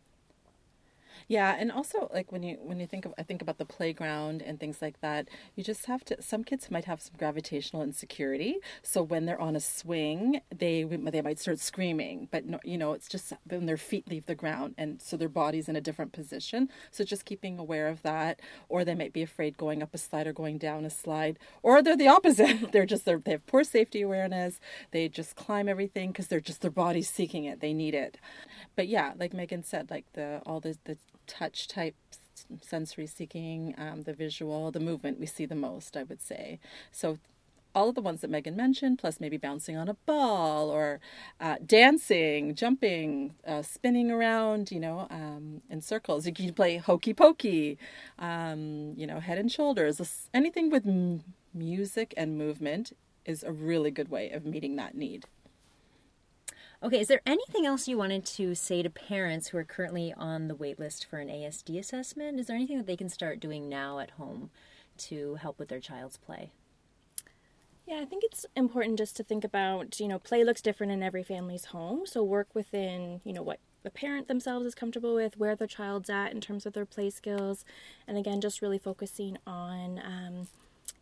Yeah, 1.28 1.56
and 1.58 1.72
also 1.72 2.10
like 2.14 2.32
when 2.32 2.44
you 2.44 2.58
when 2.62 2.80
you 2.80 2.88
think 2.88 3.06
of 3.06 3.14
I 3.18 3.24
think 3.24 3.42
about 3.42 3.58
the 3.58 3.66
playground 3.66 4.42
and 4.42 4.60
things 4.60 4.82
like 4.82 5.00
that, 5.02 5.28
you 5.56 5.64
just 5.64 5.86
have 5.86 6.04
to. 6.06 6.22
Some 6.22 6.44
kids 6.44 6.72
might 6.72 6.86
have 6.86 7.02
some 7.02 7.14
gravitational 7.18 7.84
insecurity, 7.84 8.58
so 8.82 9.04
when 9.04 9.26
they're 9.26 9.40
on 9.40 9.56
a 9.56 9.60
swing, 9.60 10.42
they 10.56 10.84
they 10.84 11.22
might 11.22 11.40
start 11.40 11.60
screaming. 11.60 12.28
But 12.32 12.46
no, 12.46 12.60
you 12.64 12.78
know, 12.78 12.94
it's 12.94 13.08
just 13.08 13.34
when 13.48 13.66
their 13.66 13.78
feet 13.78 14.08
leave 14.08 14.26
the 14.26 14.36
ground, 14.36 14.76
and 14.78 15.02
so 15.02 15.18
their 15.18 15.30
body's 15.30 15.70
in 15.70 15.76
a 15.76 15.82
different 15.82 16.14
position. 16.14 16.70
So 16.92 17.04
just 17.04 17.26
keeping 17.26 17.60
aware 17.60 17.88
of 17.88 18.02
that, 18.04 18.40
or 18.68 18.84
they 18.84 18.96
might 18.96 19.14
be 19.14 19.22
afraid 19.24 19.58
going 19.58 19.84
up 19.84 19.94
a 19.94 19.98
slide 19.98 20.28
or 20.28 20.34
going 20.34 20.58
down 20.58 20.86
a 20.86 20.90
slide, 20.90 21.38
or 21.62 21.82
they're 21.82 21.98
the 21.98 22.08
opposite. 22.08 22.72
they're 22.72 22.86
just 22.86 23.06
they're, 23.06 23.20
they 23.20 23.32
have 23.32 23.46
poor 23.48 23.64
safety 23.64 24.02
awareness. 24.02 24.60
They 24.92 25.08
just 25.10 25.36
climb 25.36 25.68
everything 25.70 26.12
because 26.12 26.28
they're 26.28 26.40
just 26.40 26.62
their 26.62 26.72
body's 26.72 27.10
seeking 27.10 27.46
it. 27.46 27.60
They 27.62 27.74
need 27.74 27.94
it. 27.94 28.18
But 28.76 28.88
yeah, 28.88 29.14
like 29.18 29.34
Megan 29.34 29.64
said, 29.64 29.90
like 29.90 30.06
the 30.14 30.42
all 30.46 30.60
the 30.60 30.78
the 30.86 30.98
touch 31.30 31.68
type 31.68 31.96
sensory 32.62 33.08
seeking, 33.08 33.76
um, 33.78 34.04
the 34.04 34.14
visual, 34.14 34.72
the 34.72 34.80
movement 34.80 35.20
we 35.20 35.26
see 35.26 35.46
the 35.46 35.56
most, 35.56 35.96
I 35.96 36.04
would 36.04 36.22
say. 36.22 36.60
So 36.92 37.20
all 37.76 37.90
of 37.90 37.96
the 37.96 38.02
ones 38.02 38.22
that 38.22 38.30
Megan 38.30 38.56
mentioned, 38.56 38.98
plus 39.00 39.20
maybe 39.20 39.38
bouncing 39.38 39.78
on 39.78 39.88
a 39.88 39.94
ball 40.06 40.70
or 40.70 41.00
uh, 41.40 41.56
dancing, 41.66 42.56
jumping, 42.56 43.36
uh, 43.46 43.62
spinning 43.62 44.10
around, 44.10 44.72
you 44.72 44.80
know, 44.80 45.08
um, 45.12 45.62
in 45.70 45.82
circles. 45.82 46.26
You 46.26 46.34
can 46.34 46.54
play 46.54 46.78
hokey 46.78 47.14
pokey, 47.14 47.78
um, 48.18 48.94
you 48.98 49.06
know, 49.06 49.20
head 49.20 49.38
and 49.38 49.52
shoulders. 49.52 50.28
Anything 50.34 50.70
with 50.70 50.88
m- 50.88 51.24
music 51.54 52.14
and 52.18 52.38
movement 52.38 52.94
is 53.26 53.44
a 53.44 53.52
really 53.52 53.92
good 53.92 54.10
way 54.10 54.32
of 54.32 54.46
meeting 54.46 54.76
that 54.78 54.96
need. 54.96 55.26
Okay, 56.82 57.02
is 57.02 57.10
there 57.10 57.22
anything 57.26 57.66
else 57.66 57.90
you 57.90 57.98
wanted 57.98 58.24
to 58.26 58.56
say 58.56 58.82
to 58.82 58.90
parents 58.90 59.50
who 59.50 59.58
are 59.58 59.66
currently 59.66 60.14
on 60.16 60.48
the 60.48 60.56
wait 60.56 60.80
list 60.80 61.06
for 61.06 61.20
an 61.20 61.28
ASD 61.28 61.78
assessment? 61.78 62.40
Is 62.40 62.48
there 62.48 62.56
anything 62.56 62.78
that 62.78 62.88
they 62.88 62.96
can 62.96 63.10
start 63.10 63.42
doing 63.42 63.68
now 63.68 64.00
at 64.00 64.12
home 64.12 64.50
to 65.00 65.36
help 65.36 65.60
with 65.60 65.68
their 65.68 65.82
child's 65.82 66.16
play? 66.16 66.52
Yeah, 67.86 68.00
I 68.00 68.06
think 68.06 68.24
it's 68.24 68.46
important 68.56 68.98
just 68.98 69.18
to 69.18 69.24
think 69.24 69.44
about, 69.44 70.00
you 70.00 70.08
know, 70.08 70.20
play 70.20 70.46
looks 70.46 70.62
different 70.62 70.94
in 70.94 71.04
every 71.04 71.22
family's 71.22 71.66
home. 71.66 72.06
So 72.06 72.24
work 72.24 72.48
within, 72.54 73.20
you 73.26 73.34
know, 73.34 73.44
what 73.44 73.60
the 73.84 73.90
parent 73.90 74.30
themselves 74.30 74.66
is 74.66 74.76
comfortable 74.76 75.16
with, 75.16 75.38
where 75.38 75.58
their 75.58 75.68
child's 75.68 76.10
at 76.10 76.32
in 76.32 76.40
terms 76.40 76.66
of 76.66 76.72
their 76.72 76.86
play 76.86 77.10
skills. 77.10 77.66
And 78.08 78.18
again, 78.18 78.40
just 78.40 78.62
really 78.62 78.78
focusing 78.78 79.38
on, 79.46 80.00
um, 80.06 80.48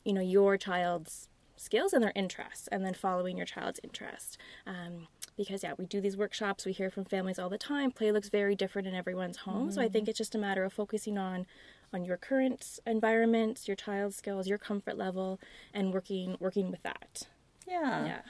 you 0.04 0.14
know, 0.14 0.22
your 0.22 0.58
child's 0.58 1.28
skills 1.56 1.94
and 1.94 2.02
their 2.02 2.14
interests 2.16 2.68
and 2.72 2.84
then 2.84 2.96
following 2.96 3.38
your 3.38 3.46
child's 3.46 3.80
interest. 3.84 4.40
Um, 4.66 5.08
because 5.38 5.64
yeah, 5.64 5.74
we 5.78 5.86
do 5.86 6.02
these 6.02 6.18
workshops, 6.18 6.66
we 6.66 6.74
hear 6.74 6.90
from 6.90 7.06
families 7.06 7.40
all 7.40 7.50
the 7.50 7.58
time. 7.58 7.92
Play 7.92 8.12
looks 8.12 8.30
very 8.30 8.56
different 8.56 8.88
in 8.88 8.96
everyone's 8.96 9.38
home. 9.38 9.68
Mm-hmm. 9.68 9.72
So 9.72 9.82
I 9.82 9.88
think 9.88 10.04
mm-hmm. 10.04 10.10
it's 10.10 10.18
just 10.18 10.36
a 10.36 10.40
matter 10.40 10.64
of 10.64 10.74
focusing 10.74 11.18
on 11.18 11.46
on 11.94 12.04
your 12.04 12.18
current 12.18 12.80
environment, 12.86 13.66
your 13.66 13.76
child's 13.76 14.18
skills, 14.18 14.48
your 14.48 14.58
comfort 14.58 14.98
level, 14.98 15.40
and 15.74 15.94
working 15.94 16.36
working 16.40 16.72
with 16.72 16.84
that. 16.84 17.24
Yeah. 17.68 18.06
Yeah. 18.06 18.22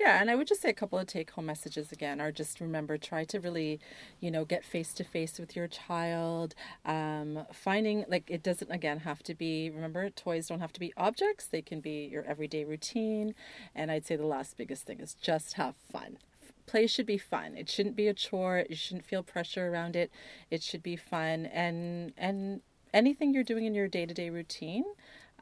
Yeah, 0.00 0.20
and 0.20 0.28
I 0.28 0.34
would 0.34 0.48
just 0.48 0.60
say 0.60 0.70
a 0.70 0.74
couple 0.74 0.98
of 0.98 1.06
take 1.06 1.30
home 1.30 1.46
messages 1.46 1.92
again 1.92 2.20
are 2.20 2.32
just 2.32 2.60
remember 2.60 2.98
try 2.98 3.24
to 3.26 3.38
really, 3.38 3.78
you 4.18 4.28
know, 4.28 4.44
get 4.44 4.64
face 4.64 4.92
to 4.94 5.04
face 5.04 5.38
with 5.38 5.54
your 5.54 5.68
child. 5.68 6.56
Um, 6.84 7.46
finding 7.52 8.04
like 8.08 8.28
it 8.28 8.42
doesn't 8.42 8.72
again 8.72 9.00
have 9.00 9.22
to 9.22 9.34
be 9.34 9.70
remember 9.70 10.10
toys 10.10 10.48
don't 10.48 10.60
have 10.60 10.72
to 10.72 10.80
be 10.80 10.92
objects, 10.96 11.46
they 11.46 11.62
can 11.62 11.80
be 11.80 12.08
your 12.10 12.24
everyday 12.24 12.64
routine. 12.64 13.36
And 13.72 13.90
I'd 13.90 14.04
say 14.04 14.16
the 14.16 14.26
last 14.26 14.56
biggest 14.56 14.84
thing 14.84 14.98
is 14.98 15.14
just 15.14 15.54
have 15.54 15.76
fun 15.76 16.18
play 16.66 16.86
should 16.86 17.06
be 17.06 17.18
fun. 17.18 17.56
It 17.56 17.68
shouldn't 17.68 17.96
be 17.96 18.08
a 18.08 18.14
chore. 18.14 18.64
You 18.68 18.76
shouldn't 18.76 19.04
feel 19.04 19.22
pressure 19.22 19.68
around 19.68 19.96
it. 19.96 20.10
It 20.50 20.62
should 20.62 20.82
be 20.82 20.96
fun 20.96 21.46
and 21.46 22.12
and 22.16 22.60
anything 22.94 23.34
you're 23.34 23.44
doing 23.44 23.66
in 23.66 23.74
your 23.74 23.88
day 23.88 24.06
to 24.06 24.14
day 24.14 24.30
routine, 24.30 24.84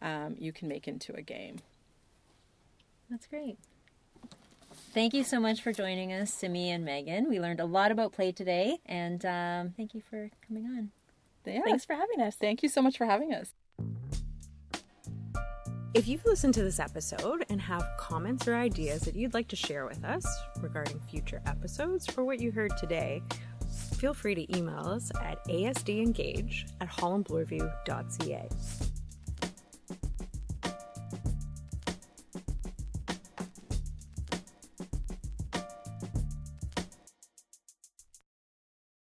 um, 0.01 0.35
you 0.39 0.53
can 0.53 0.67
make 0.67 0.89
into 0.89 1.15
a 1.15 1.23
game. 1.23 1.59
That's 3.09 3.27
great. 3.27 3.59
Thank 4.95 5.15
you 5.15 5.23
so 5.23 5.39
much 5.39 5.63
for 5.63 5.73
joining 5.73 6.13
us, 6.13 6.33
Simi 6.33 6.71
and 6.71 6.85
Megan. 6.85 7.29
We 7.29 7.39
learned 7.39 7.61
a 7.61 7.65
lot 7.65 7.93
about 7.93 8.13
play 8.13 8.33
today, 8.33 8.79
and 8.87 9.25
um, 9.25 9.75
thank 9.77 9.95
you 9.95 10.03
for 10.09 10.31
coming 10.47 10.67
on. 10.67 10.91
Yeah. 11.45 11.61
Thanks 11.65 11.85
for 11.85 11.95
having 11.95 12.21
us. 12.21 12.37
Thank 12.37 12.63
you 12.63 12.69
so 12.69 12.83
much 12.83 12.97
for 12.97 13.07
having 13.07 13.35
us. 13.35 13.53
If 15.95 16.09
you've 16.09 16.25
listened 16.25 16.55
to 16.55 16.63
this 16.63 16.81
episode 16.81 17.45
and 17.51 17.61
have 17.61 17.87
comments 17.99 18.49
or 18.49 18.55
ideas 18.55 19.03
that 19.03 19.15
you'd 19.15 19.35
like 19.35 19.49
to 19.49 19.57
share 19.57 19.85
with 19.85 20.03
us 20.05 20.27
regarding 20.63 20.99
future 21.01 21.43
episodes 21.45 22.09
or 22.17 22.25
what 22.25 22.41
you 22.41 22.51
heard 22.51 22.75
today, 22.79 23.23
feel 23.99 24.15
free 24.15 24.35
to 24.35 24.57
email 24.57 24.89
us 24.89 25.13
at 25.23 25.45
asdengage 25.49 26.67
at 26.81 26.89
hollandbloorview.ca. 26.89 28.49